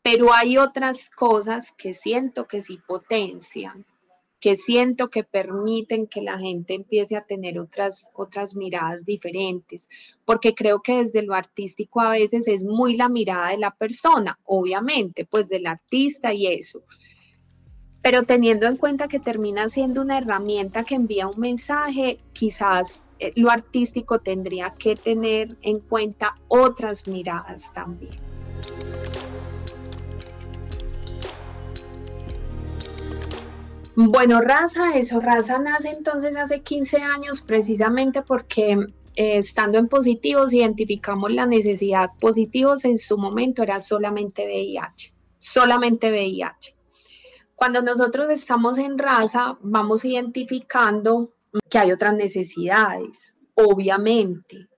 pero 0.03 0.35
hay 0.35 0.59
otras 0.59 1.11
cosas 1.11 1.73
que 1.79 1.95
siento 1.95 2.49
que 2.49 2.61
sí 2.61 2.81
potencian 2.85 3.87
que 4.45 4.57
siento 4.57 5.09
que 5.09 5.25
permiten 5.25 6.07
que 6.07 6.21
la 6.21 6.39
gente 6.39 6.75
empiece 6.75 7.17
a 7.17 7.25
tener 7.25 7.59
otras, 7.59 8.11
otras 8.13 8.55
miradas 8.55 9.07
diferentes, 9.07 9.89
porque 10.27 10.55
creo 10.55 10.83
que 10.83 10.99
desde 10.99 11.23
lo 11.23 11.33
artístico 11.33 12.03
a 12.03 12.11
veces 12.11 12.47
es 12.47 12.63
muy 12.63 12.95
la 12.95 13.09
mirada 13.09 13.53
de 13.53 13.57
la 13.57 13.71
persona, 13.71 14.39
obviamente, 14.45 15.25
pues 15.25 15.49
del 15.49 15.67
artista 15.67 16.35
y 16.35 16.49
eso. 16.49 16.83
Pero 18.03 18.25
teniendo 18.25 18.67
en 18.67 18.77
cuenta 18.77 19.09
que 19.09 19.19
termina 19.19 19.71
siendo 19.71 20.03
una 20.03 20.19
herramienta 20.19 20.85
que 20.85 20.97
envía 20.97 21.27
un 21.27 21.41
mensaje, 21.41 22.21
quizás 22.35 23.03
eh, 23.21 23.33
lo 23.37 23.51
artístico 23.51 24.19
tendría 24.19 24.75
que 24.79 24.95
tener 24.95 25.57
en 25.63 25.81
cuenta 25.81 26.37
otras 26.49 27.09
miradas 27.09 27.73
también. 27.73 28.13
Bueno, 33.97 34.41
Raza, 34.41 34.97
eso, 34.97 35.21
Raza 35.21 35.59
nace 35.59 35.91
entonces 35.91 36.37
hace 36.37 36.63
15 36.63 36.97
años 36.99 37.43
precisamente 37.43 38.23
porque 38.23 38.73
eh, 38.73 39.39
estando 39.39 39.79
en 39.79 39.89
positivos 39.89 40.53
identificamos 40.53 41.33
la 41.33 41.47
necesidad. 41.47 42.11
Positivos 42.19 42.85
en 42.85 42.99
su 42.99 43.17
momento 43.17 43.63
era 43.63 43.79
solamente 43.79 44.47
VIH, 44.47 45.15
solamente 45.39 46.11
VIH. 46.11 46.75
Cuando 47.55 47.83
nosotros 47.83 48.31
estamos 48.31 48.79
en 48.79 48.99
raza, 48.99 49.57
vamos 49.63 50.05
identificando 50.05 51.33
que 51.71 51.79
hay 51.79 51.93
otras 51.93 52.15
necesidades, 52.15 53.37
obviamente. 53.55 54.69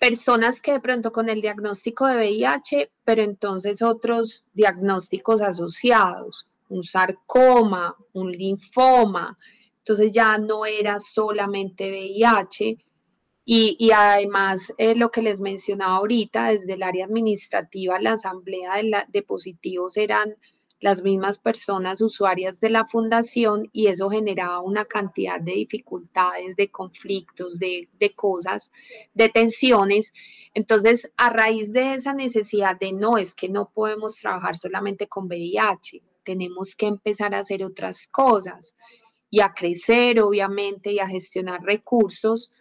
Personas 0.00 0.62
que 0.62 0.72
de 0.72 0.80
pronto 0.80 1.12
con 1.12 1.28
el 1.28 1.42
diagnóstico 1.42 2.06
de 2.06 2.16
VIH, 2.16 2.90
pero 3.04 3.22
entonces 3.22 3.82
otros 3.82 4.44
diagnósticos 4.54 5.42
asociados, 5.42 6.46
un 6.68 6.82
sarcoma, 6.82 7.96
un 8.12 8.32
linfoma, 8.32 9.36
entonces 9.78 10.12
ya 10.12 10.38
no 10.38 10.66
era 10.66 10.98
solamente 10.98 11.90
VIH. 11.90 12.78
Y, 13.50 13.90
además, 13.94 14.74
eh, 14.76 14.94
lo 14.94 15.10
que 15.10 15.22
les 15.22 15.40
mencionaba 15.40 15.96
ahorita, 15.96 16.48
desde 16.50 16.74
el 16.74 16.82
área 16.82 17.06
administrativa, 17.06 17.98
la 17.98 18.12
asamblea 18.12 18.76
de, 18.76 19.04
de 19.08 19.22
positivos 19.22 19.96
eran 19.96 20.36
las 20.80 21.02
mismas 21.02 21.38
personas 21.38 22.00
usuarias 22.00 22.60
de 22.60 22.70
la 22.70 22.86
fundación 22.86 23.68
y 23.72 23.88
eso 23.88 24.10
generaba 24.10 24.60
una 24.60 24.84
cantidad 24.84 25.40
de 25.40 25.52
dificultades, 25.52 26.56
de 26.56 26.70
conflictos, 26.70 27.58
de, 27.58 27.88
cosas, 28.14 28.70
de 29.14 29.28
tensiones. 29.28 30.12
Entonces, 30.54 31.10
a 31.16 31.30
raíz 31.30 31.72
de 31.72 31.94
esa 31.94 32.12
necesidad 32.12 32.78
de 32.78 32.92
no, 32.92 33.18
es 33.18 33.34
que 33.34 33.48
no 33.48 33.70
podemos 33.70 34.16
trabajar 34.16 34.56
solamente 34.56 35.08
con 35.08 35.26
VIH, 35.26 36.02
tenemos 36.28 36.76
que 36.76 36.86
empezar 36.86 37.34
a 37.34 37.38
hacer 37.38 37.64
otras 37.64 38.06
cosas 38.06 38.74
y 39.30 39.40
a 39.40 39.54
crecer, 39.54 40.20
obviamente, 40.20 40.92
y 40.92 40.98
a 40.98 41.08
gestionar 41.08 41.62
recursos. 41.62 42.52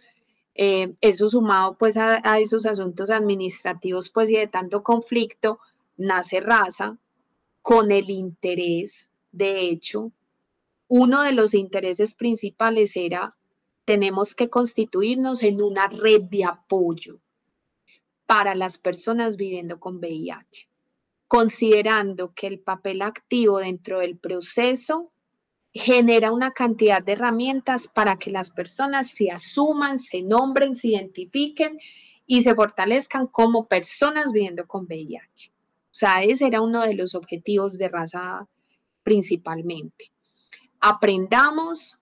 Eh, 0.56 0.96
eso 1.02 1.28
sumado 1.28 1.76
pues 1.78 1.98
a, 1.98 2.22
a 2.24 2.40
esos 2.40 2.66
asuntos 2.66 3.10
administrativos 3.10 4.10
pues 4.10 4.30
y 4.30 4.38
de 4.38 4.48
tanto 4.48 4.84
conflicto, 4.84 5.60
nace 5.98 6.40
raza, 6.40 6.98
con 7.62 7.92
el 7.92 8.10
interés, 8.10 9.10
de 9.34 9.68
hecho, 9.68 10.14
uno 10.88 11.24
de 11.24 11.34
los 11.34 11.54
intereses 11.54 12.16
principales 12.16 12.96
era, 12.96 13.38
tenemos 13.84 14.34
que 14.34 14.50
constituirnos 14.50 15.44
en 15.44 15.62
una 15.62 15.88
red 15.88 16.22
de 16.22 16.46
apoyo 16.46 17.20
para 18.26 18.56
las 18.56 18.78
personas 18.78 19.36
viviendo 19.36 19.82
con 19.82 19.98
VIH, 19.98 20.70
considerando 21.28 22.34
que 22.34 22.48
el 22.48 22.60
papel 22.60 23.02
activo 23.02 23.60
dentro 23.60 24.00
del 24.00 24.18
proceso 24.18 25.12
genera 25.74 26.32
una 26.32 26.52
cantidad 26.52 27.04
de 27.04 27.14
herramientas 27.14 27.88
para 27.88 28.18
que 28.18 28.32
las 28.32 28.50
personas 28.52 29.12
se 29.12 29.32
asuman, 29.32 30.00
se 30.00 30.22
nombren, 30.22 30.76
se 30.76 30.90
identifiquen 30.90 31.80
y 32.26 32.42
se 32.42 32.56
fortalezcan 32.56 33.28
como 33.28 33.68
personas 33.68 34.32
viviendo 34.32 34.68
con 34.68 34.86
VIH. 34.86 35.52
O 35.52 36.00
sea, 36.00 36.24
ese 36.24 36.48
era 36.48 36.62
uno 36.62 36.82
de 36.82 36.94
los 36.94 37.16
objetivos 37.16 37.78
de 37.78 37.90
raza 37.90 38.48
principalmente. 39.04 40.12
Aprendamos, 40.80 41.98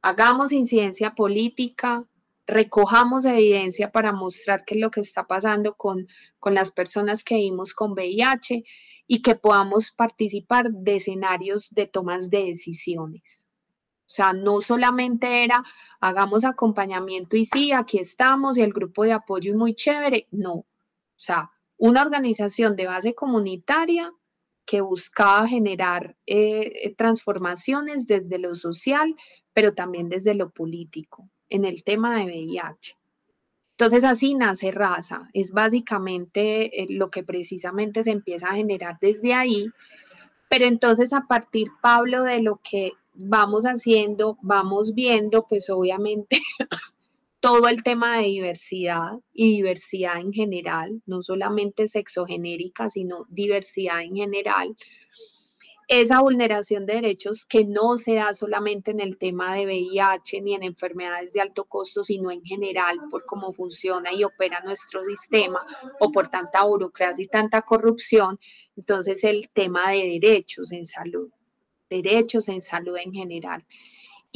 hagamos 0.00 0.52
incidencia 0.52 1.14
política, 1.14 2.06
recojamos 2.46 3.24
evidencia 3.24 3.90
para 3.90 4.12
mostrar 4.12 4.64
qué 4.64 4.74
es 4.74 4.80
lo 4.80 4.90
que 4.90 5.00
está 5.00 5.26
pasando 5.26 5.74
con, 5.74 6.06
con 6.38 6.54
las 6.54 6.70
personas 6.70 7.24
que 7.24 7.36
vivimos 7.36 7.72
con 7.74 7.92
VIH 7.92 8.64
y 9.06 9.22
que 9.22 9.34
podamos 9.34 9.92
participar 9.92 10.70
de 10.70 10.96
escenarios 10.96 11.70
de 11.70 11.86
tomas 11.86 12.30
de 12.30 12.44
decisiones. 12.44 13.46
O 14.06 14.12
sea, 14.14 14.32
no 14.34 14.60
solamente 14.60 15.44
era 15.44 15.62
hagamos 16.00 16.44
acompañamiento 16.44 17.36
y 17.36 17.46
sí, 17.46 17.72
aquí 17.72 17.98
estamos 17.98 18.58
y 18.58 18.62
el 18.62 18.72
grupo 18.72 19.04
de 19.04 19.12
apoyo 19.12 19.52
es 19.52 19.56
muy 19.56 19.74
chévere, 19.74 20.28
no. 20.30 20.52
O 20.52 20.66
sea, 21.16 21.50
una 21.78 22.02
organización 22.02 22.76
de 22.76 22.86
base 22.86 23.14
comunitaria 23.14 24.12
que 24.66 24.80
buscaba 24.82 25.48
generar 25.48 26.16
eh, 26.26 26.94
transformaciones 26.96 28.06
desde 28.06 28.38
lo 28.38 28.54
social, 28.54 29.14
pero 29.52 29.74
también 29.74 30.08
desde 30.08 30.34
lo 30.34 30.50
político 30.50 31.30
en 31.54 31.64
el 31.64 31.84
tema 31.84 32.18
de 32.18 32.24
VIH. 32.24 32.96
Entonces 33.78 34.04
así 34.04 34.34
nace 34.34 34.72
raza, 34.72 35.28
es 35.32 35.52
básicamente 35.52 36.82
eh, 36.82 36.86
lo 36.90 37.10
que 37.10 37.22
precisamente 37.22 38.02
se 38.02 38.10
empieza 38.10 38.48
a 38.48 38.54
generar 38.54 38.98
desde 39.00 39.34
ahí, 39.34 39.68
pero 40.48 40.64
entonces 40.64 41.12
a 41.12 41.26
partir, 41.28 41.68
Pablo, 41.80 42.24
de 42.24 42.42
lo 42.42 42.60
que 42.68 42.92
vamos 43.14 43.64
haciendo, 43.64 44.36
vamos 44.42 44.94
viendo, 44.94 45.46
pues 45.48 45.70
obviamente 45.70 46.40
todo 47.40 47.68
el 47.68 47.84
tema 47.84 48.18
de 48.18 48.24
diversidad 48.24 49.12
y 49.32 49.56
diversidad 49.56 50.18
en 50.18 50.32
general, 50.32 51.02
no 51.06 51.22
solamente 51.22 51.86
sexogenérica, 51.86 52.88
sino 52.88 53.26
diversidad 53.28 54.02
en 54.02 54.16
general. 54.16 54.76
Esa 55.86 56.20
vulneración 56.20 56.86
de 56.86 56.94
derechos 56.94 57.44
que 57.44 57.64
no 57.64 57.98
se 57.98 58.14
da 58.14 58.32
solamente 58.32 58.90
en 58.90 59.00
el 59.00 59.18
tema 59.18 59.54
de 59.54 59.66
VIH 59.66 60.40
ni 60.40 60.54
en 60.54 60.62
enfermedades 60.62 61.32
de 61.34 61.42
alto 61.42 61.64
costo, 61.64 62.02
sino 62.02 62.30
en 62.30 62.42
general 62.42 62.98
por 63.10 63.26
cómo 63.26 63.52
funciona 63.52 64.12
y 64.12 64.24
opera 64.24 64.60
nuestro 64.64 65.04
sistema 65.04 65.64
o 66.00 66.10
por 66.10 66.28
tanta 66.28 66.64
burocracia 66.64 67.24
y 67.24 67.28
tanta 67.28 67.62
corrupción. 67.62 68.38
Entonces 68.76 69.24
el 69.24 69.50
tema 69.50 69.90
de 69.90 70.18
derechos 70.20 70.72
en 70.72 70.86
salud, 70.86 71.28
derechos 71.90 72.48
en 72.48 72.62
salud 72.62 72.96
en 72.96 73.12
general 73.12 73.64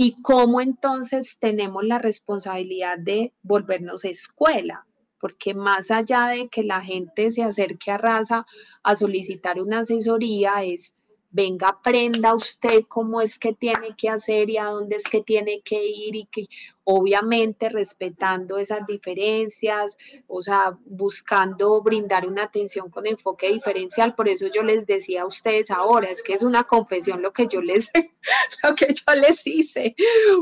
y 0.01 0.23
cómo 0.23 0.61
entonces 0.61 1.39
tenemos 1.41 1.83
la 1.85 1.99
responsabilidad 1.99 2.99
de 2.99 3.33
volvernos 3.43 4.05
escuela, 4.05 4.87
porque 5.19 5.55
más 5.55 5.91
allá 5.91 6.29
de 6.29 6.49
que 6.49 6.63
la 6.63 6.81
gente 6.83 7.33
se 7.33 7.43
acerque 7.43 7.91
a 7.91 7.99
raza 7.99 8.47
a 8.85 8.95
solicitar 8.95 9.61
una 9.61 9.81
asesoría, 9.81 10.63
es 10.63 10.95
venga, 11.31 11.69
aprenda 11.69 12.35
usted 12.35 12.85
cómo 12.89 13.21
es 13.21 13.39
que 13.39 13.53
tiene 13.53 13.95
que 13.97 14.09
hacer 14.09 14.49
y 14.51 14.57
a 14.57 14.65
dónde 14.65 14.97
es 14.97 15.05
que 15.05 15.23
tiene 15.23 15.61
que 15.63 15.85
ir 15.85 16.17
y 16.17 16.25
que 16.27 16.47
obviamente 16.85 17.69
respetando 17.69 18.57
esas 18.57 18.87
diferencias, 18.87 19.99
o 20.27 20.41
sea, 20.41 20.79
buscando 20.87 21.83
brindar 21.83 22.27
una 22.27 22.45
atención 22.45 22.91
con 22.91 23.07
enfoque 23.07 23.53
diferencial. 23.53 24.15
Por 24.15 24.27
eso 24.29 24.47
yo 24.47 24.63
les 24.63 24.87
decía 24.87 25.23
a 25.23 25.27
ustedes 25.27 25.71
ahora, 25.71 26.09
es 26.09 26.23
que 26.23 26.33
es 26.33 26.43
una 26.43 26.65
confesión 26.65 27.21
lo 27.21 27.33
que 27.33 27.47
yo 27.47 27.61
les, 27.61 27.91
lo 28.65 28.75
que 28.75 28.89
yo 28.95 29.21
les 29.21 29.47
hice, 29.47 29.95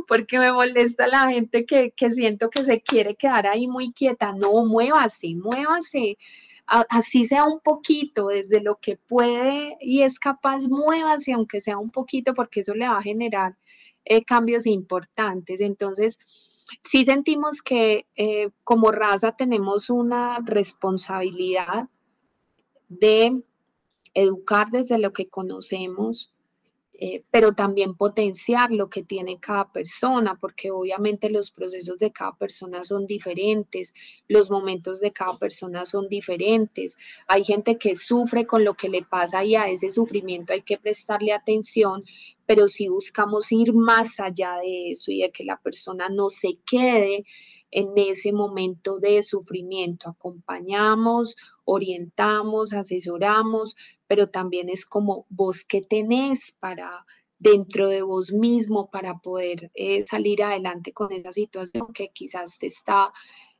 porque 0.06 0.38
me 0.38 0.52
molesta 0.52 1.08
la 1.08 1.28
gente 1.28 1.66
que, 1.66 1.90
que 1.90 2.12
siento 2.12 2.48
que 2.48 2.64
se 2.64 2.80
quiere 2.80 3.16
quedar 3.16 3.48
ahí 3.48 3.66
muy 3.66 3.92
quieta. 3.92 4.32
No, 4.32 4.64
muévase, 4.64 5.34
muévase 5.34 6.16
así 6.66 7.24
sea 7.24 7.44
un 7.44 7.60
poquito, 7.60 8.28
desde 8.28 8.60
lo 8.60 8.76
que 8.76 8.96
puede 8.96 9.76
y 9.80 10.02
es 10.02 10.18
capaz, 10.18 10.68
muévase, 10.68 11.32
aunque 11.32 11.60
sea 11.60 11.78
un 11.78 11.90
poquito, 11.90 12.34
porque 12.34 12.60
eso 12.60 12.74
le 12.74 12.88
va 12.88 12.98
a 12.98 13.02
generar 13.02 13.56
eh, 14.04 14.24
cambios 14.24 14.66
importantes. 14.66 15.60
Entonces, 15.60 16.18
sí 16.82 17.04
sentimos 17.04 17.62
que 17.62 18.06
eh, 18.16 18.50
como 18.64 18.92
raza 18.92 19.32
tenemos 19.32 19.90
una 19.90 20.40
responsabilidad 20.44 21.88
de 22.88 23.42
educar 24.14 24.70
desde 24.70 24.98
lo 24.98 25.12
que 25.12 25.28
conocemos, 25.28 26.32
eh, 26.98 27.22
pero 27.30 27.52
también 27.52 27.94
potenciar 27.94 28.70
lo 28.70 28.88
que 28.88 29.02
tiene 29.02 29.38
cada 29.38 29.70
persona, 29.70 30.38
porque 30.40 30.70
obviamente 30.70 31.28
los 31.28 31.50
procesos 31.50 31.98
de 31.98 32.10
cada 32.10 32.32
persona 32.36 32.84
son 32.84 33.06
diferentes, 33.06 33.92
los 34.28 34.50
momentos 34.50 35.00
de 35.00 35.12
cada 35.12 35.36
persona 35.38 35.84
son 35.84 36.08
diferentes. 36.08 36.96
Hay 37.26 37.44
gente 37.44 37.76
que 37.76 37.96
sufre 37.96 38.46
con 38.46 38.64
lo 38.64 38.74
que 38.74 38.88
le 38.88 39.02
pasa 39.02 39.44
y 39.44 39.56
a 39.56 39.68
ese 39.68 39.90
sufrimiento 39.90 40.54
hay 40.54 40.62
que 40.62 40.78
prestarle 40.78 41.32
atención, 41.32 42.02
pero 42.46 42.66
si 42.68 42.88
buscamos 42.88 43.52
ir 43.52 43.74
más 43.74 44.18
allá 44.18 44.56
de 44.62 44.90
eso 44.90 45.10
y 45.10 45.20
de 45.20 45.30
que 45.30 45.44
la 45.44 45.58
persona 45.58 46.08
no 46.08 46.30
se 46.30 46.58
quede 46.64 47.24
en 47.76 47.92
ese 47.96 48.32
momento 48.32 48.98
de 48.98 49.22
sufrimiento. 49.22 50.08
Acompañamos, 50.08 51.36
orientamos, 51.66 52.72
asesoramos, 52.72 53.76
pero 54.06 54.30
también 54.30 54.70
es 54.70 54.86
como 54.86 55.26
vos 55.28 55.62
que 55.62 55.82
tenés 55.82 56.56
para 56.58 57.04
dentro 57.38 57.88
de 57.90 58.00
vos 58.00 58.32
mismo 58.32 58.90
para 58.90 59.18
poder 59.18 59.70
eh, 59.74 60.06
salir 60.06 60.42
adelante 60.42 60.94
con 60.94 61.12
esa 61.12 61.32
situación 61.32 61.92
que 61.92 62.08
quizás 62.14 62.58
te 62.58 62.68
está 62.68 63.12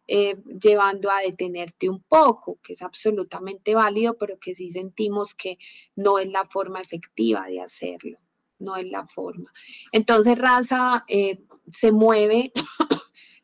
eh, 0.07 0.37
llevando 0.63 1.11
a 1.11 1.21
detenerte 1.21 1.91
un 1.91 2.03
poco, 2.03 2.59
que 2.63 2.73
es 2.73 2.81
absolutamente 2.81 3.75
válido, 3.75 4.17
pero 4.17 4.39
que 4.39 4.55
sí 4.55 4.71
sentimos 4.71 5.35
que 5.35 5.59
no 5.95 6.19
es 6.19 6.31
la 6.31 6.47
forma 6.47 6.81
efectiva 6.81 7.45
de 7.49 7.61
hacerlo, 7.61 8.19
no 8.61 8.77
es 8.77 8.87
la 8.87 9.07
forma. 9.07 9.53
Entonces, 9.93 10.39
Raza 10.39 11.05
eh, 11.07 11.45
se 11.71 11.93
mueve 11.93 12.55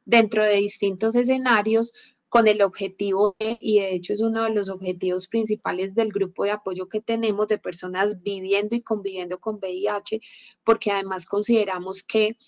dentro 0.05 0.45
de 0.45 0.57
distintos 0.57 1.15
escenarios 1.15 1.93
con 2.29 2.49
el 2.49 2.63
objetivo 2.63 3.37
y 3.39 3.81
de 3.81 3.95
hecho 3.95 4.15
es 4.15 4.23
uno 4.23 4.45
de 4.45 4.55
los 4.55 4.71
objetivos 4.71 5.29
principales 5.29 5.95
del 5.95 6.11
grupo 6.11 6.45
de 6.45 6.53
apoyo 6.53 6.89
que 6.89 7.03
tenemos 7.03 7.47
de 7.49 7.59
personas 7.59 8.23
viviendo 8.23 8.75
y 8.75 8.81
conviviendo 8.81 9.39
con 9.39 9.57
VIH, 9.57 10.21
porque 10.65 10.91
además 10.91 11.27
consideramos 11.27 12.03
que 12.03 12.39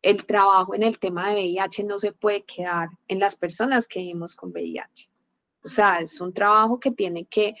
el 0.00 0.24
trabajo 0.24 0.74
en 0.74 0.82
el 0.82 0.98
tema 0.98 1.28
de 1.28 1.34
VIH 1.34 1.84
no 1.84 1.98
se 1.98 2.12
puede 2.12 2.44
quedar 2.44 2.88
en 3.08 3.18
las 3.18 3.36
personas 3.36 3.86
que 3.86 4.00
vivimos 4.00 4.34
con 4.34 4.52
VIH. 4.52 5.10
O 5.62 5.68
sea, 5.68 5.98
es 5.98 6.18
un 6.20 6.32
trabajo 6.32 6.80
que 6.80 6.90
tiene 6.90 7.26
que 7.26 7.54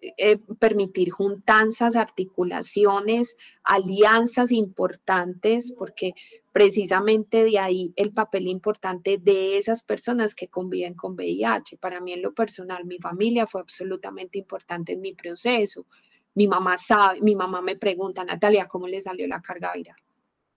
eh, 0.00 0.38
permitir 0.58 1.10
juntanzas, 1.10 1.96
articulaciones, 1.96 3.36
alianzas 3.64 4.52
importantes, 4.52 5.72
porque 5.72 6.12
precisamente 6.52 7.44
de 7.44 7.58
ahí 7.58 7.92
el 7.96 8.12
papel 8.12 8.48
importante 8.48 9.18
de 9.18 9.58
esas 9.58 9.82
personas 9.82 10.34
que 10.34 10.48
conviven 10.48 10.94
con 10.94 11.14
VIH. 11.14 11.76
Para 11.78 12.00
mí 12.00 12.12
en 12.12 12.22
lo 12.22 12.34
personal, 12.34 12.84
mi 12.84 12.98
familia 12.98 13.46
fue 13.46 13.60
absolutamente 13.60 14.38
importante 14.38 14.92
en 14.92 15.00
mi 15.00 15.14
proceso. 15.14 15.86
Mi 16.34 16.46
mamá 16.48 16.78
sabe, 16.78 17.20
mi 17.20 17.34
mamá 17.34 17.62
me 17.62 17.76
pregunta, 17.76 18.24
Natalia, 18.24 18.66
¿cómo 18.68 18.86
le 18.86 19.00
salió 19.00 19.26
la 19.26 19.40
carga 19.40 19.72
viral? 19.74 19.96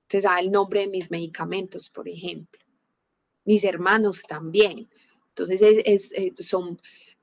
Se 0.07 0.21
sabe 0.21 0.41
el 0.41 0.51
nombre 0.51 0.81
de 0.81 0.87
mis 0.87 1.11
medicamentos, 1.11 1.89
por 1.89 2.07
ejemplo. 2.07 2.59
Mis 3.45 3.63
hermanos 3.63 4.23
también. 4.23 4.89
Entonces, 5.29 5.61
es, 5.85 6.11
eh, 6.13 6.33
son 6.39 6.79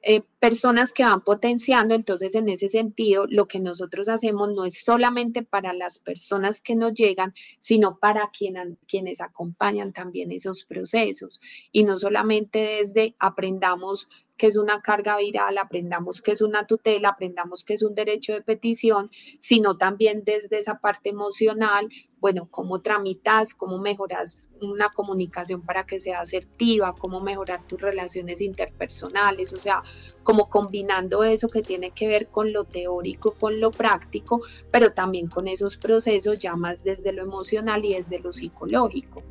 eh, 0.09 0.23
personas 0.39 0.93
que 0.93 1.03
van 1.03 1.21
potenciando, 1.23 1.93
entonces 1.93 2.37
en 2.37 2.49
ese 2.49 2.69
sentido 2.69 3.27
lo 3.29 3.49
que 3.49 3.59
nosotros 3.59 4.09
hacemos 4.09 4.51
no 4.55 4.65
es 4.65 4.85
solamente 4.85 5.43
para 5.43 5.73
las 5.73 5.99
personas 5.99 6.61
que 6.61 6.77
nos 6.77 6.95
llegan, 6.95 7.35
sino 7.59 7.99
para 7.99 8.31
quienes 8.31 9.21
acompañan 9.21 9.93
también 9.93 10.31
esos 10.31 10.63
procesos. 10.63 11.41
Y 11.73 11.83
no 11.83 11.99
solamente 11.99 12.61
desde 12.61 13.17
aprendamos 13.19 14.09
que 14.37 14.47
es 14.47 14.57
una 14.57 14.81
carga 14.81 15.17
viral, 15.19 15.59
aprendamos 15.59 16.23
que 16.23 16.33
es 16.33 16.43
una 16.43 16.67
tutela, 16.67 17.11
aprendamos 17.11 17.65
que 17.65 17.75
es 17.75 17.83
un 17.83 17.95
derecho 17.95 18.33
de 18.33 18.43
petición, 18.43 19.11
sino 19.41 19.77
también 19.77 20.23
desde 20.25 20.59
esa 20.59 20.79
parte 20.79 21.11
emocional, 21.11 21.89
bueno, 22.19 22.49
cómo 22.51 22.81
tramitas, 22.81 23.55
cómo 23.55 23.79
mejoras 23.79 24.51
una 24.61 24.89
comunicación 24.91 25.63
para 25.63 25.87
que 25.87 25.99
sea 25.99 26.21
asertiva, 26.21 26.95
cómo 26.95 27.21
mejorar 27.21 27.67
tus 27.67 27.81
relaciones 27.81 28.41
interpersonales, 28.41 29.53
o 29.53 29.61
sea, 29.61 29.83
como 30.23 30.49
combinando 30.49 31.25
eso 31.25 31.49
que 31.49 31.63
tiene 31.63 31.91
que 31.91 32.09
ver 32.09 32.29
con 32.29 32.53
lo 32.53 32.65
teórico, 32.65 33.33
con 33.33 33.61
lo 33.61 33.71
práctico, 33.71 34.43
pero 34.71 34.93
también 34.93 35.29
con 35.29 35.47
esos 35.47 35.77
procesos 35.77 36.39
ya 36.39 36.57
más 36.57 36.85
desde 36.85 37.13
lo 37.13 37.23
emocional 37.23 37.85
y 37.85 37.95
desde 37.95 38.19
lo 38.19 38.33
psicológico. 38.33 39.23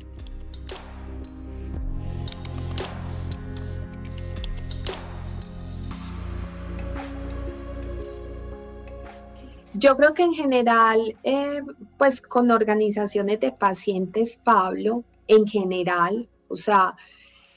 Yo 9.78 9.94
creo 9.96 10.14
que 10.14 10.22
en 10.22 10.32
general, 10.32 11.16
eh, 11.22 11.60
pues 11.98 12.22
con 12.22 12.50
organizaciones 12.50 13.40
de 13.40 13.52
pacientes, 13.52 14.40
Pablo, 14.42 15.04
en 15.28 15.46
general, 15.46 16.28
o 16.48 16.56
sea, 16.56 16.96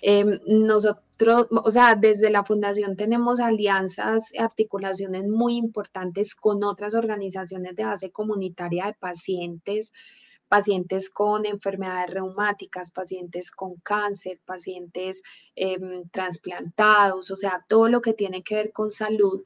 em, 0.02 0.40
nosotros, 0.46 1.48
o 1.50 1.72
sea, 1.72 1.96
desde 1.96 2.30
la 2.30 2.44
fundación 2.44 2.98
tenemos 2.98 3.40
alianzas, 3.40 4.32
articulaciones 4.38 5.28
muy 5.28 5.56
importantes 5.58 6.36
con 6.36 6.64
otras 6.64 6.94
organizaciones 6.94 7.76
de 7.76 7.86
base 7.86 8.12
comunitaria 8.12 8.88
de 8.88 8.94
pacientes, 8.94 9.94
pacientes 10.50 11.10
con 11.10 11.46
enfermedades 11.46 12.10
reumáticas, 12.10 12.92
pacientes 12.92 13.52
con 13.52 13.76
cáncer, 13.78 14.42
pacientes 14.46 15.22
em, 15.56 16.10
trasplantados, 16.10 17.32
o 17.32 17.38
sea, 17.38 17.64
todo 17.70 17.88
lo 17.88 18.02
que 18.02 18.14
tiene 18.14 18.44
que 18.44 18.56
ver 18.56 18.72
con 18.74 18.92
salud 18.92 19.44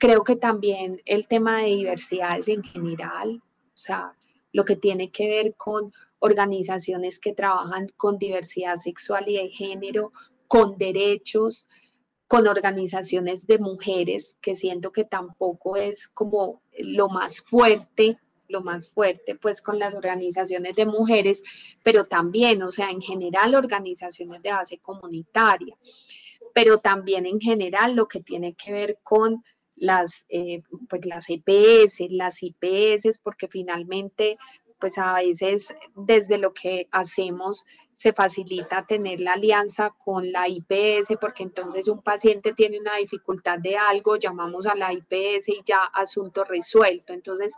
Creo 0.00 0.24
que 0.24 0.34
también 0.34 1.02
el 1.04 1.28
tema 1.28 1.58
de 1.58 1.66
diversidades 1.66 2.48
en 2.48 2.64
general, 2.64 3.42
o 3.66 3.76
sea, 3.76 4.14
lo 4.50 4.64
que 4.64 4.74
tiene 4.74 5.10
que 5.10 5.28
ver 5.28 5.54
con 5.56 5.92
organizaciones 6.20 7.18
que 7.18 7.34
trabajan 7.34 7.92
con 7.98 8.16
diversidad 8.16 8.78
sexual 8.78 9.28
y 9.28 9.34
de 9.34 9.50
género, 9.50 10.10
con 10.48 10.78
derechos, 10.78 11.68
con 12.26 12.48
organizaciones 12.48 13.46
de 13.46 13.58
mujeres, 13.58 14.38
que 14.40 14.56
siento 14.56 14.90
que 14.90 15.04
tampoco 15.04 15.76
es 15.76 16.08
como 16.08 16.62
lo 16.78 17.10
más 17.10 17.42
fuerte, 17.42 18.16
lo 18.48 18.62
más 18.62 18.90
fuerte, 18.90 19.34
pues 19.34 19.60
con 19.60 19.78
las 19.78 19.94
organizaciones 19.94 20.76
de 20.76 20.86
mujeres, 20.86 21.42
pero 21.82 22.06
también, 22.06 22.62
o 22.62 22.70
sea, 22.70 22.90
en 22.90 23.02
general 23.02 23.54
organizaciones 23.54 24.40
de 24.40 24.50
base 24.50 24.78
comunitaria, 24.78 25.76
pero 26.54 26.78
también 26.78 27.26
en 27.26 27.38
general 27.38 27.94
lo 27.94 28.08
que 28.08 28.20
tiene 28.20 28.54
que 28.54 28.72
ver 28.72 28.98
con 29.02 29.44
las, 29.80 30.26
eh, 30.28 30.62
pues 30.88 31.04
las 31.06 31.26
EPS, 31.28 32.10
las 32.10 32.42
IPS, 32.42 33.18
porque 33.18 33.48
finalmente 33.48 34.38
pues 34.80 34.96
a 34.98 35.14
veces 35.14 35.74
desde 35.94 36.38
lo 36.38 36.54
que 36.54 36.88
hacemos 36.90 37.66
se 37.92 38.14
facilita 38.14 38.86
tener 38.86 39.20
la 39.20 39.34
alianza 39.34 39.90
con 39.90 40.32
la 40.32 40.48
IPS, 40.48 41.18
porque 41.20 41.42
entonces 41.42 41.86
un 41.86 42.00
paciente 42.00 42.54
tiene 42.54 42.80
una 42.80 42.96
dificultad 42.96 43.58
de 43.58 43.76
algo, 43.76 44.16
llamamos 44.16 44.66
a 44.66 44.74
la 44.74 44.92
IPS 44.92 45.48
y 45.50 45.60
ya 45.66 45.84
asunto 45.84 46.44
resuelto. 46.44 47.12
Entonces, 47.12 47.54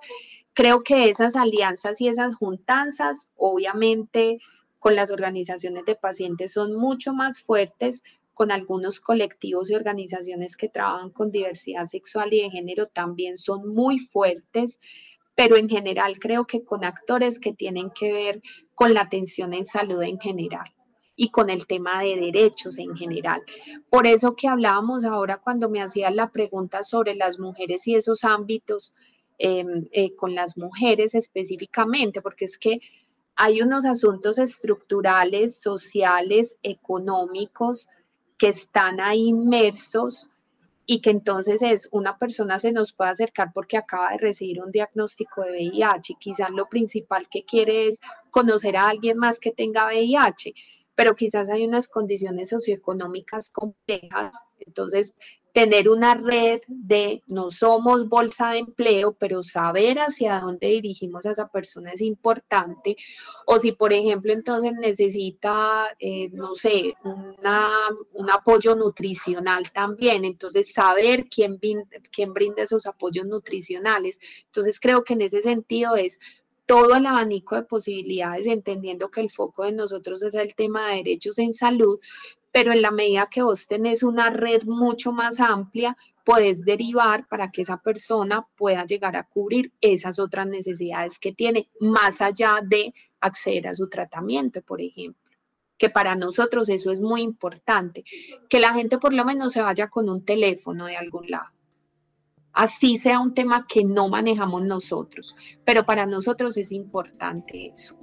creo 0.53 0.83
que 0.83 1.09
esas 1.09 1.37
alianzas 1.37 2.01
y 2.01 2.09
esas 2.09 2.35
juntanzas, 2.35 3.31
obviamente 3.37 4.41
con 4.81 4.97
las 4.97 5.13
organizaciones 5.13 5.85
de 5.85 5.95
pacientes 5.95 6.53
son 6.53 6.75
mucho 6.75 7.13
más 7.13 7.41
fuertes, 7.41 8.03
con 8.43 8.51
algunos 8.51 8.99
colectivos 8.99 9.71
y 9.71 9.77
organizaciones 9.77 10.57
que 10.57 10.69
trabajan 10.69 11.11
con 11.11 11.31
diversidad 11.31 11.85
sexual 11.85 12.35
y 12.35 12.43
de 12.43 12.51
género 12.51 12.89
también 12.89 13.39
son 13.39 13.73
muy 13.73 14.01
fuertes, 14.01 14.81
pero 15.37 15.57
en 15.57 15.69
general 15.69 16.19
creo 16.19 16.45
que 16.45 16.65
con 16.65 16.83
actores 16.83 17.39
que 17.39 17.53
tienen 17.53 17.91
que 17.91 18.13
ver 18.13 18.43
con 18.75 18.95
la 18.95 19.03
atención 19.03 19.55
en 19.55 19.65
salud 19.65 20.03
en 20.03 20.19
general 20.19 20.75
y 21.15 21.31
con 21.31 21.51
el 21.51 21.69
tema 21.69 22.03
de 22.03 22.17
derechos 22.17 22.81
en 22.81 22.97
general. 22.97 23.43
Por 23.89 24.09
eso 24.09 24.35
que 24.35 24.49
hablábamos 24.49 25.05
ahora 25.05 25.37
cuando 25.37 25.71
me 25.71 25.81
hacías 25.81 26.13
la 26.13 26.33
pregunta 26.33 26.83
sobre 26.83 27.15
las 27.15 27.39
mujeres 27.39 27.87
y 27.87 27.95
esos 27.95 28.25
ámbitos 28.25 28.97
em, 29.39 29.87
eh, 29.93 30.17
con 30.17 30.35
las 30.35 30.59
mujeres 30.59 31.15
específicamente, 31.15 32.21
porque 32.23 32.47
es 32.47 32.59
que 32.59 32.81
hay 33.37 33.63
unos 33.63 33.85
asuntos 33.85 34.41
estructurales, 34.41 35.61
sociales, 35.61 36.59
económicos, 36.65 37.89
que 38.43 38.49
están 38.49 38.99
ahí 38.99 39.29
inmersos 39.29 40.29
y 40.85 41.01
que 41.01 41.11
entonces 41.11 41.63
es 41.63 41.89
una 41.93 42.19
persona 42.19 42.59
se 42.59 42.73
nos 42.73 42.93
puede 42.93 43.13
acercar 43.13 43.53
porque 43.55 43.77
acaba 43.77 44.11
de 44.11 44.19
recibir 44.19 44.61
un 44.61 44.73
diagnóstico 44.73 45.43
de 45.43 45.53
VIH. 45.53 46.17
Quizás 46.19 46.51
lo 46.51 46.69
principal 46.69 47.29
que 47.29 47.45
quiere 47.45 47.87
es 47.87 48.01
conocer 48.33 48.77
a 48.77 48.89
alguien 48.89 49.17
más 49.17 49.39
que 49.39 49.53
tenga 49.53 49.87
VIH, 49.87 50.55
pero 50.97 51.15
quizás 51.15 51.51
hay 51.51 51.65
unas 51.65 51.87
condiciones 51.89 52.49
socioeconómicas 52.49 53.51
complejas. 53.51 54.37
Entonces, 54.59 55.15
tener 55.53 55.91
una 55.91 56.15
red 56.15 56.63
de 56.67 57.23
no 57.27 57.51
somos 57.51 58.09
bolsa 58.09 58.53
de 58.53 58.59
empleo, 58.59 59.13
pero 59.13 59.43
saber 59.43 59.99
hacia 59.99 60.41
dónde 60.41 60.69
dirigimos 60.69 61.27
a 61.27 61.33
esa 61.33 61.49
persona 61.49 61.93
es 61.93 62.01
importante. 62.01 62.97
O 63.47 63.59
si, 63.59 63.73
por 63.73 63.93
ejemplo, 63.93 64.33
entonces 64.33 64.73
necesita, 64.73 65.95
eh, 65.99 66.31
no 66.33 66.55
sé, 66.55 66.95
un 68.15 68.31
apoyo 68.31 68.75
nutricional 68.75 69.71
también, 69.73 70.25
entonces 70.25 70.73
saber 70.73 71.29
quién, 71.29 71.61
quién 72.11 72.33
brinda 72.33 72.63
esos 72.63 72.87
apoyos 72.87 73.27
nutricionales. 73.27 74.19
Entonces, 74.47 74.81
creo 74.81 75.05
que 75.05 75.13
en 75.13 75.23
ese 75.23 75.43
sentido 75.43 75.97
es 75.97 76.19
todo 76.65 76.95
el 76.95 77.05
abanico 77.05 77.57
de 77.57 77.65
posibilidades, 77.65 78.47
entendiendo 78.47 79.11
que 79.11 79.21
el 79.21 79.31
foco 79.31 79.65
de 79.65 79.73
nosotros 79.73 80.23
es 80.23 80.35
el 80.35 80.55
tema 80.55 80.89
de 80.89 80.97
derechos 80.97 81.39
en 81.39 81.53
salud, 81.53 81.99
pero 82.53 82.73
en 82.73 82.83
la 82.83 82.91
medida 82.91 83.29
que 83.31 83.43
vos 83.43 83.67
tenés 83.67 84.03
una 84.03 84.31
red 84.31 84.63
mucho 84.65 85.13
más 85.13 85.41
amplia, 85.41 85.97
puedes 86.25 86.65
derivar 86.65 87.27
para 87.27 87.51
que 87.51 87.63
esa 87.63 87.79
persona 87.79 88.47
pueda 88.57 88.85
llegar 88.85 89.17
a 89.17 89.25
cubrir 89.25 89.73
esas 89.81 90.19
otras 90.19 90.47
necesidades 90.47 91.19
que 91.19 91.33
tiene, 91.33 91.69
más 91.81 92.21
allá 92.21 92.61
de 92.63 92.95
acceder 93.21 93.69
a 93.69 93.75
su 93.75 93.89
tratamiento, 93.89 94.63
por 94.63 94.81
ejemplo 94.81 95.21
que 95.79 95.91
para 95.91 96.15
nosotros 96.15 96.69
eso 96.69 96.93
es 96.93 97.01
muy 97.01 97.23
importante, 97.23 98.05
que 98.49 98.61
la 98.61 98.73
gente 98.73 98.99
por 98.99 99.13
lo 99.13 99.25
menos 99.25 99.53
se 99.53 99.63
vaya 99.63 99.91
con 99.91 100.09
un 100.09 100.25
teléfono 100.25 100.87
de 100.87 100.97
algún 100.97 101.29
lado. 101.29 101.51
Así 102.53 102.99
sea 102.99 103.19
un 103.19 103.35
tema 103.35 103.67
que 103.67 103.83
no 103.83 104.09
manejamos 104.09 104.63
nosotros, 104.63 105.35
pero 105.65 105.85
para 105.85 106.07
nosotros 106.07 106.57
es 106.57 106.71
importante 106.71 107.67
eso. 107.67 107.97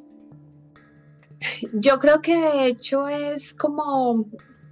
Yo 1.74 2.00
creo 2.00 2.22
que 2.22 2.40
de 2.40 2.66
hecho 2.68 3.08
es 3.08 3.54
como 3.54 4.26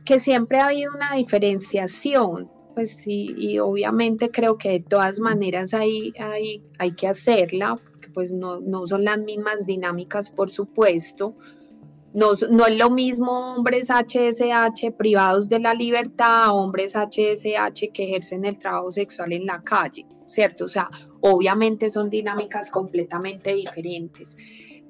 que 0.05 0.19
siempre 0.19 0.59
ha 0.59 0.67
habido 0.67 0.91
una 0.95 1.15
diferenciación, 1.15 2.49
pues 2.75 2.97
sí, 2.97 3.33
y 3.37 3.59
obviamente 3.59 4.31
creo 4.31 4.57
que 4.57 4.69
de 4.69 4.79
todas 4.81 5.19
maneras 5.19 5.73
hay, 5.73 6.13
hay, 6.19 6.63
hay 6.77 6.91
que 6.91 7.07
hacerla, 7.07 7.79
porque 7.91 8.09
pues 8.09 8.31
no, 8.31 8.59
no 8.59 8.85
son 8.85 9.03
las 9.03 9.17
mismas 9.17 9.65
dinámicas, 9.65 10.31
por 10.31 10.49
supuesto. 10.49 11.35
No, 12.13 12.27
no, 12.49 12.65
es 12.65 12.77
lo 12.77 12.89
mismo 12.89 13.55
hombres 13.55 13.89
HSH 13.89 14.91
privados 14.97 15.49
de 15.49 15.59
la 15.59 15.73
libertad 15.73 16.55
hombres 16.55 16.95
HSH 16.95 17.91
que 17.93 18.03
ejercen 18.05 18.45
el 18.45 18.57
trabajo 18.57 18.91
sexual 18.91 19.33
en 19.33 19.45
la 19.45 19.61
calle, 19.61 20.05
¿cierto? 20.25 20.65
O 20.65 20.69
sea, 20.69 20.89
obviamente 21.21 21.89
son 21.89 22.09
dinámicas 22.09 22.71
completamente 22.71 23.53
diferentes 23.53 24.37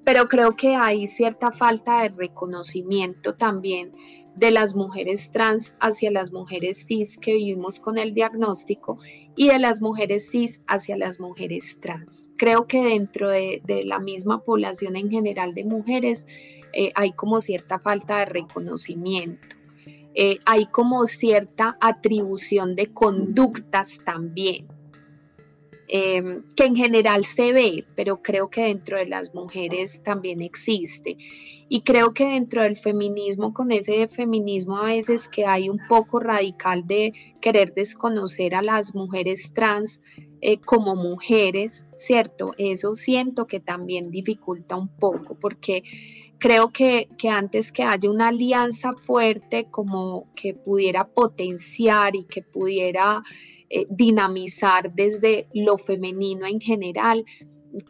pero 0.07 0.29
creo 0.29 0.55
que 0.55 0.73
hay 0.73 1.05
cierta 1.05 1.51
falta 1.51 2.03
de 2.03 2.07
reconocimiento 2.07 3.35
también 3.35 3.91
de 4.37 4.51
las 4.51 4.73
mujeres 4.73 5.33
trans 5.33 5.75
hacia 5.81 6.11
las 6.11 6.31
mujeres 6.31 6.85
cis 6.87 7.17
que 7.17 7.33
vivimos 7.33 7.81
con 7.81 7.97
el 7.97 8.13
diagnóstico 8.13 8.99
y 9.35 9.49
de 9.49 9.59
las 9.59 9.81
mujeres 9.81 10.29
cis 10.31 10.61
hacia 10.65 10.95
las 10.95 11.19
mujeres 11.19 11.81
trans. 11.81 12.29
Creo 12.37 12.67
que 12.67 12.81
dentro 12.81 13.29
de, 13.29 13.61
la 13.83 13.99
misma 13.99 14.45
población 14.45 14.95
en 14.95 15.09
general 15.11 15.53
de 15.53 15.65
mujeres 15.65 16.25
eh, 16.71 16.93
hay 16.95 17.11
como 17.11 17.41
cierta 17.41 17.77
falta 17.77 18.19
de 18.19 18.27
reconocimiento. 18.27 19.57
Eh, 20.15 20.37
hay 20.45 20.67
como 20.67 21.05
cierta 21.05 21.77
atribución 21.81 22.77
de 22.77 22.93
conductas 22.93 23.99
también. 24.05 24.67
Em, 25.89 26.43
que 26.53 26.65
en 26.65 26.75
general 26.75 27.23
se 27.23 27.53
ve, 27.53 27.85
pero 27.95 28.21
creo 28.21 28.49
que 28.49 28.63
dentro 28.63 28.97
de 28.97 29.07
las 29.07 29.33
mujeres 29.33 30.03
también 30.03 30.41
existe. 30.41 31.15
Y 31.69 31.81
creo 31.83 32.13
que 32.13 32.25
dentro 32.25 32.63
del 32.63 32.75
feminismo, 32.75 33.53
con 33.53 33.71
ese 33.71 34.09
feminismo 34.09 34.77
a 34.77 34.87
veces 34.87 35.29
que 35.29 35.45
hay 35.45 35.69
un 35.69 35.79
poco 35.87 36.19
radical 36.19 36.85
de 36.85 37.13
querer 37.39 37.73
desconocer 37.73 38.53
a 38.53 38.61
las 38.61 38.95
mujeres 38.95 39.53
trans 39.53 40.01
eh, 40.41 40.59
como 40.59 40.95
mujeres, 40.95 41.85
¿cierto? 41.95 42.53
Eso 42.57 42.93
siento 42.93 43.47
que 43.47 43.61
también 43.61 44.11
dificulta 44.11 44.75
un 44.75 44.89
poco 44.89 45.35
porque 45.39 45.83
creo 46.37 46.69
que, 46.73 47.07
que, 47.17 47.29
antes 47.29 47.71
que 47.71 47.83
haya 47.83 48.09
una 48.09 48.27
alianza 48.27 48.91
fuerte 48.93 49.67
como 49.71 50.27
que 50.35 50.53
pudiera 50.53 51.07
potenciar 51.07 52.17
y 52.17 52.25
que 52.25 52.41
pudiera 52.41 53.23
eh, 53.69 53.85
dinamizar 53.89 54.93
desde 54.93 55.47
lo 55.53 55.77
femenino 55.77 56.45
en 56.45 56.61
general, 56.61 57.25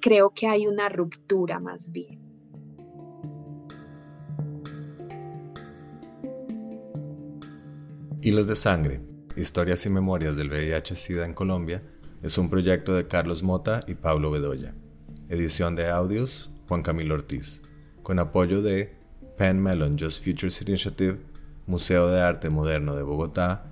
creo 0.01 0.31
que 0.31 0.47
hay 0.47 0.67
una 0.67 0.89
ruptura 0.89 1.59
más 1.59 1.91
bien. 1.91 2.19
Hilos 8.21 8.47
de 8.47 8.55
Sangre, 8.55 9.01
Historias 9.35 9.85
y 9.85 9.89
Memorias 9.89 10.35
del 10.35 10.49
VIH-Sida 10.49 11.25
en 11.25 11.33
Colombia, 11.33 11.83
es 12.23 12.37
un 12.39 12.49
proyecto 12.49 12.95
de 12.95 13.07
Carlos 13.07 13.43
Mota 13.43 13.81
y 13.87 13.93
Pablo 13.93 14.31
Bedoya. 14.31 14.73
Edición 15.29 15.75
de 15.75 15.89
audios, 15.89 16.49
Juan 16.67 16.81
Camilo 16.81 17.13
Ortiz, 17.13 17.61
con 18.01 18.17
apoyo 18.17 18.63
de 18.63 18.97
Penn 19.37 19.61
Mellon 19.61 19.97
Just 19.99 20.25
Futures 20.25 20.61
Initiative, 20.63 21.19
Museo 21.67 22.09
de 22.09 22.19
Arte 22.19 22.49
Moderno 22.49 22.95
de 22.95 23.03
Bogotá 23.03 23.71